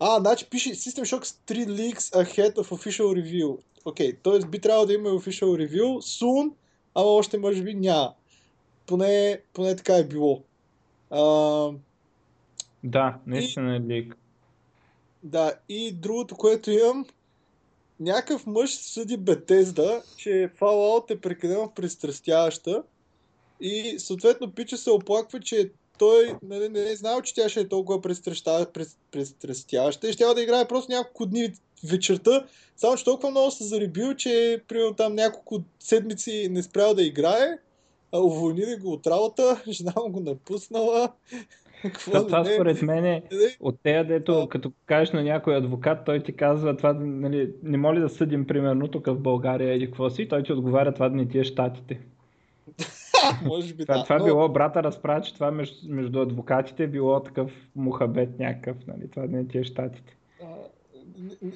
А, 0.00 0.20
значи 0.20 0.46
пише 0.50 0.70
System 0.70 1.02
Shock 1.02 1.24
3 1.24 1.66
leaks 1.66 2.24
ahead 2.24 2.54
of 2.54 2.68
official 2.70 3.22
review. 3.22 3.58
Окей, 3.84 4.12
okay, 4.12 4.40
т.е. 4.40 4.48
би 4.48 4.58
трябвало 4.58 4.86
да 4.86 4.94
има 4.94 5.08
official 5.10 5.68
review 5.68 5.84
soon, 5.84 6.52
ама 6.94 7.08
още 7.08 7.38
може 7.38 7.62
би 7.62 7.74
няма. 7.74 8.14
Поне, 8.86 9.40
поне 9.52 9.76
така 9.76 9.96
е 9.96 10.04
било. 10.04 10.42
А, 11.10 11.22
Да, 12.84 13.18
наистина 13.26 13.76
е 13.76 13.80
лик. 13.80 14.16
да, 15.22 15.54
и 15.68 15.92
другото, 15.92 16.36
което 16.36 16.70
имам, 16.70 17.06
някакъв 18.00 18.46
мъж 18.46 18.74
съди 18.74 19.16
Бетезда, 19.16 20.02
че 20.16 20.50
Fallout 20.60 21.10
е 21.10 21.20
прекалено 21.20 21.72
пристрастяваща 21.74 22.82
и 23.60 23.98
съответно 23.98 24.52
Пича 24.52 24.76
се 24.76 24.90
оплаква, 24.90 25.40
че 25.40 25.70
той 25.98 26.36
нали, 26.42 26.68
не 26.68 26.90
е 26.90 26.96
знал, 26.96 27.22
че 27.22 27.34
тя 27.34 27.48
ще 27.48 27.60
е 27.60 27.68
толкова 27.68 28.02
пристрастяваща 29.10 30.08
и 30.08 30.12
ще 30.12 30.34
да 30.34 30.42
играе 30.42 30.68
просто 30.68 30.92
няколко 30.92 31.26
дни 31.26 31.52
вечерта, 31.84 32.44
само 32.76 32.96
че 32.96 33.04
толкова 33.04 33.30
много 33.30 33.50
се 33.50 33.64
заребил, 33.64 34.14
че 34.14 34.60
примерно 34.68 34.94
там 34.94 35.14
няколко 35.14 35.58
седмици 35.78 36.48
не 36.50 36.62
спрял 36.62 36.94
да 36.94 37.02
играе, 37.02 37.58
а 38.12 38.18
уволнили 38.18 38.76
го 38.76 38.92
от 38.92 39.06
работа, 39.06 39.62
жена 39.70 39.92
му 39.96 40.10
го 40.10 40.20
напуснала. 40.20 41.12
Какво 41.82 42.26
Това, 42.26 42.42
не. 42.42 42.54
според 42.54 42.82
мен 42.82 43.04
е 43.04 43.22
Нали? 43.32 43.56
от 43.60 43.78
тея, 43.82 44.06
дето 44.06 44.34
Да. 44.34 44.48
като 44.48 44.72
кажеш 44.86 45.12
на 45.12 45.22
някой 45.22 45.56
адвокат, 45.56 45.98
той 46.06 46.22
ти 46.22 46.32
казва 46.32 46.76
това, 46.76 46.92
нали, 46.94 47.52
не 47.62 47.78
моли 47.78 48.00
да 48.00 48.08
съдим 48.08 48.46
примерно 48.46 48.88
тук 48.88 49.06
в 49.06 49.14
България 49.14 49.74
или 49.74 49.86
какво 49.86 50.10
си, 50.10 50.28
той 50.28 50.42
ти 50.42 50.52
отговаря 50.52 50.94
това 50.94 51.08
да 51.08 51.16
не 51.16 51.28
ти 51.28 51.38
е 51.38 51.44
щатите. 51.44 52.00
Може 53.44 53.74
би 53.74 53.84
Това, 53.84 53.96
да. 53.96 54.04
това 54.04 54.18
но- 54.18 54.24
било, 54.24 54.48
брата 54.48 54.82
разправя, 54.82 55.20
че 55.20 55.34
това 55.34 55.50
между, 55.50 55.88
между 55.88 56.20
адвокатите 56.20 56.84
е 56.84 56.88
било 56.88 57.20
такъв 57.20 57.50
мухабет 57.76 58.38
някакъв, 58.38 58.76
нали, 58.86 59.10
това 59.10 59.26
не 59.26 59.48
ти 59.48 59.58
е 59.58 59.64
щатите. 59.64 60.16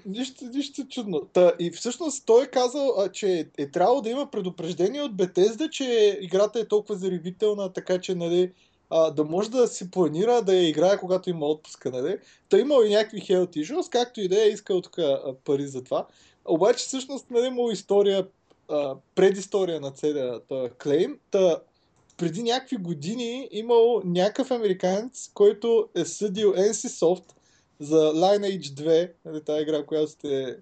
Нищо, 0.06 0.44
нищо 0.44 0.84
чудно. 0.88 1.20
Та, 1.32 1.52
и 1.58 1.70
всъщност 1.70 2.26
той 2.26 2.44
е 2.44 2.50
казал, 2.50 3.08
че 3.12 3.48
е 3.58 3.70
трябвало 3.70 4.00
да 4.00 4.10
има 4.10 4.30
предупреждение 4.30 5.02
от 5.02 5.12
Bethesda, 5.12 5.70
че 5.70 6.18
играта 6.20 6.60
е 6.60 6.68
толкова 6.68 6.94
заребителна, 6.94 7.72
така 7.72 8.00
че 8.00 8.14
нали, 8.14 8.52
а, 8.90 9.10
да 9.10 9.24
може 9.24 9.50
да 9.50 9.68
си 9.68 9.90
планира 9.90 10.42
да 10.42 10.54
я 10.54 10.68
играе, 10.68 10.98
когато 10.98 11.30
има 11.30 11.46
отпуска. 11.46 11.90
Нали. 11.90 12.18
Та 12.48 12.58
имал 12.58 12.82
и 12.82 12.90
някакви 12.90 13.20
health 13.20 13.56
issues, 13.56 13.92
както 13.92 14.20
и 14.20 14.28
да 14.28 14.44
е 14.44 14.48
искал 14.48 14.80
тук 14.80 14.98
пари 15.44 15.66
за 15.66 15.84
това. 15.84 16.06
Обаче 16.44 16.84
всъщност 16.84 17.30
нали, 17.30 17.46
имало 17.46 17.70
история, 17.70 18.26
а, 18.68 18.94
предистория 19.14 19.80
на 19.80 19.90
целия 19.90 20.40
клейм. 20.82 21.18
Та, 21.30 21.60
преди 22.16 22.42
някакви 22.42 22.76
години 22.76 23.48
имал 23.50 24.02
някакъв 24.04 24.50
американец, 24.50 25.30
който 25.34 25.88
е 25.94 26.04
съдил 26.04 26.52
NCSoft 26.52 27.35
за 27.80 27.96
Lineage 27.96 28.74
2, 28.74 29.10
нали, 29.24 29.44
тази 29.44 29.62
игра, 29.62 29.86
която 29.86 30.10
сте, 30.12 30.56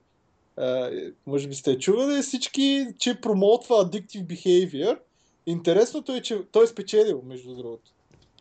а, 0.56 0.90
може 1.26 1.48
би 1.48 1.54
сте 1.54 1.78
чували 1.78 2.22
всички, 2.22 2.86
че 2.98 3.20
промотва 3.20 3.74
Addictive 3.74 4.26
Behavior. 4.26 4.98
Интересното 5.46 6.12
е, 6.12 6.20
че 6.20 6.42
той 6.52 6.64
е 6.64 6.66
спечелил, 6.66 7.22
между 7.24 7.54
другото. 7.54 7.90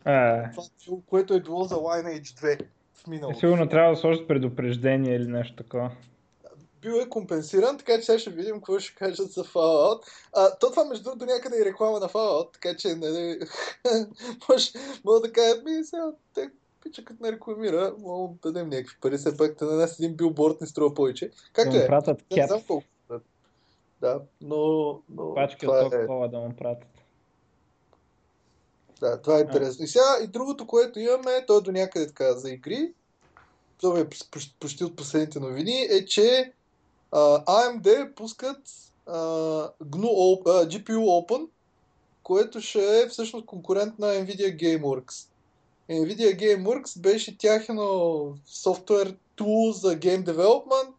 А, 0.04 0.50
Това, 0.50 0.98
което 1.06 1.34
е 1.34 1.40
било 1.40 1.64
за 1.64 1.74
Lineage 1.74 2.22
2 2.22 2.60
в 2.94 3.06
миналото. 3.06 3.38
сигурно 3.38 3.68
трябва 3.68 3.90
да 3.90 3.96
сложат 4.00 4.28
предупреждение 4.28 5.16
или 5.16 5.26
нещо 5.26 5.56
такова. 5.56 5.90
Бил 6.82 6.92
е 6.92 7.08
компенсиран, 7.08 7.78
така 7.78 7.96
че 7.96 8.02
сега 8.02 8.18
ще 8.18 8.30
видим 8.30 8.54
какво 8.54 8.78
ще 8.78 8.94
кажат 8.94 9.32
за 9.32 9.44
Fallout. 9.44 10.00
А, 10.32 10.58
то 10.58 10.70
това 10.70 10.84
между 10.84 11.04
другото 11.04 11.26
някъде 11.26 11.56
е 11.56 11.64
реклама 11.64 12.00
на 12.00 12.08
Fallout, 12.08 12.52
така 12.52 12.76
че 12.76 12.88
нали, 12.88 13.38
може, 14.48 14.70
мога 15.04 15.20
да 15.20 15.32
кажат, 15.32 15.64
ми 15.64 15.84
сега 15.84 16.12
пича 16.84 17.04
като 17.04 17.22
не 17.22 17.32
рекламира, 17.32 17.94
мога 17.98 18.34
да 18.42 18.52
дадем 18.52 18.68
някакви 18.68 18.96
пари, 19.00 19.18
все 19.18 19.36
пак 19.36 19.60
на 19.60 19.72
нас 19.72 19.98
един 19.98 20.16
билборд 20.16 20.60
не 20.60 20.66
струва 20.66 20.94
повече. 20.94 21.28
Да 21.28 21.34
Както 21.52 21.76
е, 21.76 21.86
пратят 21.86 22.24
не 22.36 22.46
знам 22.46 22.62
колко. 22.66 22.86
Да, 24.00 24.20
но, 24.40 25.00
но 25.08 25.34
пачки 25.34 25.66
това 25.66 25.80
е, 25.80 25.82
Coca-Cola 25.82 26.30
да 26.30 26.38
му 26.38 26.56
пратят. 26.56 26.88
да, 29.00 29.22
това 29.22 29.38
е 29.38 29.40
интересно. 29.40 29.84
И 29.84 29.88
сега 29.88 30.18
и 30.24 30.26
другото, 30.26 30.66
което 30.66 30.98
имаме, 30.98 31.46
то 31.46 31.58
е 31.58 31.60
до 31.60 31.72
някъде 31.72 32.06
така 32.06 32.32
за 32.32 32.50
игри, 32.50 32.92
това 33.80 34.00
е 34.00 34.08
почти, 34.60 34.84
от 34.84 34.96
последните 34.96 35.40
новини, 35.40 35.86
е, 35.90 36.04
че 36.04 36.52
а, 37.12 37.44
AMD 37.44 38.14
пускат 38.14 38.58
а, 39.06 39.18
GNU 39.82 40.42
а, 40.46 40.68
GPU 40.68 40.98
Open, 40.98 41.48
което 42.22 42.60
ще 42.60 43.00
е 43.00 43.08
всъщност 43.08 43.46
конкурент 43.46 43.98
на 43.98 44.06
NVIDIA 44.06 44.56
GameWorks. 44.56 45.28
NVIDIA 45.90 46.36
GameWorks 46.36 47.00
беше 47.00 47.38
тяхно 47.38 48.34
софтуер 48.46 49.16
тул 49.36 49.72
за 49.72 49.96
Game 49.96 50.24
Development, 50.24 50.92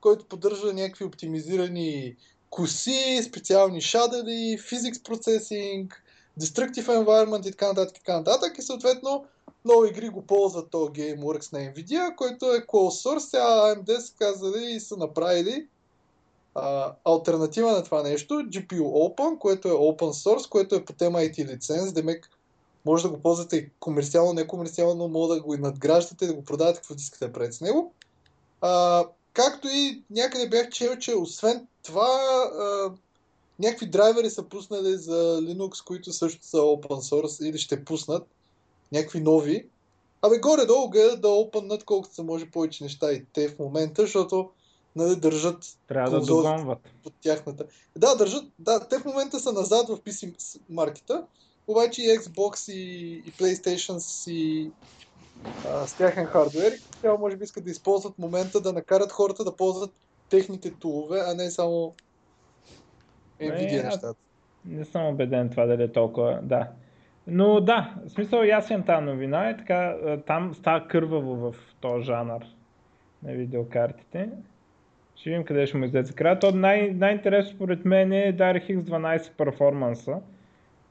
който 0.00 0.24
поддържа 0.24 0.72
някакви 0.72 1.04
оптимизирани 1.04 2.16
коси, 2.50 3.22
специални 3.28 3.80
шадели, 3.80 4.58
Physics 4.58 5.08
Processing, 5.08 5.88
Destructive 6.40 6.86
Environment 6.86 7.48
и 7.48 7.50
така 7.50 7.66
нататък, 7.66 7.94
така 7.94 8.16
нататък. 8.16 8.58
И 8.58 8.62
съответно 8.62 9.24
много 9.64 9.84
игри 9.84 10.08
го 10.08 10.22
ползват 10.22 10.70
то 10.70 10.78
GameWorks 10.78 11.52
на 11.52 11.58
Nvidia, 11.58 12.14
който 12.14 12.46
е 12.46 12.60
closed 12.60 13.06
source. 13.06 13.18
Сега 13.18 13.44
AMD 13.44 13.98
са 13.98 14.14
казали 14.18 14.64
и 14.64 14.80
са 14.80 14.96
направили 14.96 15.66
а, 16.54 16.94
альтернатива 17.04 17.72
на 17.72 17.84
това 17.84 18.02
нещо, 18.02 18.34
GPU 18.34 18.82
Open, 18.82 19.38
което 19.38 19.68
е 19.68 19.72
open 19.72 20.26
source, 20.26 20.48
което 20.48 20.74
е 20.74 20.84
по 20.84 20.92
тема 20.92 21.18
IT 21.18 21.46
лиценз, 21.46 21.92
демек 21.92 22.30
може 22.88 23.02
да 23.02 23.08
го 23.08 23.22
ползвате 23.22 23.70
комерциално, 23.80 24.32
некомерциално, 24.32 25.08
може 25.08 25.34
да 25.34 25.40
го 25.40 25.54
и 25.54 25.58
надграждате, 25.58 26.26
да 26.26 26.34
го 26.34 26.44
продавате, 26.44 26.78
каквото 26.78 27.00
искате 27.00 27.26
да 27.26 27.32
правите 27.32 27.56
с 27.56 27.60
него. 27.60 27.94
А, 28.60 29.04
както 29.32 29.68
и 29.68 30.02
някъде 30.10 30.48
бях 30.48 30.68
чел, 30.68 30.96
че 30.96 31.14
освен 31.14 31.66
това 31.82 32.08
а, 32.58 32.92
някакви 33.58 33.86
драйвери 33.86 34.30
са 34.30 34.42
пуснали 34.42 34.96
за 34.96 35.40
Linux, 35.42 35.84
които 35.84 36.12
също 36.12 36.46
са 36.46 36.56
open 36.56 37.12
source 37.12 37.44
или 37.44 37.58
ще 37.58 37.84
пуснат 37.84 38.26
някакви 38.92 39.20
нови. 39.20 39.66
Абе, 40.22 40.38
горе-долу 40.38 40.90
гледат 40.90 41.20
да 41.20 41.28
опъннат 41.28 41.84
колкото 41.84 42.14
се 42.14 42.22
може 42.22 42.50
повече 42.50 42.84
неща 42.84 43.12
и 43.12 43.24
те 43.32 43.48
в 43.48 43.58
момента, 43.58 44.02
защото 44.02 44.50
нали, 44.96 45.16
държат 45.16 45.64
Трябва 45.88 46.20
да 46.20 46.26
догонват. 46.26 46.78
под 47.04 47.12
тяхната. 47.20 47.64
Да, 47.96 48.14
държат, 48.14 48.44
да, 48.58 48.88
те 48.88 48.98
в 48.98 49.04
момента 49.04 49.40
са 49.40 49.52
назад 49.52 49.88
в 49.88 49.96
PC 49.96 50.34
маркета, 50.68 51.24
обаче 51.68 52.02
и 52.02 52.18
Xbox 52.18 52.72
и, 52.72 53.22
и 53.26 53.32
PlayStation 53.32 53.98
си 53.98 54.70
а, 55.68 55.86
с 55.86 55.94
тяхен 55.94 56.26
хардвер 56.26 56.72
и 56.72 57.00
тя 57.02 57.14
може 57.14 57.36
би 57.36 57.44
искат 57.44 57.64
да 57.64 57.70
използват 57.70 58.18
момента 58.18 58.60
да 58.60 58.72
накарат 58.72 59.12
хората 59.12 59.44
да 59.44 59.56
ползват 59.56 59.90
техните 60.30 60.74
тулове, 60.74 61.20
а 61.26 61.34
не 61.34 61.50
само 61.50 61.94
Nvidia 63.40 63.80
Е, 63.80 63.82
нещата. 63.82 64.14
Не 64.64 64.84
съм 64.84 65.06
убеден 65.06 65.50
това 65.50 65.66
дали 65.66 65.82
е 65.82 65.92
толкова, 65.92 66.40
да. 66.42 66.68
Но 67.26 67.60
да, 67.60 67.94
в 68.06 68.10
смисъл 68.10 68.42
ясен 68.42 68.82
тази 68.82 69.04
новина 69.04 69.48
е 69.48 69.56
така, 69.56 69.96
там 70.26 70.54
става 70.54 70.88
кърваво 70.88 71.36
в 71.36 71.54
този 71.80 72.04
жанр 72.04 72.44
на 73.22 73.32
видеокартите. 73.32 74.30
Ще 75.16 75.30
видим 75.30 75.44
къде 75.44 75.66
ще 75.66 75.76
му 75.76 75.84
излезе 75.84 76.12
края. 76.12 76.38
То 76.38 76.50
най- 76.50 76.90
най-интересно 76.94 77.54
според 77.54 77.84
мен 77.84 78.12
е 78.12 78.36
DirectX 78.36 78.82
12 78.82 79.32
перформанса. 79.32 80.20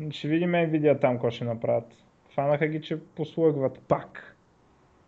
Ще 0.10 0.28
видим 0.28 0.52
Nvidia 0.52 1.02
там 1.02 1.14
какво 1.14 1.32
ще 1.32 1.44
направят. 1.46 1.94
Фанаха 2.30 2.68
ги, 2.68 2.82
че 2.82 3.00
послъгват 3.00 3.80
пак. 3.80 4.36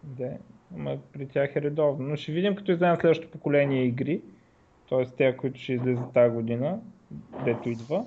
Де, 0.04 0.38
ама 0.76 0.98
при 1.14 1.28
тях 1.28 1.56
е 1.56 1.62
редовно. 1.62 2.08
Но 2.08 2.16
ще 2.16 2.32
видим 2.32 2.56
като 2.56 2.72
излезе 2.72 2.96
следващото 3.02 3.32
поколение 3.32 3.84
игри, 3.84 4.22
т.е. 4.90 5.06
те, 5.06 5.38
които 5.38 5.60
ще 5.60 5.74
излизат 5.74 6.14
тази 6.14 6.34
година, 6.34 6.80
дето 7.46 7.70
идва. 7.70 8.06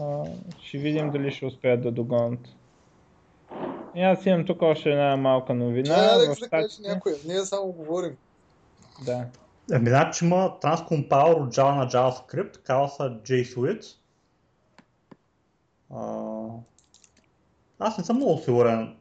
А, 0.00 0.24
ще 0.60 0.78
видим 0.78 1.10
дали 1.10 1.30
ще 1.30 1.46
успеят 1.46 1.82
да 1.82 1.90
догонят. 1.90 2.40
И 3.94 4.02
аз 4.02 4.26
имам 4.26 4.44
тук 4.44 4.62
още 4.62 4.90
една 4.90 5.16
малка 5.16 5.54
новина. 5.54 5.94
В 5.94 6.14
Алекс, 6.14 6.40
да 6.40 6.48
кажеш 6.48 6.72
Щатите- 6.72 6.88
някоя. 6.94 7.14
Ние 7.26 7.38
само 7.38 7.72
говорим. 7.72 8.16
Да. 9.06 9.26
Ами, 9.72 9.88
значи 9.88 10.24
има 10.24 10.36
Transcompile 10.62 11.34
от 11.34 11.54
Java 11.54 11.76
на 11.76 11.88
JavaScript, 11.90 12.62
казва 12.62 12.88
се 12.88 13.02
JSuite. 13.02 13.96
А, 15.94 16.48
Аз 17.78 17.98
не 17.98 18.04
съм 18.04 18.16
много 18.16 18.38
сигурен 18.38 18.96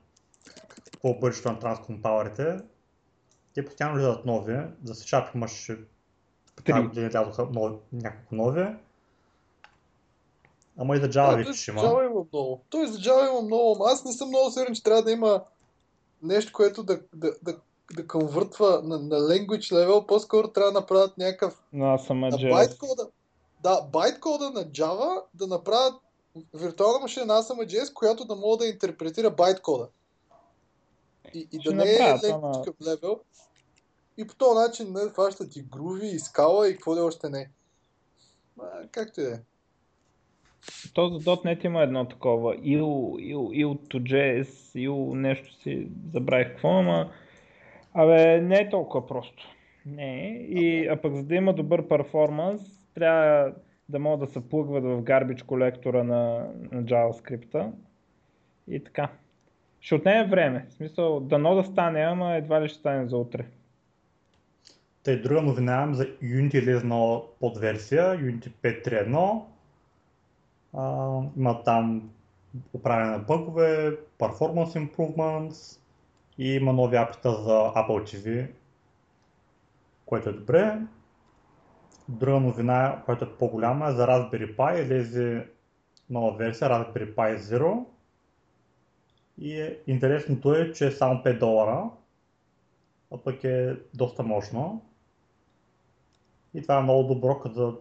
какво 0.85 1.09
е 1.09 1.19
бъдещето 1.21 1.51
на 1.51 1.59
транскомпайлерите. 1.59 2.57
Те 3.53 3.65
постоянно 3.65 3.95
влизат 3.95 4.25
нови. 4.25 4.57
За 4.83 4.93
C 4.93 5.35
имаше 5.35 5.79
тази 6.65 6.87
година 6.87 7.07
излязоха 7.07 7.47
нови, 7.53 7.75
няколко 7.93 8.35
нови. 8.35 8.65
Ама 10.77 10.95
и 10.95 10.99
за 10.99 11.09
Java 11.09 11.45
Да, 11.45 11.53
ще 11.53 11.71
за 11.71 11.71
има. 11.71 11.81
Java 11.81 12.05
има 12.05 12.25
много. 12.33 12.61
Той 12.69 12.87
за 12.87 12.99
Java 12.99 13.29
има 13.29 13.41
много, 13.41 13.75
ама 13.75 13.91
аз 13.91 14.05
не 14.05 14.11
съм 14.11 14.27
много 14.27 14.51
сигурен, 14.51 14.75
че 14.75 14.83
трябва 14.83 15.03
да 15.03 15.11
има 15.11 15.43
нещо, 16.23 16.53
което 16.53 16.83
да, 16.83 16.99
да, 17.13 17.31
да, 17.41 17.57
да 17.95 18.07
конвъртва 18.07 18.81
на, 18.83 18.99
на 18.99 19.15
language 19.15 19.73
level. 19.73 20.05
По-скоро 20.05 20.47
трябва 20.47 20.71
да 20.71 20.79
направят 20.79 21.17
някакъв 21.17 21.63
съм 21.97 22.19
на 22.19 22.29
байткода. 22.29 23.07
Да, 23.63 23.81
байткода 23.81 24.51
на 24.51 24.65
Java 24.65 25.21
да 25.33 25.47
направят 25.47 25.93
виртуална 26.53 26.99
машина 26.99 27.25
на 27.25 27.33
ASM.js, 27.33 27.93
която 27.93 28.25
да 28.25 28.35
може 28.35 28.57
да 28.57 28.67
интерпретира 28.67 29.31
байткода. 29.31 29.87
И, 31.33 31.47
и 31.51 31.59
да 31.59 31.73
не 31.73 31.95
е 31.95 31.97
ама- 32.33 32.61
към 32.63 32.73
level. 32.73 33.19
И 34.17 34.27
по 34.27 34.35
този 34.35 34.59
начин 34.59 34.93
не 34.93 35.09
хващат 35.09 35.55
и 35.55 35.65
груви, 35.71 36.07
и 36.07 36.19
скала, 36.19 36.69
и 36.69 36.73
какво 36.73 36.95
ли 36.95 36.99
още 36.99 37.29
не. 37.29 37.49
Ма, 38.57 38.63
както 38.91 39.21
и 39.21 39.23
да 39.23 39.33
е. 39.33 39.39
То 40.93 41.09
за 41.09 41.19
.NET 41.19 41.65
има 41.65 41.83
едно 41.83 42.07
такова 42.07 42.55
il, 42.55 42.81
il, 43.17 43.65
il2js, 43.65 44.47
il 44.75 45.13
нещо 45.13 45.53
си 45.53 45.87
забравих 46.13 46.47
какво, 46.47 46.69
ама 46.69 47.11
абе 47.93 48.41
не 48.41 48.55
е 48.55 48.69
толкова 48.69 49.07
просто. 49.07 49.47
Не 49.85 50.27
е. 50.27 50.29
И, 50.33 50.87
а 50.87 51.01
пък 51.01 51.15
за 51.15 51.23
да 51.23 51.35
има 51.35 51.53
добър 51.53 51.87
перформанс, 51.87 52.61
трябва 52.93 53.53
да 53.89 53.99
могат 53.99 54.19
да 54.19 54.33
се 54.33 54.49
плъгват 54.49 54.83
в 54.83 55.03
garbage 55.03 55.45
колектора 55.45 56.03
на, 56.03 56.47
на 56.71 56.83
JavaScript. 56.83 57.71
И 58.67 58.83
така. 58.83 59.09
Ще 59.79 59.95
отнеме 59.95 60.29
време. 60.29 60.65
В 60.69 60.73
смисъл, 60.73 61.19
дано 61.19 61.55
да 61.55 61.63
стане, 61.63 61.99
ама 61.99 62.35
едва 62.35 62.61
ли 62.61 62.69
ще 62.69 62.79
стане 62.79 63.07
за 63.07 63.17
утре. 63.17 63.45
Тъй 65.03 65.21
друга 65.21 65.41
новина 65.41 65.87
за 65.93 66.05
Unity 66.05 66.55
излезна 66.55 67.19
подверсия, 67.39 68.03
Unity 68.03 68.51
5.3.1. 68.63 69.41
А, 70.73 71.21
има 71.37 71.63
там 71.63 72.09
управяне 72.73 73.11
на 73.11 73.19
бъгове, 73.19 73.97
performance 74.19 74.89
improvements 74.89 75.79
и 76.37 76.53
има 76.53 76.73
нови 76.73 76.97
апита 76.97 77.31
за 77.31 77.51
Apple 77.51 78.03
TV, 78.03 78.47
което 80.05 80.29
е 80.29 80.33
добре. 80.33 80.79
Друга 82.09 82.39
новина, 82.39 83.01
която 83.05 83.25
е 83.25 83.37
по-голяма 83.37 83.87
е 83.87 83.91
за 83.91 84.07
Raspberry 84.07 84.55
Pi. 84.55 84.81
Излезе 84.81 85.47
нова 86.09 86.37
версия 86.37 86.69
Raspberry 86.69 87.15
Pi 87.15 87.37
Zero. 87.37 87.85
И 89.37 89.61
е, 89.61 89.79
интересното 89.87 90.53
е, 90.53 90.71
че 90.71 90.87
е 90.87 90.91
само 90.91 91.23
5 91.23 91.39
долара, 91.39 91.89
а 93.11 93.17
пък 93.17 93.43
е 93.43 93.75
доста 93.93 94.23
мощно. 94.23 94.85
И 96.53 96.61
това 96.61 96.77
е 96.77 96.81
много 96.81 97.13
добро 97.13 97.41
за, 97.45 97.73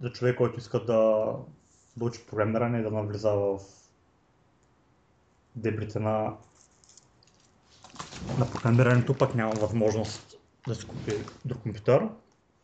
за 0.00 0.12
човек, 0.12 0.36
който 0.36 0.58
иска 0.58 0.84
да, 0.84 1.32
да 1.96 2.04
учи 2.04 2.26
програмиране 2.26 2.78
и 2.78 2.82
да 2.82 2.90
навлиза 2.90 3.30
в 3.30 3.58
дебрите 5.56 5.98
на, 5.98 6.36
на 8.38 8.50
програмирането, 8.52 9.18
пък 9.18 9.34
няма 9.34 9.52
възможност 9.52 10.34
да 10.68 10.74
си 10.74 10.86
купи 10.86 11.12
друг 11.44 11.62
компютър. 11.62 12.08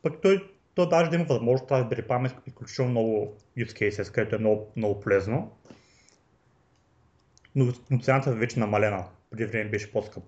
Пък 0.02 0.22
той, 0.22 0.57
той 0.78 0.88
даже 0.88 1.10
да 1.10 1.16
има 1.16 1.24
възможност 1.24 1.68
да 1.68 1.88
Pi 1.88 2.18
има 2.18 2.30
изключително 2.46 2.90
много 2.90 3.36
use 3.58 3.72
cases, 3.72 4.12
където 4.12 4.36
е 4.36 4.38
много, 4.38 4.72
много 4.76 5.00
полезно. 5.00 5.56
Но, 7.54 7.72
но 7.90 8.00
цената 8.00 8.30
е 8.30 8.34
вече 8.34 8.60
намалена. 8.60 9.04
Преди 9.30 9.44
време 9.44 9.70
беше 9.70 9.92
по-скъп. 9.92 10.24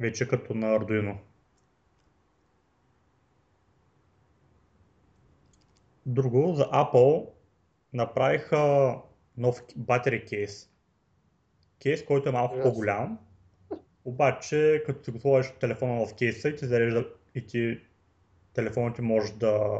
Вече 0.00 0.28
като 0.28 0.54
на 0.54 0.66
Arduino. 0.78 1.16
Друго, 6.06 6.54
за 6.54 6.64
Apple 6.64 7.28
направиха 7.92 8.94
нов 9.36 9.62
батери 9.76 10.24
кейс. 10.24 10.70
Кейс, 11.82 12.04
който 12.04 12.28
е 12.28 12.32
малко 12.32 12.56
Yes. 12.56 12.62
по-голям. 12.62 13.18
Обаче, 14.04 14.82
като 14.86 15.04
си 15.04 15.10
го 15.10 15.20
сложиш 15.20 15.52
телефона 15.60 16.06
в 16.06 16.14
кейса 16.14 16.48
и 16.48 16.56
ти 16.56 16.66
зарежда 16.66 17.08
и 17.34 17.46
ти 17.46 17.80
телефонът 18.54 18.94
ти 18.94 19.02
може 19.02 19.32
да, 19.32 19.78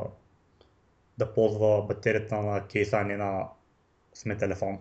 да 1.19 1.35
ползва 1.35 1.83
батерията 1.83 2.43
на 2.43 2.67
кейса, 2.67 2.97
а 2.97 3.05
не 3.05 3.17
на 3.17 3.49
самия 4.15 4.39
телефон. 4.39 4.79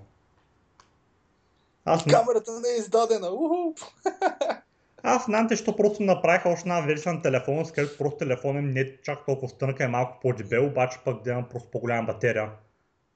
Аз, 1.86 2.04
Камерата 2.04 2.52
не 2.60 2.70
е 2.70 2.78
издадена. 2.78 3.30
Уху! 3.30 3.74
аз 5.04 5.26
знам 5.26 5.48
те, 5.48 5.56
що 5.56 5.76
просто 5.76 6.04
направиха 6.04 6.50
още 6.50 6.70
една 6.70 6.82
версия 6.82 7.14
на 7.14 7.22
телефона, 7.22 7.66
с 7.66 7.72
където 7.72 7.98
просто 7.98 8.18
телефонът 8.18 8.64
им 8.64 8.70
не 8.70 8.80
е 8.80 9.02
чак 9.02 9.26
толкова 9.26 9.50
стънка, 9.50 9.84
е 9.84 9.88
малко 9.88 10.20
по-дебел, 10.22 10.66
обаче 10.66 11.00
пък 11.06 11.24
да 11.24 11.32
има 11.32 11.50
просто 11.50 11.72
по-голяма 11.72 12.08
батерия. 12.14 12.52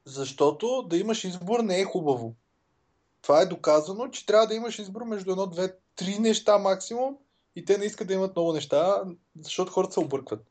Защото 0.05 0.82
да 0.89 0.97
имаш 0.97 1.23
избор 1.23 1.59
не 1.59 1.80
е 1.80 1.84
хубаво. 1.84 2.36
Това 3.21 3.41
е 3.41 3.45
доказано, 3.45 4.07
че 4.07 4.25
трябва 4.25 4.47
да 4.47 4.55
имаш 4.55 4.80
избор 4.80 5.03
между 5.03 5.32
едно, 5.32 5.47
две, 5.47 5.73
три 5.95 6.19
неща 6.19 6.57
максимум 6.57 7.17
и 7.55 7.65
те 7.65 7.78
не 7.78 7.86
искат 7.86 8.07
да 8.07 8.13
имат 8.13 8.36
много 8.36 8.53
неща, 8.53 9.03
защото 9.41 9.71
хората 9.71 9.93
се 9.93 9.99
объркват. 9.99 10.45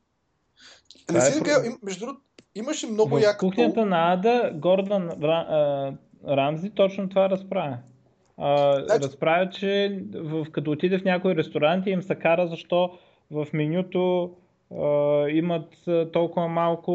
Не 1.12 1.20
си 1.20 1.32
е 1.32 1.34
да 1.34 1.40
про- 1.40 1.44
кажа, 1.44 1.66
им- 1.66 1.78
между 1.82 2.06
другото, 2.06 2.20
имаше 2.54 2.86
много 2.86 3.16
в 3.16 3.22
яка 3.22 3.38
кухнята 3.38 3.86
на 3.86 4.12
Ада 4.12 4.50
Гордан 4.54 5.10
Рамзи 6.28 6.70
точно 6.70 7.08
това 7.08 7.30
разправя. 7.30 7.78
А, 8.36 8.80
Значи- 8.84 9.04
разправя, 9.04 9.50
че 9.50 10.02
в, 10.14 10.46
като 10.52 10.70
отиде 10.70 10.98
в 10.98 11.04
някой 11.04 11.36
ресторант 11.36 11.86
и 11.86 11.90
им 11.90 12.02
се 12.02 12.14
кара 12.14 12.48
защо 12.48 12.98
в 13.30 13.46
менюто 13.52 14.30
а, 14.76 14.84
имат 15.28 15.74
толкова 16.12 16.48
малко, 16.48 16.92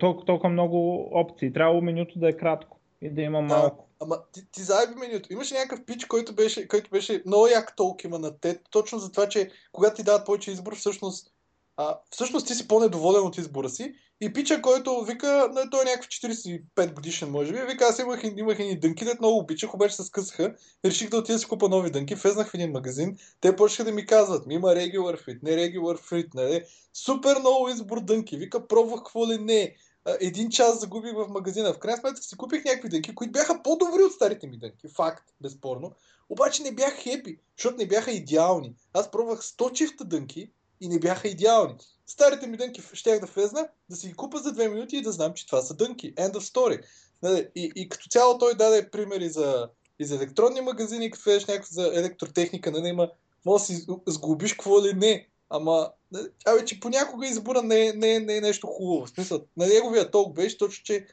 толкова, 0.00 0.26
толкова 0.26 0.48
много 0.50 1.08
опции. 1.12 1.52
Трябвало 1.52 1.80
менюто 1.80 2.18
да 2.18 2.28
е 2.28 2.32
кратко 2.32 2.78
и 3.02 3.10
да 3.10 3.22
има 3.22 3.40
малко. 3.42 3.88
Ама 4.00 4.16
ти, 4.32 4.40
ти 4.52 4.62
заеби 4.62 4.94
менюто. 4.94 5.32
Имаше 5.32 5.54
някакъв 5.54 5.84
пич, 5.84 6.04
който 6.04 6.34
беше, 6.34 6.68
който 6.68 6.90
беше 6.90 7.22
много 7.26 7.46
як 7.46 7.76
толк 7.76 8.04
има 8.04 8.18
на 8.18 8.38
те, 8.40 8.58
точно 8.70 8.98
за 8.98 9.12
това, 9.12 9.28
че 9.28 9.50
когато 9.72 9.96
ти 9.96 10.02
дадат 10.02 10.26
повече 10.26 10.50
избор, 10.50 10.74
всъщност, 10.76 11.32
а, 11.76 11.98
всъщност 12.10 12.46
ти 12.46 12.54
си 12.54 12.68
по-недоволен 12.68 13.26
от 13.26 13.38
избора 13.38 13.68
си. 13.68 13.94
И 14.20 14.32
пича, 14.32 14.62
който 14.62 15.04
вика, 15.04 15.48
на 15.52 15.70
той 15.70 15.82
е 15.82 15.84
някакъв 15.84 16.08
45 16.08 16.94
годишен, 16.94 17.30
може 17.30 17.52
би, 17.52 17.58
вика, 17.58 17.84
аз 17.84 17.98
имах, 17.98 18.20
имах 18.36 18.58
едни 18.58 18.78
дънки, 18.78 19.04
дет 19.04 19.20
много 19.20 19.38
обичах, 19.38 19.74
обаче 19.74 19.96
се 19.96 20.04
скъсаха. 20.04 20.54
Реших 20.84 21.10
да 21.10 21.16
отида 21.16 21.34
да 21.34 21.38
си 21.38 21.46
купа 21.46 21.68
нови 21.68 21.90
дънки, 21.90 22.14
влезнах 22.14 22.50
в 22.50 22.54
един 22.54 22.72
магазин, 22.72 23.16
те 23.40 23.56
почнаха 23.56 23.84
да 23.84 23.92
ми 23.92 24.06
казват, 24.06 24.46
ми 24.46 24.54
има 24.54 24.68
regular 24.68 25.26
fit, 25.26 25.38
не 25.42 25.50
regular 25.50 25.98
fit, 26.10 26.28
нали? 26.34 26.64
Супер 26.94 27.38
много 27.38 27.68
избор 27.68 28.00
дънки, 28.00 28.36
вика, 28.36 28.68
пробвах 28.68 28.98
какво 28.98 29.28
ли 29.28 29.38
не. 29.38 29.74
Един 30.20 30.50
час 30.50 30.80
загубих 30.80 31.12
в 31.12 31.28
магазина. 31.28 31.74
В 31.74 31.78
крайна 31.78 32.00
сметка 32.00 32.22
си 32.22 32.36
купих 32.36 32.64
някакви 32.64 32.88
дънки, 32.88 33.14
които 33.14 33.32
бяха 33.32 33.62
по-добри 33.62 34.02
от 34.02 34.12
старите 34.12 34.46
ми 34.46 34.58
дънки. 34.58 34.88
Факт, 34.88 35.24
безспорно. 35.40 35.92
Обаче 36.28 36.62
не 36.62 36.74
бях 36.74 36.94
хепи, 36.94 37.38
защото 37.58 37.76
не 37.76 37.86
бяха 37.86 38.10
идеални. 38.10 38.74
Аз 38.92 39.10
пробвах 39.10 39.40
100 39.42 39.72
чифта 39.72 40.04
дънки 40.04 40.50
и 40.80 40.88
не 40.88 40.98
бяха 40.98 41.28
идеални. 41.28 41.74
Старите 42.06 42.46
ми 42.46 42.56
дънки 42.56 42.82
щях 42.92 43.20
да 43.20 43.26
влезна, 43.26 43.68
да 43.90 43.96
си 43.96 44.08
ги 44.08 44.14
купа 44.14 44.38
за 44.38 44.52
2 44.54 44.68
минути 44.68 44.96
и 44.96 45.02
да 45.02 45.12
знам, 45.12 45.34
че 45.34 45.46
това 45.46 45.62
са 45.62 45.74
дънки. 45.74 46.14
End 46.14 46.32
of 46.32 46.40
story. 46.54 46.82
Нали, 47.22 47.48
И, 47.54 47.72
и 47.76 47.88
като 47.88 48.08
цяло 48.08 48.38
той 48.38 48.54
даде 48.54 48.90
примери 48.90 49.28
за, 49.28 49.68
и 49.98 50.04
за 50.04 50.14
електронни 50.16 50.60
магазини, 50.60 51.10
като 51.10 51.24
влезеш 51.24 51.46
някакво 51.46 51.72
за 51.72 51.86
електротехника, 51.94 52.70
нали, 52.70 52.88
има, 52.88 53.10
може 53.44 53.62
да 53.62 53.66
си 53.66 53.86
сглобиш 54.06 54.52
какво 54.52 54.82
ли 54.84 54.92
не. 54.94 55.28
Ама, 55.50 55.90
нали, 56.12 56.26
абе, 56.46 56.64
че 56.64 56.80
понякога 56.80 57.26
избора 57.26 57.62
не 57.62 57.92
не, 57.92 58.20
не 58.20 58.36
е 58.36 58.40
нещо 58.40 58.66
хубаво. 58.66 59.06
В 59.06 59.10
смисъл, 59.10 59.40
на 59.56 59.66
неговия 59.66 60.10
толк 60.10 60.34
беше 60.34 60.58
точно, 60.58 60.84
че, 60.84 61.06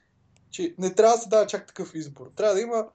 че 0.51 0.75
не 0.77 0.93
трябва 0.95 1.15
да 1.15 1.21
се 1.21 1.29
дава 1.29 1.47
чак 1.47 1.67
такъв 1.67 1.95
избор. 1.95 2.31
Трябва 2.35 2.55
да 2.55 2.61
има 2.61 2.87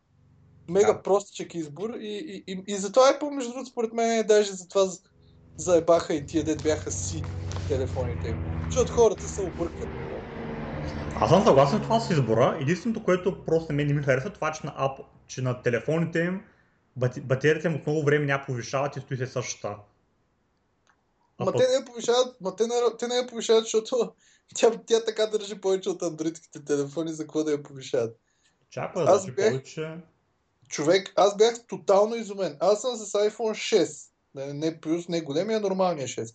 мега 0.69 0.93
Да. 0.93 1.03
простичък 1.03 1.55
избор 1.55 1.91
и, 2.01 2.07
и, 2.47 2.53
и, 2.53 2.63
и 2.67 2.77
затова 2.77 3.09
е 3.11 3.19
по 3.19 3.31
между 3.31 3.51
другото, 3.51 3.71
според 3.71 3.93
мен, 3.93 4.27
даже 4.27 4.53
затова 4.53 4.87
з- 4.87 5.03
заебаха 5.59 6.15
и 6.15 6.27
тия 6.27 6.45
дет 6.45 6.63
бяха 6.63 6.91
си 6.91 7.23
телефоните 7.69 8.29
им. 8.29 8.37
Защото 8.65 8.93
хората 8.93 9.29
се 9.29 9.41
объркват. 9.41 9.89
Аз 11.15 11.31
съм 11.31 11.45
съгласен 11.45 11.81
това 11.83 12.01
с 12.01 12.11
избора. 12.11 12.59
Единственото, 12.61 13.05
което 13.05 13.45
просто 13.45 13.73
мен 13.73 13.87
не 13.87 13.95
ми 13.95 14.03
харесва, 14.03 14.33
това, 14.33 14.53
че 14.53 14.67
на, 14.67 14.73
Apple, 14.73 15.05
че 15.27 15.43
на 15.43 15.63
телефоните 15.63 16.19
им 16.19 16.45
батерията 17.23 17.69
им 17.69 17.75
от 17.75 17.87
много 17.87 18.05
време 18.05 18.27
няма 18.27 18.45
повишават 18.47 18.97
и 18.97 19.01
стои 19.01 19.17
се 19.17 19.27
същата. 19.27 19.77
А 21.39 21.45
Ма 21.45 21.53
пък- 21.53 21.57
те 21.61 21.69
не 21.69 21.75
я 21.75 21.85
повишават, 21.85 22.41
ма 22.41 22.57
те 22.57 22.67
не, 22.67 22.75
те 22.99 23.09
не 23.09 23.15
я 23.15 23.27
повишават, 23.27 23.65
защото 23.65 24.13
тя, 24.55 24.71
тя 24.87 25.05
така 25.05 25.27
държи 25.27 25.61
повече 25.61 25.89
от 25.91 26.03
андроидските 26.03 26.65
телефони, 26.65 27.13
за 27.13 27.23
какво 27.23 27.45
да 27.45 27.51
я 27.53 27.63
повишават. 27.63 28.17
Чакай, 28.71 29.03
значи 29.03 29.33
бях- 29.33 29.51
повече. 29.51 29.97
Човек, 30.69 31.13
аз 31.17 31.37
бях 31.37 31.67
тотално 31.67 32.15
изумен. 32.15 32.57
Аз 32.61 32.81
съм 32.81 32.97
с 32.97 33.13
iPhone 33.13 33.79
6. 33.79 34.11
Не, 34.39 34.53
не 34.53 34.81
плюс, 34.81 35.09
не 35.09 35.21
големия, 35.21 35.61
нормалния 35.61 36.09
6. 36.09 36.35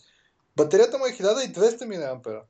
Батерията 0.55 0.97
му 0.97 1.05
е 1.05 1.09
1200 1.09 1.85
мА. 1.85 2.41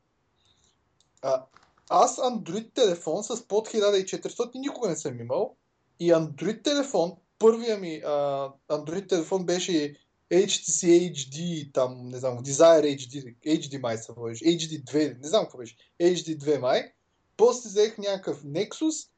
А, 1.21 1.45
аз 1.89 2.17
Android 2.17 2.73
телефон 2.73 3.23
с 3.23 3.47
под 3.47 3.69
1400 3.69 4.51
никога 4.55 4.89
не 4.89 4.95
съм 4.95 5.19
имал. 5.19 5.55
И 5.99 6.13
Android 6.13 6.63
телефон, 6.63 7.11
първия 7.39 7.77
ми 7.77 8.01
а, 8.05 8.49
Android 8.69 9.09
телефон 9.09 9.45
беше 9.45 9.95
HTC 10.31 11.13
HD, 11.13 11.71
там, 11.73 12.07
не 12.09 12.17
знам, 12.17 12.39
Desire 12.39 12.97
HD, 12.97 13.35
HD 13.45 13.81
май 13.81 13.97
се 13.97 14.11
водиш, 14.11 14.39
HD2, 14.39 15.21
не 15.21 15.27
знам 15.27 15.43
какво 15.43 15.57
беше, 15.57 15.75
HD2 16.01 16.59
май. 16.59 16.91
После 17.37 17.69
взех 17.69 17.97
някакъв 17.97 18.43
Nexus, 18.43 19.09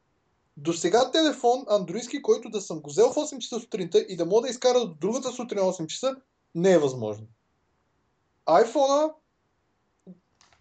до 0.56 0.72
сега 0.72 1.10
телефон, 1.10 1.64
андроидски, 1.68 2.22
който 2.22 2.48
да 2.48 2.60
съм 2.60 2.80
го 2.80 2.90
взел 2.90 3.12
в 3.12 3.14
8 3.14 3.38
часа 3.38 3.60
сутринта 3.60 3.98
и 3.98 4.16
да 4.16 4.26
мога 4.26 4.42
да 4.42 4.48
изкара 4.48 4.80
до 4.80 4.86
другата 4.86 5.32
сутрин 5.32 5.58
8 5.58 5.86
часа, 5.86 6.16
не 6.54 6.72
е 6.72 6.78
възможно. 6.78 7.26
iPhone 8.46 9.12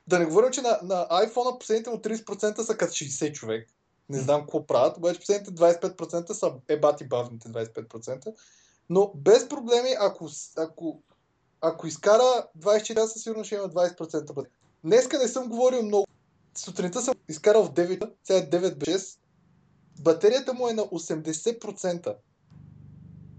да 0.07 0.19
не 0.19 0.25
говорим, 0.25 0.51
че 0.51 0.61
на, 0.61 0.79
на 0.83 1.07
iPhone 1.11 1.59
последните 1.59 1.89
му 1.89 1.95
30% 1.95 2.61
са 2.61 2.77
като 2.77 2.93
60 2.93 3.33
човек. 3.33 3.69
Не 4.09 4.19
знам 4.19 4.41
какво 4.41 4.67
правят, 4.67 4.97
обаче 4.97 5.19
последните 5.19 5.51
25% 5.51 6.31
са 6.31 6.53
ебати 6.67 7.07
бавните 7.07 7.47
25%. 7.47 8.35
Но 8.89 9.11
без 9.15 9.49
проблеми, 9.49 9.89
ако, 9.99 10.29
ако, 10.57 11.01
ако 11.61 11.87
изкара 11.87 12.47
24 12.59 12.93
часа, 12.93 13.19
сигурно 13.19 13.43
ще 13.43 13.55
има 13.55 13.69
20% 13.69 14.33
бъде. 14.33 14.49
Днеска 14.83 15.17
не 15.17 15.27
съм 15.27 15.49
говорил 15.49 15.81
много. 15.81 16.07
Сутринта 16.57 17.01
съм 17.01 17.15
изкарал 17.29 17.63
в 17.63 17.73
9, 17.73 18.11
сега 18.23 18.39
е 18.39 18.49
9 18.49 18.75
без 18.75 18.87
6. 18.87 19.19
Батерията 20.01 20.53
му 20.53 20.69
е 20.69 20.73
на 20.73 20.81
80%. 20.81 22.15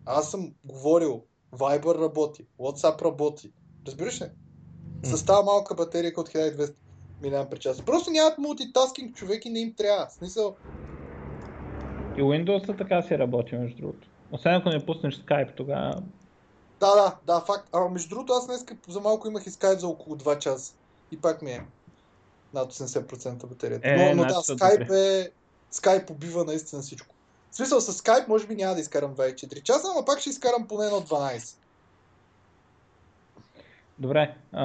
Аз 0.07 0.31
съм 0.31 0.53
говорил, 0.65 1.23
Viber 1.53 2.03
работи, 2.03 2.47
WhatsApp 2.61 3.03
работи. 3.03 3.53
Разбираш 3.87 4.21
ли? 4.21 4.27
С 5.03 5.25
тази 5.25 5.45
малка 5.45 5.75
батерия 5.75 6.13
от 6.17 6.29
1200 6.29 6.75
мАч. 7.23 7.85
Просто 7.87 8.11
нямат 8.11 8.39
мултитаскинг 8.39 9.17
човек 9.17 9.45
и 9.45 9.51
не 9.51 9.61
им 9.61 9.75
трябва. 9.75 10.11
Смисъл, 10.11 10.57
И 12.17 12.21
Windows 12.21 12.79
така 12.79 13.03
си 13.03 13.19
работи, 13.19 13.55
между 13.55 13.77
другото. 13.77 14.09
Освен 14.33 14.55
ако 14.55 14.69
не 14.69 14.87
пуснеш 14.87 15.15
Skype, 15.15 15.57
тогава... 15.57 16.03
да, 16.81 16.95
да, 16.95 17.17
да, 17.27 17.41
факт. 17.41 17.69
Ама 17.73 17.89
между 17.89 18.09
другото, 18.09 18.33
аз 18.33 18.47
днес 18.47 18.65
за 18.89 19.01
малко 19.01 19.29
имах 19.29 19.47
и 19.47 19.51
Skype 19.51 19.79
за 19.79 19.89
около 19.89 20.17
2 20.17 20.39
часа. 20.39 20.75
И 21.11 21.21
пак 21.21 21.43
ми 21.43 21.51
е 21.51 21.67
над 22.55 22.73
80% 22.73 23.47
батерията. 23.47 23.89
Е, 23.89 24.15
но, 24.15 24.23
но 24.23 24.29
значи 24.29 24.35
да, 24.49 24.55
Skype 24.55 25.25
е... 25.25 25.31
Skype 25.77 26.11
убива 26.11 26.45
наистина 26.45 26.83
всичко. 26.83 27.15
В 27.51 27.57
смисъл, 27.57 27.81
с 27.81 27.93
Skype 27.93 28.29
може 28.29 28.47
би 28.47 28.55
няма 28.55 28.75
да 28.75 28.81
изкарам 28.81 29.17
24 29.17 29.63
часа, 29.63 29.89
но 29.97 30.05
пак 30.05 30.21
ще 30.21 30.31
изкарам 30.31 30.69
поне 30.69 30.87
едно 30.87 31.01
12. 31.01 31.57
Добре, 33.99 34.35
а, 34.53 34.65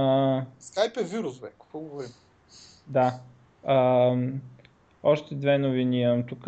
Skype 0.61 1.01
е 1.01 1.03
вирус, 1.03 1.39
бе. 1.39 1.47
Какво 1.47 1.79
говорим? 1.79 2.09
да. 2.87 3.13
А, 3.63 4.15
още 5.03 5.35
две 5.35 5.57
новини 5.57 6.01
имам 6.01 6.23
тук. 6.23 6.47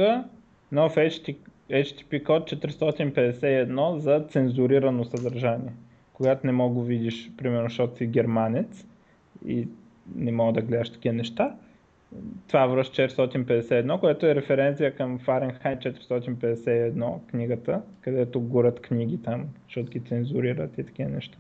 Нов 0.72 0.96
HT, 0.96 1.38
HTTP 1.72 2.24
код 2.24 2.52
451 2.52 3.98
за 3.98 4.26
цензурирано 4.30 5.06
съдържание. 5.06 5.74
Когато 6.14 6.48
не 6.48 6.54
мога 6.54 6.74
го 6.74 6.84
видиш, 6.84 7.32
примерно, 7.38 7.70
защото 7.70 7.98
си 7.98 8.08
германец 8.08 8.86
и 9.46 9.68
не 10.16 10.32
мога 10.32 10.54
да 10.54 10.62
гледаш 10.62 10.90
такива 10.90 11.14
неща, 11.14 11.56
това 12.48 12.68
връща 12.68 13.02
451, 13.02 14.00
което 14.00 14.26
е 14.26 14.36
референция 14.36 14.96
към 14.96 15.20
Fahrenheit 15.20 15.98
451 15.98 17.26
книгата, 17.26 17.82
където 18.02 18.42
горят 18.42 18.82
книги 18.82 19.22
там, 19.24 19.46
защото 19.68 19.92
ги 19.92 20.00
цензурират 20.00 20.78
и 20.78 20.86
такива 20.86 21.10
неща. 21.10 21.38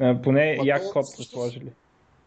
А, 0.00 0.22
Поне 0.22 0.58
як 0.64 0.82
код 0.92 1.08
са 1.08 1.22
сложили. 1.22 1.72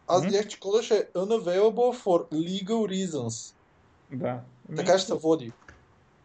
Аз 0.07 0.27
гледах, 0.27 0.47
че 0.47 0.59
кода 0.59 0.83
ще 0.83 0.95
е 0.95 1.03
unavailable 1.15 2.03
for 2.03 2.31
legal 2.33 2.91
reasons. 3.05 3.55
Да. 4.11 4.39
Така 4.75 4.97
ще 4.97 5.07
се 5.07 5.13
води. 5.13 5.51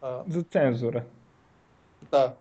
А, 0.02 0.22
За 0.28 0.42
цензура. 0.42 1.02
да. 2.10 2.34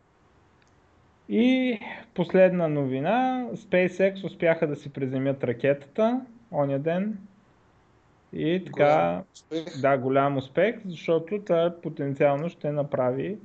И 1.29 1.79
последна 2.13 2.67
новина, 2.67 3.47
SpaceX 3.53 4.23
успяха 4.25 4.67
да 4.67 4.75
си 4.75 4.89
приземят 4.89 5.43
ракетата 5.43 6.21
оня 6.51 6.79
ден. 6.79 7.17
И 8.33 8.63
така, 8.65 9.23
Голям 9.49 9.65
да, 9.81 9.97
голям 9.97 10.37
успех, 10.37 10.75
защото 10.85 11.41
това 11.45 11.75
потенциално 11.83 12.49
ще 12.49 12.71
направи 12.71 13.37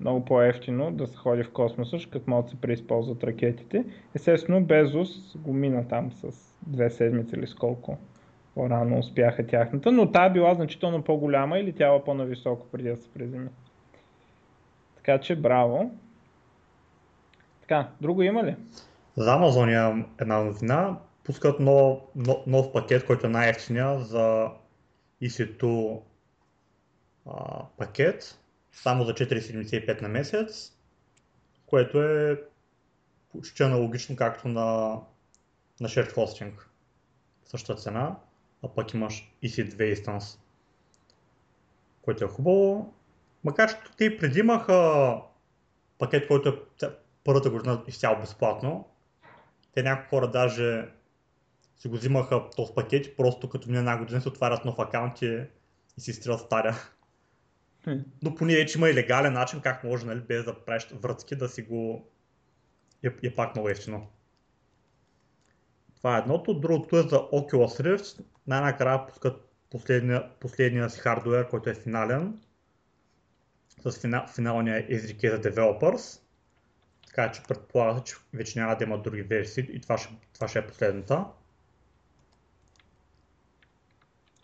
много 0.00 0.24
по-ефтино 0.24 0.90
да 0.92 1.06
се 1.06 1.16
ходи 1.16 1.42
в 1.42 1.52
космоса, 1.52 1.98
като 2.10 2.30
могат 2.30 2.44
да 2.44 2.50
се 2.50 2.60
преизползват 2.60 3.24
ракетите. 3.24 3.84
Естествено, 4.14 4.64
Безос 4.64 5.36
го 5.36 5.52
мина 5.52 5.88
там 5.88 6.12
с 6.12 6.54
две 6.66 6.90
седмици 6.90 7.36
или 7.36 7.46
с 7.46 7.54
колко 7.54 7.98
по-рано 8.54 8.98
успяха 8.98 9.46
тяхната, 9.46 9.92
но 9.92 10.12
тя 10.12 10.28
била 10.28 10.54
значително 10.54 11.02
по-голяма 11.02 11.58
или 11.58 11.72
тя 11.72 11.86
била 11.86 12.04
по-нависоко 12.04 12.66
преди 12.72 12.88
да 12.88 12.96
се 12.96 13.08
приземи. 13.08 13.48
Така 14.96 15.18
че 15.18 15.36
браво. 15.36 15.90
Така, 17.60 17.88
друго 18.00 18.22
има 18.22 18.44
ли? 18.44 18.56
За 19.16 19.30
Amazon 19.30 19.72
имам 19.72 20.06
една 20.20 20.42
новина. 20.42 20.96
Пускат 21.24 21.60
нов, 21.60 21.98
нов, 22.14 22.46
нов 22.46 22.72
пакет, 22.72 23.06
който 23.06 23.26
е 23.26 23.30
най-ефтиния 23.30 24.00
за 24.00 24.50
EC2 25.22 26.00
а, 27.26 27.64
пакет, 27.78 28.38
само 28.72 29.04
за 29.04 29.14
4,75 29.14 30.02
на 30.02 30.08
месец, 30.08 30.72
което 31.66 32.02
е 32.02 32.42
почти 33.32 33.62
аналогично 33.62 34.16
както 34.16 34.48
на, 34.48 34.98
на 35.80 35.88
Shared 35.88 36.14
Hosting. 36.14 36.52
Същата 37.44 37.80
цена, 37.80 38.16
а 38.62 38.68
пък 38.68 38.94
имаш 38.94 39.32
EC2 39.42 39.94
Instance, 39.94 40.38
което 42.02 42.24
е 42.24 42.28
хубаво. 42.28 42.94
Макар 43.44 43.70
че 43.70 43.76
те 43.96 44.16
преди 44.16 44.38
имаха 44.38 45.16
пакет, 45.98 46.28
който 46.28 46.48
е 46.48 46.86
първата 47.24 47.50
година 47.50 47.82
изцяло 47.86 48.20
безплатно. 48.20 48.88
Те 49.74 49.82
някои 49.82 50.08
хора 50.08 50.30
даже 50.30 50.88
си 51.84 51.88
го 51.88 51.96
взимаха 51.96 52.50
този 52.56 52.72
пакет 52.74 53.06
и 53.06 53.16
просто 53.16 53.48
като 53.48 53.68
мине 53.68 53.78
една 53.78 53.98
година 53.98 54.20
се 54.20 54.28
отварят 54.28 54.64
нов 54.64 54.78
акаунт 54.78 55.22
и, 55.22 55.44
и 55.98 56.00
си 56.00 56.10
изтрят 56.10 56.40
стария. 56.40 56.74
Хм. 57.84 57.98
Но 58.22 58.34
поне 58.34 58.56
вече 58.56 58.78
има 58.78 58.90
и 58.90 58.94
легален 58.94 59.32
начин 59.32 59.60
как 59.60 59.84
може, 59.84 60.06
нали, 60.06 60.20
без 60.20 60.44
да 60.44 60.64
правиш 60.64 60.86
връзки, 60.92 61.36
да 61.36 61.48
си 61.48 61.62
го... 61.62 62.08
е, 63.02 63.10
е 63.22 63.34
пак 63.34 63.54
много 63.54 63.68
ефтино. 63.68 64.06
Това 65.96 66.16
е 66.16 66.20
едното. 66.20 66.60
Другото 66.60 66.98
е 66.98 67.02
за 67.02 67.16
Oculus 67.16 67.82
Rift. 67.82 68.24
Най-накрая 68.46 69.06
пускат 69.06 69.52
последния, 69.70 70.30
последния 70.40 70.90
си 70.90 71.00
хардуер, 71.00 71.48
който 71.48 71.70
е 71.70 71.74
финален. 71.74 72.40
С 73.84 74.00
фина, 74.00 74.26
финалния 74.34 74.88
SDK 74.88 75.30
за 75.30 75.50
developers. 75.50 76.20
Така 77.06 77.32
че 77.32 77.42
предполага 77.42 78.00
че 78.00 78.14
вече 78.34 78.58
няма 78.58 78.76
да 78.76 78.84
има 78.84 79.02
други 79.02 79.22
версии 79.22 79.68
и 79.72 79.80
това 79.80 79.98
ще, 79.98 80.14
това 80.34 80.48
ще 80.48 80.58
е 80.58 80.66
последната. 80.66 81.24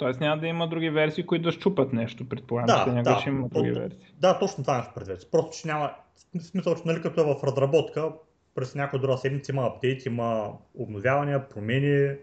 Тоест 0.00 0.20
няма 0.20 0.40
да 0.40 0.46
има 0.46 0.68
други 0.68 0.90
версии, 0.90 1.26
които 1.26 1.42
да 1.42 1.52
щупат 1.52 1.92
нещо, 1.92 2.28
предполагам. 2.28 2.94
Да, 2.94 3.02
да. 3.02 3.20
ще 3.20 3.28
има 3.28 3.48
други 3.48 3.70
версии. 3.70 4.14
Да, 4.18 4.38
точно 4.38 4.64
това 4.64 4.74
имах 4.74 4.94
предвид. 4.94 5.30
Просто, 5.30 5.56
че 5.56 5.68
няма 5.68 5.94
смисъл, 6.40 6.74
че 6.74 6.82
нали, 6.86 7.02
като 7.02 7.20
е 7.20 7.24
в 7.24 7.44
разработка, 7.44 8.12
през 8.54 8.74
някоя 8.74 9.02
друга 9.02 9.18
седмица 9.18 9.52
има 9.52 9.66
апдейт, 9.66 10.06
има 10.06 10.52
обновявания, 10.74 11.48
промени. 11.48 12.16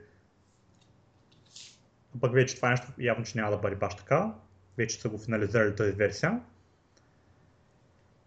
А 2.15 2.19
Пък 2.21 2.33
вече 2.33 2.55
това 2.55 2.69
нещо 2.69 2.87
явно, 2.99 3.25
че 3.25 3.37
няма 3.37 3.51
да 3.51 3.57
бъде 3.57 3.75
баш 3.75 3.95
така. 3.95 4.33
Вече 4.77 5.01
са 5.01 5.09
го 5.09 5.17
финализирали 5.17 5.75
тази 5.75 5.91
версия. 5.91 6.41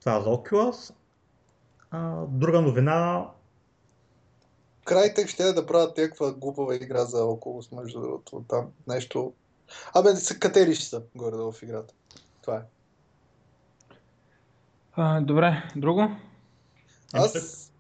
Това 0.00 0.16
е 0.16 0.20
за 0.20 0.28
Oculus. 0.28 0.94
А, 1.90 2.26
друга 2.26 2.60
новина, 2.60 3.26
Crytek 4.86 5.26
ще 5.26 5.42
е 5.42 5.52
да 5.52 5.66
правят 5.66 5.98
някаква 5.98 6.32
глупава 6.32 6.74
игра 6.76 7.04
за 7.04 7.16
Oculus, 7.16 7.76
между 7.76 8.00
другото. 8.00 8.44
Там 8.48 8.66
нещо... 8.88 9.32
Абе, 9.94 10.16
са 10.16 10.38
катери 10.38 10.74
ще 10.74 10.84
са 10.84 11.02
горе 11.14 11.36
в 11.36 11.54
играта. 11.62 11.94
Това 12.42 12.56
е. 12.56 12.60
А, 14.92 15.20
добре, 15.20 15.70
друго? 15.76 16.08
Аз, 17.12 17.70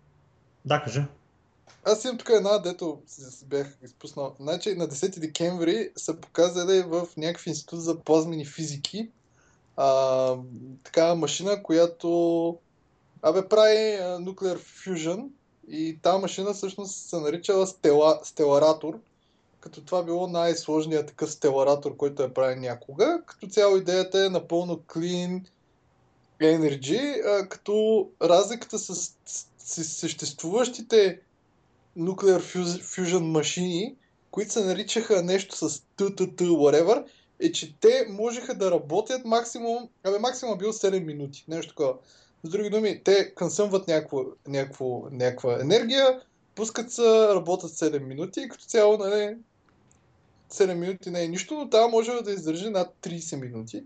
да, 0.64 0.82
кажи. 0.82 1.04
аз 1.84 2.04
имам 2.04 2.18
тук 2.18 2.28
една, 2.28 2.58
дето 2.58 3.02
бях 3.46 3.78
изпуснал. 3.82 4.36
Значи 4.40 4.74
на 4.74 4.88
10 4.88 5.18
декември 5.18 5.90
са 5.96 6.16
показали 6.16 6.82
в 6.82 7.06
някакъв 7.16 7.46
институт 7.46 7.82
за 7.82 8.00
плазмени 8.00 8.44
физики 8.44 9.10
а, 9.76 10.36
такава 10.84 11.14
машина, 11.14 11.62
която 11.62 12.58
абе 13.22 13.48
прави 13.48 13.94
а, 13.94 14.18
Nuclear 14.18 14.58
Fusion 14.58 15.28
И 15.68 15.98
тази 16.02 16.20
машина 16.20 16.52
всъщност 16.52 17.08
се 17.08 17.20
наричала 17.20 17.66
стела, 17.66 18.20
стеларатор, 18.22 18.98
като 19.60 19.84
това 19.84 20.02
било 20.02 20.26
най-сложният 20.26 21.06
такъв 21.06 21.32
стеларатор, 21.32 21.96
който 21.96 22.22
е 22.22 22.34
правен 22.34 22.60
някога. 22.60 23.22
Като 23.26 23.46
цяло 23.46 23.76
идеята 23.76 24.24
е 24.26 24.28
напълно 24.28 24.76
clean 24.76 25.40
energy, 26.40 27.48
като 27.48 28.08
разликата 28.22 28.78
с, 28.78 28.94
с, 28.94 29.46
с 29.58 29.84
съществуващите 29.84 31.20
Nuclear 31.98 32.40
Fusion 32.82 33.24
машини, 33.24 33.96
които 34.30 34.52
се 34.52 34.64
наричаха 34.64 35.22
нещо 35.22 35.56
с 35.56 35.80
ТТТ, 35.96 36.40
whatever, 36.40 37.04
е, 37.40 37.52
че 37.52 37.74
те 37.80 38.06
можеха 38.08 38.54
да 38.54 38.70
работят 38.70 39.24
максимум, 39.24 39.88
абе 40.04 40.18
максимум 40.18 40.58
бил 40.58 40.72
7 40.72 41.04
минути, 41.04 41.44
нещо 41.48 41.68
такова. 41.68 41.94
С 42.44 42.48
други 42.48 42.70
думи, 42.70 43.00
те 43.04 43.34
консъмват 43.34 43.88
някаква, 43.88 44.22
някаква 45.10 45.60
енергия, 45.60 46.20
пускат 46.54 46.92
се, 46.92 47.28
работят 47.28 47.70
7 47.70 47.98
минути 47.98 48.40
и 48.40 48.48
като 48.48 48.64
цяло, 48.64 48.98
нали, 48.98 49.36
7 50.50 50.74
минути 50.74 51.10
не 51.10 51.24
е 51.24 51.28
нищо, 51.28 51.54
но 51.54 51.70
това 51.70 51.88
може 51.88 52.22
да 52.22 52.32
издържи 52.32 52.70
над 52.70 52.94
30 53.02 53.40
минути. 53.40 53.84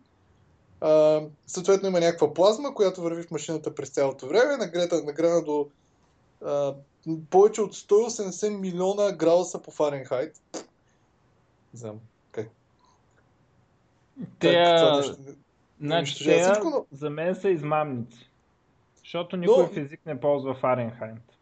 А, 0.80 1.22
съответно 1.46 1.88
има 1.88 2.00
някаква 2.00 2.34
плазма, 2.34 2.74
която 2.74 3.02
върви 3.02 3.22
в 3.22 3.30
машината 3.30 3.74
през 3.74 3.88
цялото 3.90 4.26
време, 4.26 4.56
нагрета, 4.56 5.04
нагрена 5.04 5.42
до 5.42 5.68
а, 6.44 6.74
повече 7.30 7.62
от 7.62 7.74
180 7.74 8.48
милиона 8.60 9.12
градуса 9.12 9.62
по 9.62 9.70
Фаренхайт. 9.70 10.42
Не 10.54 11.80
знам 11.80 12.00
как. 12.30 12.48
Те, 14.38 14.64
значи, 15.80 16.24
те, 16.24 16.42
всичко, 16.42 16.70
но- 16.70 16.86
за 16.92 17.10
мен 17.10 17.34
са 17.34 17.50
измамници. 17.50 18.30
Защото 18.98 19.36
никой 19.36 19.62
Но- 19.62 19.68
физик 19.68 20.00
не 20.06 20.20
ползва 20.20 20.54
Фаренхайт. 20.54 21.38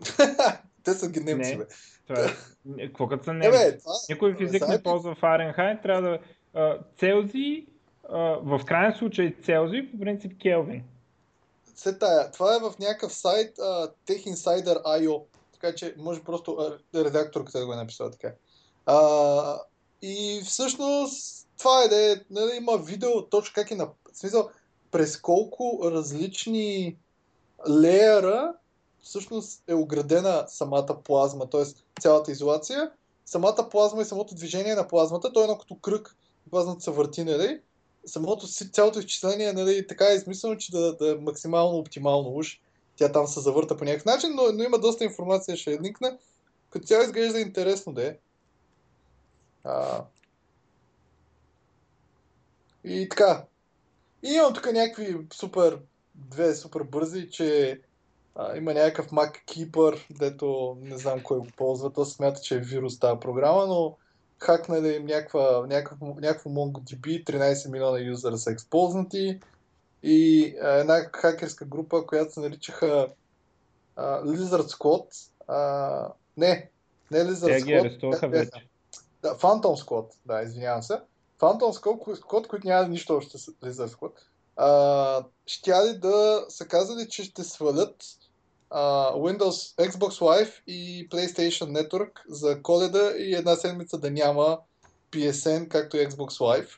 Те 0.84 0.94
са 0.94 1.10
ги 1.10 1.20
немци, 1.20 1.50
Не. 1.50 1.56
бе. 1.56 1.66
Това 2.06 2.20
е... 2.24 2.86
Какво 2.86 3.08
като 3.08 3.24
са 3.24 3.30
Е, 3.30 3.34
немци? 3.34 3.58
бе, 3.58 3.78
това... 3.78 3.92
Никой 4.08 4.36
физик 4.36 4.68
не 4.68 4.82
ползва 4.82 5.14
Фаренхайт, 5.14 5.82
трябва 5.82 6.10
да... 6.10 6.18
а, 6.54 6.78
а, 8.08 8.18
в 8.42 8.60
крайен 8.66 8.94
случай 8.98 9.36
Целзий, 9.44 9.90
по 9.90 9.98
принцип 9.98 10.42
Келвин. 10.42 10.84
Се 11.74 11.98
тая. 11.98 12.30
Това 12.30 12.56
е 12.56 12.58
в 12.58 12.74
някакъв 12.78 13.12
сайт 13.12 13.56
TechInsider.io. 14.06 15.22
Така 15.52 15.74
че 15.74 15.94
може 15.98 16.24
просто 16.24 16.52
а, 16.52 16.78
редакторката 17.04 17.58
да 17.58 17.66
го 17.66 17.72
е 17.72 17.76
написала 17.76 18.10
така. 18.10 18.32
А, 18.86 19.58
и 20.02 20.40
всъщност 20.44 21.48
това 21.58 21.82
е 21.84 21.88
да 21.88 22.12
е, 22.12 22.16
нали, 22.30 22.56
има 22.56 22.78
видео 22.78 23.28
точно 23.30 23.52
как 23.54 23.70
е 23.70 23.74
на... 23.74 23.86
В 23.86 24.18
смисъл, 24.18 24.50
през 24.90 25.20
колко 25.20 25.80
различни 25.84 26.96
леера 27.68 28.54
всъщност 29.02 29.62
е 29.68 29.74
оградена 29.74 30.44
самата 30.48 31.02
плазма, 31.04 31.50
т.е. 31.50 31.64
цялата 32.00 32.32
изолация. 32.32 32.90
Самата 33.26 33.68
плазма 33.70 34.02
и 34.02 34.04
самото 34.04 34.34
движение 34.34 34.74
на 34.74 34.88
плазмата, 34.88 35.32
то 35.32 35.40
е 35.40 35.42
едно 35.42 35.58
като 35.58 35.78
кръг, 35.78 36.16
плазмата 36.50 36.80
се 36.80 36.90
върти, 36.90 37.24
нали? 37.24 37.60
самото 38.06 38.46
цялото 38.46 38.98
изчисление 38.98 39.52
нали, 39.52 39.86
така 39.86 40.06
е 40.06 40.14
измислено, 40.14 40.56
че 40.56 40.72
да, 40.72 40.96
да 40.96 41.10
е 41.10 41.14
максимално 41.14 41.78
оптимално 41.78 42.34
уж. 42.34 42.60
Тя 42.96 43.12
там 43.12 43.26
се 43.26 43.40
завърта 43.40 43.76
по 43.76 43.84
някакъв 43.84 44.04
начин, 44.04 44.30
но, 44.34 44.42
но 44.52 44.64
има 44.64 44.78
доста 44.78 45.04
информация, 45.04 45.56
ще 45.56 45.80
линкна. 45.80 46.18
Като 46.70 46.86
цяло 46.86 47.02
изглежда 47.02 47.40
интересно 47.40 47.92
да 47.92 48.06
е. 48.06 48.16
А... 49.64 50.04
И 52.84 53.08
така. 53.08 53.44
И 54.22 54.28
имам 54.28 54.54
тук 54.54 54.72
някакви 54.72 55.16
супер, 55.32 55.78
две 56.14 56.54
супер 56.54 56.82
бързи, 56.82 57.30
че 57.30 57.80
а, 58.34 58.56
има 58.56 58.74
някакъв 58.74 59.10
Mac 59.10 59.44
Keeper, 59.44 60.18
дето 60.18 60.76
не 60.80 60.98
знам 60.98 61.22
кой 61.22 61.38
го 61.38 61.46
ползва. 61.56 61.92
То 61.92 62.04
смята, 62.04 62.40
че 62.40 62.54
е 62.54 62.58
вирус 62.58 62.98
тази 62.98 63.20
програма, 63.20 63.66
но 63.66 63.96
хакнали 64.38 64.94
им 64.96 65.06
някаква, 65.06 65.66
някакъв, 65.66 65.98
някакво 66.00 66.50
MongoDB, 66.50 67.24
13 67.24 67.70
милиона 67.70 67.98
юзера 68.00 68.38
са 68.38 68.50
експознати 68.50 69.40
и 70.02 70.54
а, 70.62 70.68
една 70.68 71.00
хакерска 71.12 71.64
група, 71.64 72.06
която 72.06 72.32
се 72.32 72.40
наричаха 72.40 73.08
а, 73.96 74.22
Lizard 74.22 74.76
Squad. 74.76 75.30
А, 75.48 76.12
не, 76.36 76.70
не 77.10 77.18
Lizard 77.18 77.46
Те 77.46 77.60
Squad. 77.60 77.64
ги 77.64 77.72
арестуваха 77.74 78.28
вече. 78.28 78.68
Да, 79.22 79.36
Phantom 79.38 79.84
Squad, 79.84 80.12
да, 80.26 80.42
извинявам 80.42 80.82
се. 80.82 81.00
Phantom 81.40 81.80
Squad, 81.80 82.20
Squad 82.20 82.46
които 82.46 82.66
няма 82.66 82.88
нищо 82.88 83.14
общо 83.14 83.38
с 83.38 83.46
Lizard 83.46 83.88
Squad, 83.88 84.12
а, 84.56 85.24
щяли 85.46 85.98
да 85.98 86.44
са 86.48 86.66
казали, 86.66 87.08
че 87.08 87.24
ще 87.24 87.44
свалят 87.44 87.96
а, 88.70 89.12
Windows, 89.12 89.88
Xbox 89.88 90.20
Live 90.20 90.52
и 90.66 91.08
PlayStation 91.08 91.82
Network 91.82 92.10
за 92.28 92.62
коледа 92.62 93.12
и 93.18 93.34
една 93.34 93.56
седмица 93.56 93.98
да 93.98 94.10
няма 94.10 94.58
PSN, 95.10 95.68
както 95.68 95.96
и 95.96 96.08
Xbox 96.08 96.28
Live. 96.28 96.68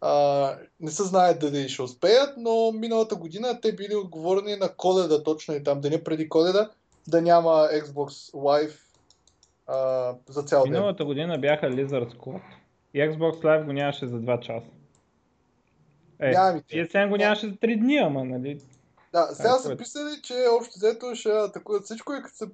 А, 0.00 0.54
не 0.80 0.90
се 0.90 1.02
знае 1.02 1.34
дали 1.34 1.68
ще 1.68 1.82
успеят, 1.82 2.34
но 2.36 2.72
миналата 2.72 3.16
година 3.16 3.60
те 3.60 3.72
били 3.72 3.94
отговорни 3.94 4.56
на 4.56 4.68
коледа, 4.68 5.22
точно 5.22 5.54
и 5.54 5.64
там, 5.64 5.80
деня 5.80 6.04
преди 6.04 6.28
коледа, 6.28 6.70
да 7.08 7.22
няма 7.22 7.50
Xbox 7.72 8.32
Live 8.32 8.76
а, 9.66 10.14
за 10.28 10.42
цял 10.42 10.62
ден. 10.62 10.72
Миналата 10.72 11.04
година 11.04 11.38
бяха 11.38 11.66
Lizard 11.66 12.16
Squad. 12.16 12.40
И 12.94 12.98
Xbox 12.98 13.42
Live 13.42 13.64
го 13.64 13.72
нямаше 13.72 14.06
за 14.06 14.16
2 14.16 14.40
часа. 14.40 14.70
Е, 16.20 16.28
идея. 16.28 16.86
PSN 16.86 17.08
го 17.08 17.16
нямаше 17.16 17.46
за 17.46 17.52
3 17.52 17.78
дни, 17.78 17.96
ама, 17.96 18.24
нали? 18.24 18.60
Да, 19.12 19.28
сега 19.32 19.48
е 19.48 19.58
са 19.58 19.68
което. 19.68 19.78
писали, 19.78 20.22
че 20.22 20.34
общо 20.58 20.72
взето 20.76 21.14
ще 21.14 21.28
атакуват 21.28 21.84
всичко 21.84 22.12
и 22.14 22.22
като 22.22 22.36
са, 22.36 22.48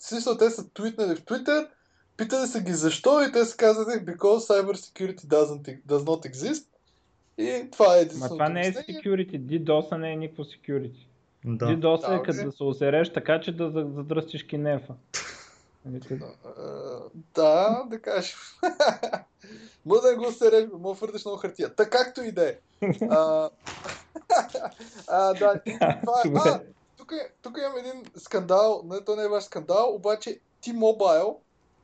смисъл, 0.00 0.36
те 0.36 0.50
са 0.50 0.70
твитнали 0.74 1.16
в 1.16 1.24
Twitter, 1.24 1.68
питали 2.16 2.46
са 2.46 2.60
ги 2.60 2.72
защо 2.72 3.22
и 3.22 3.32
те 3.32 3.44
са 3.44 3.56
казали 3.56 3.86
because 3.86 4.38
cyber 4.38 4.72
security 4.72 5.20
doesn't, 5.26 5.82
does 5.86 6.04
not 6.04 6.32
exist. 6.32 6.64
И 7.38 7.70
това 7.70 7.86
е 7.86 7.88
Ма 7.88 7.96
единственото 7.96 8.34
това 8.34 8.48
не 8.48 8.60
е 8.60 8.72
security. 8.72 9.40
DDoS 9.40 9.96
не 9.96 10.12
е 10.12 10.16
никакво 10.16 10.44
security. 10.44 11.06
Да. 11.44 11.66
DDoS 11.66 12.08
Да, 12.08 12.14
е 12.14 12.22
като 12.22 12.44
да 12.44 12.52
се 12.52 12.64
осереш 12.64 13.12
така, 13.12 13.40
че 13.40 13.52
да 13.52 13.70
за- 13.70 13.86
задръстиш 13.94 14.42
кинефа. 14.42 14.94
Да, 17.34 17.84
да 17.90 18.00
да 20.00 20.10
не 20.10 20.16
го 20.16 20.32
сереш, 20.32 20.68
може 20.72 20.94
да 20.94 20.94
фърдеш 20.94 21.24
много 21.24 21.38
хартия. 21.38 21.74
Така 21.74 22.04
както 22.04 22.22
и 22.22 22.32
да 22.32 22.48
е. 22.48 22.58
Да, 25.08 25.60
е. 26.46 26.60
Тук, 26.96 27.12
е- 27.12 27.60
имам 27.60 27.78
един 27.78 28.04
скандал, 28.16 28.82
не, 28.84 29.04
то 29.04 29.16
не 29.16 29.22
е 29.22 29.28
ваш 29.28 29.44
скандал, 29.44 29.94
обаче 29.94 30.40
T-Mobile, 30.62 31.36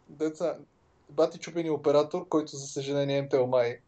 деца, 0.08 0.56
бати 1.10 1.38
чупени 1.38 1.70
оператор, 1.70 2.28
който 2.28 2.56
за 2.56 2.66
съжаление 2.66 3.28
MTL 3.28 3.46
май. 3.46 3.78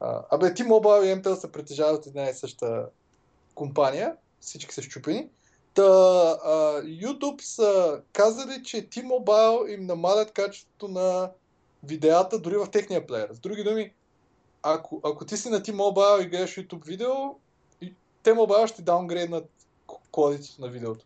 А, 0.00 0.22
абе, 0.30 0.46
T-Mobile 0.46 1.04
и 1.04 1.22
MTL 1.22 1.34
се 1.34 1.52
притежават 1.52 2.06
една 2.06 2.28
и 2.28 2.34
съща 2.34 2.88
компания, 3.54 4.16
всички 4.40 4.74
са 4.74 4.82
щупени. 4.82 5.28
Та, 5.74 5.82
а, 5.82 6.82
YouTube 6.82 7.40
са 7.40 8.00
казали, 8.12 8.62
че 8.62 8.88
T-Mobile 8.88 9.74
им 9.74 9.86
намалят 9.86 10.32
качеството 10.32 10.88
на 10.88 11.30
видеята 11.82 12.38
дори 12.38 12.56
в 12.56 12.70
техния 12.70 13.06
плеер. 13.06 13.28
С 13.32 13.40
други 13.40 13.64
думи, 13.64 13.92
ако, 14.62 15.00
ако 15.04 15.26
ти 15.26 15.36
си 15.36 15.48
на 15.48 15.60
T-Mobile 15.60 16.24
и 16.24 16.28
гледаш 16.28 16.56
YouTube 16.56 16.84
видео, 16.84 17.14
T-Mobile 18.24 18.66
ще 18.66 18.82
даунгрейднат 18.82 19.50
quality 19.88 20.58
на 20.58 20.68
видеото. 20.68 21.04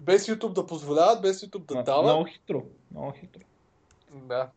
Без 0.00 0.26
YouTube 0.26 0.52
да 0.52 0.66
позволяват, 0.66 1.22
без 1.22 1.40
YouTube 1.40 1.64
да 1.64 1.74
Ма, 1.74 1.84
дават. 1.84 2.04
Много 2.04 2.24
хитро. 2.24 2.62
Много 2.90 3.12
хитро. 3.20 3.40
Да. 4.12 4.48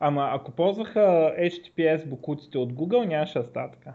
Ама 0.00 0.30
ако 0.32 0.50
ползваха 0.50 1.34
HTTPS 1.38 2.06
букуците 2.06 2.58
от 2.58 2.72
Google, 2.72 3.06
нямаше 3.06 3.38
да 3.38 3.44
става 3.44 3.70
така. 3.70 3.94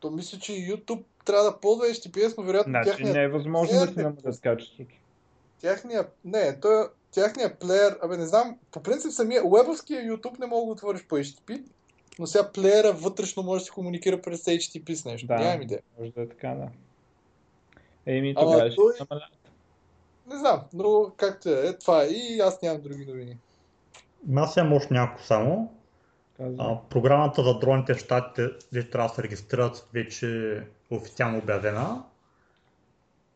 То 0.00 0.10
мисля, 0.10 0.38
че 0.38 0.52
YouTube 0.52 1.02
трябва 1.24 1.44
да 1.44 1.60
ползва 1.60 1.86
HTTPS, 1.86 2.34
но 2.38 2.44
вероятно 2.44 2.70
Значи 2.70 2.90
тяхния, 2.90 3.14
не 3.14 3.22
е 3.22 3.28
възможно 3.28 3.80
да 3.80 3.86
си 3.86 3.92
не 3.96 4.02
намалят 4.02 4.40
качеството. 4.40 4.94
тяхния, 5.60 6.06
не, 6.24 6.60
то, 6.60 6.88
тяхния 7.12 7.58
плеер, 7.58 7.98
абе 8.02 8.16
не 8.16 8.26
знам, 8.26 8.58
по 8.72 8.82
принцип 8.82 9.12
самия 9.12 9.46
уебовския 9.46 10.02
YouTube 10.02 10.40
не 10.40 10.46
мога 10.46 10.66
да 10.66 10.72
отвориш 10.72 11.06
по 11.06 11.18
HTTP, 11.18 11.62
но 12.18 12.26
сега 12.26 12.52
плеера 12.52 12.92
вътрешно 12.92 13.42
може 13.42 13.60
да 13.60 13.64
се 13.64 13.70
комуникира 13.70 14.22
през 14.22 14.44
HTTP 14.44 14.94
с 14.94 15.04
нещо. 15.04 15.26
Да. 15.26 15.34
Нямам 15.38 15.62
идея. 15.62 15.80
Може 15.98 16.10
да 16.10 16.22
е 16.22 16.28
така, 16.28 16.48
да. 16.48 16.68
Еми, 18.06 18.34
тогава 18.34 18.70
ще 18.70 18.76
той- 18.76 18.92
намалят. 19.00 19.28
Не 20.30 20.36
знам, 20.38 20.60
но 20.72 21.12
както 21.16 21.48
е, 21.48 21.68
е, 21.68 21.78
това 21.78 22.02
е. 22.02 22.06
И 22.06 22.40
аз 22.40 22.62
нямам 22.62 22.82
други 22.82 23.06
новини. 23.06 23.36
Аз 24.36 24.56
имам 24.56 24.72
още 24.72 24.94
няколко 24.94 25.22
само. 25.22 25.72
Казвам. 26.36 26.66
А, 26.66 26.88
програмата 26.90 27.44
за 27.44 27.58
дроните 27.58 27.94
в 27.94 27.98
щатите, 27.98 28.48
де 28.72 28.90
трябва 28.90 29.08
да 29.08 29.14
се 29.14 29.22
регистрират, 29.22 29.88
вече 29.94 30.56
е 30.56 30.60
официално 30.96 31.38
обявена. 31.38 32.02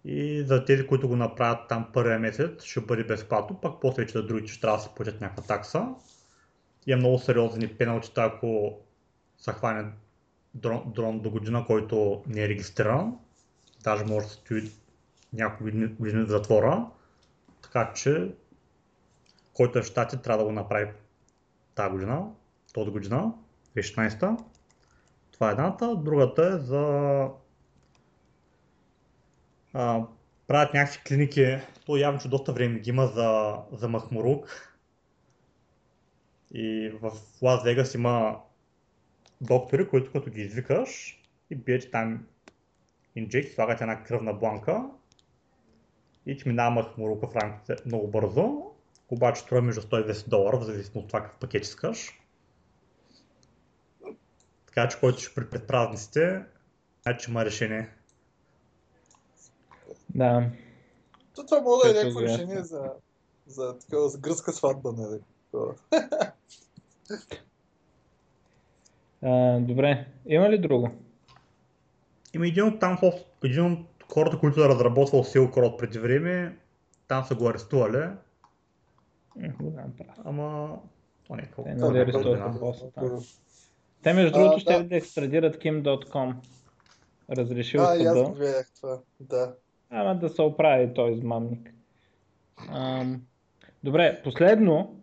И 0.05 0.45
за 0.47 0.65
тези, 0.65 0.87
които 0.87 1.09
го 1.09 1.17
направят 1.17 1.69
там 1.69 1.89
първия 1.93 2.19
месец, 2.19 2.63
ще 2.63 2.81
бъде 2.81 3.05
безплатно, 3.05 3.61
пък 3.61 3.81
после 3.81 4.03
вече 4.03 4.13
за 4.13 4.27
другите 4.27 4.53
ще 4.53 4.61
трябва 4.61 4.77
да 4.77 4.83
се 4.83 4.95
платят 4.95 5.21
някаква 5.21 5.43
такса. 5.43 5.89
И 6.87 6.93
е 6.93 6.97
много 6.97 7.19
сериозни 7.19 7.69
пеналчета, 7.69 8.23
ако 8.23 8.79
се 9.39 9.53
хване 9.53 9.93
дрон, 10.55 10.83
дрон 10.87 11.21
до 11.21 11.31
година, 11.31 11.65
който 11.67 12.23
не 12.27 12.45
е 12.45 12.49
регистриран. 12.49 13.19
Даже 13.85 14.05
може 14.05 14.27
да 14.27 14.33
стои 14.33 14.71
няколко 15.33 15.65
години, 15.99 16.25
в 16.25 16.29
затвора, 16.29 16.87
така 17.63 17.93
че 17.93 18.35
който 19.53 19.79
е 19.79 19.83
в 19.83 19.87
щати 19.87 20.17
трябва 20.17 20.45
да 20.45 20.49
го 20.49 20.53
направи 20.53 20.91
тази 21.75 21.91
година, 21.91 22.27
този 22.73 22.91
година, 22.91 23.33
2016. 23.77 24.39
Това 25.33 25.49
е 25.49 25.53
едната. 25.53 25.97
Другата 25.97 26.47
е 26.47 26.59
за 26.59 27.29
правят 30.47 30.75
някакви 30.75 31.03
клиники, 31.07 31.59
то 31.87 31.97
явно, 31.97 32.21
че 32.21 32.29
доста 32.29 32.53
време 32.53 32.79
ги 32.79 32.91
има 32.91 33.07
за, 33.07 33.57
за 33.73 33.89
Махмурук. 33.89 34.73
И 36.55 36.93
в 37.03 37.13
Лас 37.43 37.65
Вегас 37.65 37.95
има 37.95 38.41
доктори, 39.41 39.89
които 39.89 40.13
като 40.13 40.31
ги 40.31 40.41
извикаш 40.41 41.21
и 41.51 41.55
бият 41.55 41.91
там 41.91 42.27
инжекции, 43.17 43.55
слагат 43.55 43.81
една 43.81 44.03
кръвна 44.03 44.33
бланка 44.33 44.85
и 46.27 46.37
ти 46.37 46.49
минава 46.49 46.71
Махмурука 46.71 47.27
в 47.27 47.37
рамките 47.37 47.77
много 47.87 48.09
бързо. 48.09 48.63
Обаче 49.09 49.41
струва 49.41 49.63
между 49.63 49.81
120 49.81 50.29
долара, 50.29 50.59
в 50.59 50.65
зависимост 50.65 50.97
от 50.97 51.07
това 51.07 51.23
какъв 51.23 51.39
пакет 51.39 51.65
искаш. 51.65 52.21
Така 54.67 54.89
че 54.89 55.01
който 55.01 55.19
ще 55.19 55.35
при 55.35 55.51
предпразниците, 55.51 56.43
значи 57.03 57.31
има 57.31 57.45
решение. 57.45 57.89
Да. 60.17 60.51
То 61.35 61.47
това 61.47 61.61
мога 61.61 61.79
да 61.85 61.91
е 61.91 61.95
някакво 61.95 62.21
е 62.21 62.23
решение 62.23 62.63
за, 62.63 62.93
за, 63.47 63.79
такова, 63.79 64.09
за 64.09 64.19
гръцка 64.19 64.53
сватба, 64.53 64.93
нали? 64.93 65.21
А, 69.23 69.59
добре. 69.61 70.07
Има 70.27 70.51
ли 70.51 70.59
друго? 70.59 70.91
Има 72.35 72.47
един 72.47 72.65
от 72.65 72.81
там, 72.81 72.99
един 73.45 73.73
от 73.73 73.87
хората, 74.13 74.39
които 74.39 74.65
е 74.65 74.69
разработвал 74.69 75.25
Silk 75.25 75.57
Road 75.57 75.77
преди 75.77 75.99
време, 75.99 76.59
там 77.09 77.25
са 77.25 77.35
го 77.35 77.49
арестували, 77.49 78.09
прав. 79.99 80.19
ама... 80.25 80.79
То 81.27 81.35
не 81.35 81.43
е 81.43 81.47
колко. 81.47 81.71
Те 81.71 81.77
нали 81.77 81.93
не 81.93 82.01
е 82.01 82.05
година. 82.05 82.55
боса 82.61 82.91
там. 82.91 83.25
Те 84.03 84.13
между 84.13 84.39
другото 84.39 84.59
ще 84.59 84.73
да. 84.73 84.85
да 84.85 84.97
екстрадират 84.97 85.57
Kim.com. 85.57 86.35
Разрешил 87.31 87.83
А, 87.83 87.97
и 87.97 88.05
аз 88.05 88.31
гледах 88.31 88.71
това. 88.81 89.01
Да. 89.21 89.55
Ама 89.91 90.15
да 90.15 90.29
се 90.29 90.43
оправи 90.43 90.95
той 90.95 91.13
измамник. 91.13 91.75
Ам, 92.69 93.23
добре, 93.85 94.21
последно. 94.25 95.01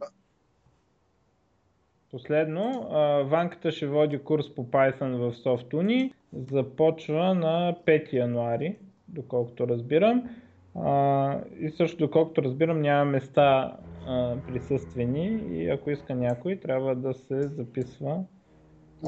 Последно, 2.11 2.89
а, 2.91 3.23
Ванката 3.23 3.71
ще 3.71 3.87
води 3.87 4.19
курс 4.19 4.55
по 4.55 4.65
Python 4.65 5.15
в 5.17 5.33
SoftUni. 5.33 6.13
Започва 6.51 7.35
на 7.35 7.75
5 7.85 8.13
януари, 8.13 8.77
доколкото 9.07 9.67
разбирам. 9.67 10.29
А, 10.75 11.39
и 11.59 11.69
също 11.69 11.97
доколкото 11.97 12.43
разбирам 12.43 12.81
няма 12.81 13.11
места 13.11 13.77
а, 14.07 14.35
присъствени 14.47 15.41
и 15.51 15.69
ако 15.69 15.91
иска 15.91 16.15
някой 16.15 16.59
трябва 16.59 16.95
да 16.95 17.13
се 17.13 17.41
записва 17.41 18.23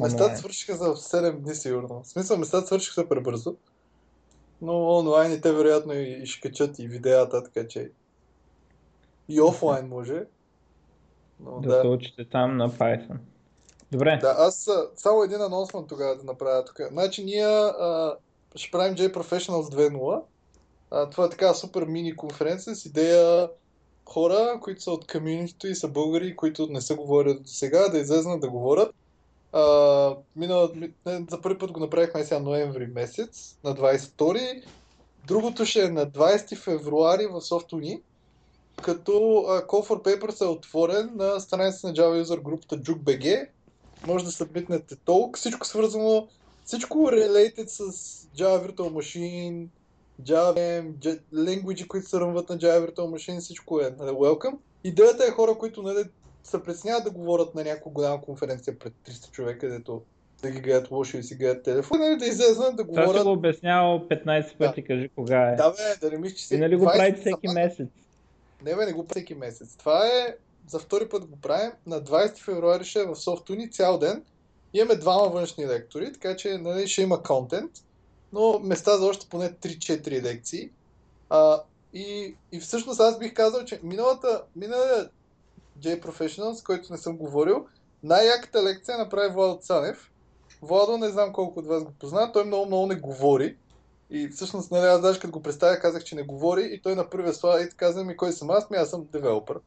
Местата 0.02 0.38
свършиха 0.38 0.74
за 0.76 0.86
7 0.86 1.40
дни 1.40 1.56
сигурно. 1.56 2.02
В 2.04 2.08
смисъл, 2.08 2.38
местата 2.38 2.68
свършиха 2.68 3.02
супер 3.02 3.20
бързо. 3.20 3.56
Но 4.62 4.98
онлайн 4.98 5.32
и 5.32 5.42
те 5.42 5.52
вероятно 5.52 5.94
и, 5.94 6.26
ще 6.26 6.50
качат 6.50 6.80
и 6.80 6.88
видеята, 6.88 7.44
така 7.44 7.68
че 7.68 7.92
и 9.30 9.42
офлайн 9.42 9.88
може. 9.88 10.24
Но 11.40 11.60
да, 11.60 11.70
да. 11.70 11.82
се 11.82 11.88
учите 11.88 12.26
там 12.26 12.58
на 12.58 12.70
Python. 12.70 13.18
Добре, 13.92 14.18
Да, 14.22 14.36
аз 14.38 14.70
само 14.96 15.24
един 15.24 15.42
анонсмент 15.42 15.88
тогава 15.88 16.16
да 16.16 16.24
направя 16.24 16.66
тук. 16.66 16.82
Значи 16.92 17.24
ние 17.24 17.46
а, 17.46 18.16
ще 18.56 18.72
правим 18.72 18.96
J 18.96 19.14
Professionals 19.14 19.76
2.0. 19.76 20.22
А, 20.92 21.10
това 21.10 21.26
е 21.26 21.30
така 21.30 21.54
супер 21.54 21.84
мини 21.84 22.16
конференция 22.16 22.76
с 22.76 22.86
идея 22.86 23.50
хора, 24.06 24.60
които 24.62 24.82
са 24.82 24.92
от 24.92 25.12
комьюнитито 25.12 25.68
и 25.68 25.76
са 25.76 25.88
българи, 25.88 26.36
които 26.36 26.68
не 26.68 26.82
са 26.82 26.96
говорили 26.96 27.34
до 27.34 27.48
сега, 27.48 27.90
да 27.90 27.98
излезнат 27.98 28.42
да 28.42 28.50
говорят. 28.50 28.96
А, 29.56 30.16
минала, 30.36 30.70
ми- 30.76 30.94
не, 31.06 31.26
за 31.30 31.42
първи 31.42 31.58
път 31.58 31.72
го 31.72 31.80
направихме 31.80 32.24
сега 32.24 32.40
ноември 32.40 32.88
месец, 32.88 33.58
на 33.64 33.76
22. 33.76 34.64
Другото 35.28 35.66
ще 35.66 35.84
е 35.84 35.90
на 35.90 36.08
20 36.08 36.58
февруари 36.58 37.28
в 37.28 37.42
SoftUni, 37.42 38.02
като 38.84 39.46
а, 39.48 39.68
Call 39.68 39.88
for 39.88 40.04
Papers 40.04 40.46
е 40.46 40.48
отворен 40.48 41.10
на 41.16 41.40
страницата 41.40 41.88
на 41.88 41.94
Java 41.94 42.24
User 42.24 42.42
групата 42.42 42.78
JukeBG. 42.78 43.48
Може 44.08 44.26
да 44.26 44.32
събитнете 44.32 44.96
толк, 44.96 45.38
всичко 45.38 45.68
свързано, 45.68 46.28
всичко 46.66 46.98
related 46.98 47.68
с 47.68 47.92
Java 48.38 48.68
Virtual 48.68 48.90
Machine, 48.90 49.68
Java, 50.22 50.92
language, 51.34 51.88
които 51.88 52.10
се 52.10 52.20
ръмват 52.20 52.50
на 52.50 52.58
Java 52.58 52.90
Virtual 52.90 53.16
Machine, 53.16 53.40
всичко 53.40 53.80
е 53.80 53.96
нали, 54.00 54.12
welcome. 54.12 54.58
Идеята 54.84 55.26
е 55.26 55.32
хора, 55.32 55.56
които 55.58 55.84
нали, 55.84 56.04
се 56.46 56.64
притесняват 56.64 57.04
да 57.04 57.12
говорят 57.12 57.56
на 57.56 57.64
някаква 57.64 57.92
голяма 57.92 58.22
конференция 58.22 58.80
пред 58.80 58.94
300 59.08 59.32
човека, 59.32 59.60
където 59.60 60.02
да 60.42 60.52
ги 60.52 60.60
гледат 60.60 60.92
лошо 60.92 61.18
и 61.18 61.24
си 61.24 61.36
гледат 61.36 61.64
телефон, 61.64 62.00
нали, 62.00 62.18
да 62.18 62.26
излезнат 62.26 62.76
да 62.76 62.88
това 62.88 63.02
си 63.02 63.08
говорят. 63.08 63.24
го 63.24 63.32
обяснявал 63.32 64.00
15 64.00 64.58
пъти, 64.58 64.84
кажи 64.84 65.10
кога 65.16 65.52
е. 65.52 65.56
Да, 65.56 65.70
бе, 65.70 65.98
да 66.02 66.12
не 66.12 66.18
мислиш, 66.18 66.48
че 66.48 66.56
И 66.56 66.58
нали 66.58 66.76
го 66.76 66.86
20 66.86 66.98
правите 66.98 67.22
всеки 67.22 67.48
месец? 67.48 67.88
Не, 68.66 68.76
бе, 68.76 68.86
не 68.86 68.94
го 68.94 69.06
всеки 69.10 69.36
месец. 69.36 69.76
Това 69.76 70.08
е 70.08 70.36
за 70.68 70.80
втори 70.80 71.10
път 71.10 71.26
го 71.26 71.38
правим. 71.42 71.72
На 71.88 72.02
20 72.02 72.38
февруари 72.38 72.84
ще 72.84 73.00
е 73.00 73.06
в 73.06 73.16
SoftUni 73.16 73.72
цял 73.72 73.98
ден. 73.98 74.24
Имаме 74.74 74.96
двама 74.96 75.30
външни 75.30 75.68
лектори, 75.68 76.14
така 76.14 76.36
че 76.36 76.58
нали, 76.58 76.88
ще 76.88 77.02
има 77.02 77.24
контент, 77.24 77.72
но 78.34 78.60
места 78.60 78.98
за 78.98 79.06
още 79.06 79.28
поне 79.30 79.50
3-4 79.50 80.22
лекции. 80.22 80.70
А, 81.30 81.62
и, 81.94 82.36
и 82.52 82.60
всъщност 82.60 83.00
аз 83.00 83.20
бих 83.20 83.34
казал, 83.34 83.66
че 83.66 83.80
миналата, 83.84 84.44
миналия 84.56 85.10
J 85.80 86.02
Professionals, 86.02 86.66
който 86.66 86.92
не 86.92 86.98
съм 86.98 87.18
говорил, 87.18 87.66
най-яката 88.04 88.64
лекция 88.64 88.98
направи 88.98 89.34
Владо 89.34 89.60
Цанев. 89.62 90.12
Владо 90.62 90.98
не 90.98 91.10
знам 91.10 91.34
колко 91.34 91.60
от 91.60 91.68
вас 91.68 91.84
го 91.84 91.92
познава, 92.00 92.32
той 92.32 92.46
много 92.46 92.66
много 92.66 92.88
не 92.88 92.96
говори. 92.96 93.58
И 94.10 94.28
всъщност, 94.28 94.72
нали, 94.72 94.86
аз 94.86 95.02
даже 95.02 95.20
като 95.20 95.32
го 95.32 95.44
представя, 95.44 95.80
казах, 95.80 96.04
че 96.04 96.16
не 96.16 96.24
говори 96.24 96.70
и 96.74 96.82
той 96.82 96.96
на 96.96 97.10
първия 97.10 97.34
слайд 97.34 97.76
каза 97.76 98.04
ми 98.04 98.18
кой 98.18 98.32
съм 98.32 98.50
аз, 98.50 98.70
ми 98.70 98.78
аз 98.78 98.90
съм 98.90 99.08
девелопър. 99.12 99.60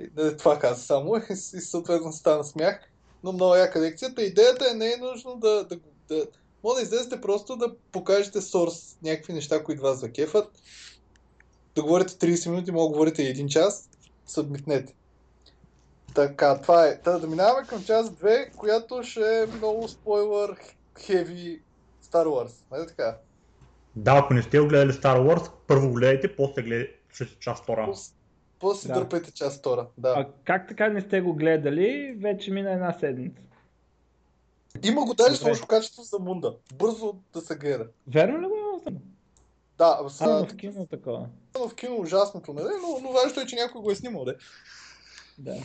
И, 0.00 0.08
нали, 0.16 0.36
това 0.36 0.58
каза 0.58 0.82
само 0.82 1.16
и, 1.30 1.36
съответно 1.36 2.12
стана 2.12 2.44
смях. 2.44 2.80
Но 3.24 3.32
много 3.32 3.54
яка 3.54 3.80
лекцията. 3.80 4.22
Идеята 4.22 4.70
е 4.70 4.74
не 4.74 4.92
е 4.92 4.96
нужно 4.96 5.36
да, 5.36 5.64
да, 5.64 5.78
да 6.08 6.26
може 6.64 6.76
да 6.76 6.82
излезете 6.82 7.20
просто 7.20 7.56
да 7.56 7.74
покажете 7.92 8.40
сорс, 8.40 8.96
някакви 9.02 9.32
неща, 9.32 9.64
които 9.64 9.82
вас 9.82 10.00
закефат. 10.00 10.48
Да 11.74 11.82
говорите 11.82 12.12
30 12.12 12.50
минути, 12.50 12.72
мога 12.72 12.84
да 12.84 12.92
говорите 12.92 13.22
и 13.22 13.36
1 13.36 13.48
час, 13.48 13.88
съдмитнете. 14.26 14.94
Така, 16.14 16.60
това 16.60 16.86
е. 16.86 16.98
Та 16.98 17.18
да 17.18 17.26
минаваме 17.26 17.66
към 17.66 17.84
част 17.84 18.12
2, 18.12 18.52
която 18.52 19.02
ще 19.02 19.42
е 19.42 19.46
много 19.48 19.88
спойлър, 19.88 20.56
хеви 20.98 21.62
Star 22.04 22.26
Wars. 22.26 22.52
Нали 22.70 22.86
така? 22.86 23.16
Да, 23.96 24.12
ако 24.14 24.34
не 24.34 24.42
сте 24.42 24.58
го 24.58 24.68
гледали 24.68 24.92
Star 24.92 25.18
Wars, 25.18 25.50
първо 25.66 25.88
го 25.88 25.94
гледайте, 25.94 26.36
после 26.36 26.62
гледайте 26.62 26.92
част 27.40 27.62
втора. 27.62 27.86
Пос- 27.86 28.12
После 28.60 28.88
Да. 28.88 28.94
дърпайте 28.94 29.30
част 29.30 29.58
втора. 29.58 29.86
Да. 29.98 30.08
А 30.10 30.28
как 30.44 30.68
така 30.68 30.88
не 30.88 31.00
сте 31.00 31.20
го 31.20 31.34
гледали? 31.34 32.14
Вече 32.14 32.50
мина 32.50 32.72
една 32.72 32.92
седмица. 32.92 33.40
Има 34.82 35.04
го 35.04 35.14
даже 35.14 35.36
с 35.36 35.42
лошо 35.42 35.66
качество 35.66 36.02
за 36.02 36.18
мунда. 36.18 36.56
Бързо 36.74 37.14
да 37.32 37.40
се 37.40 37.56
гледа. 37.56 37.86
Верно 38.06 38.40
ли 38.40 38.46
го 38.46 38.54
има? 38.56 38.98
Да, 39.78 40.00
с, 40.08 40.16
Само 40.16 40.46
в 40.46 40.56
кино 40.56 40.86
такова. 40.86 41.26
в 41.60 41.74
кино 41.74 41.96
ужасното, 41.96 42.52
нали? 42.52 42.68
Но, 42.82 42.98
но 43.00 43.12
важното 43.12 43.40
е, 43.40 43.46
че 43.46 43.56
някой 43.56 43.80
го 43.80 43.90
е 43.90 43.94
снимал, 43.94 44.24
де. 44.24 44.34
Да. 45.38 45.56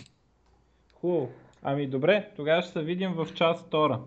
Хубаво. 1.01 1.29
Ами 1.63 1.87
добре, 1.87 2.29
тогава 2.35 2.61
ще 2.61 2.71
се 2.71 2.81
видим 2.81 3.13
в 3.13 3.33
част 3.33 3.65
втора. 3.65 3.99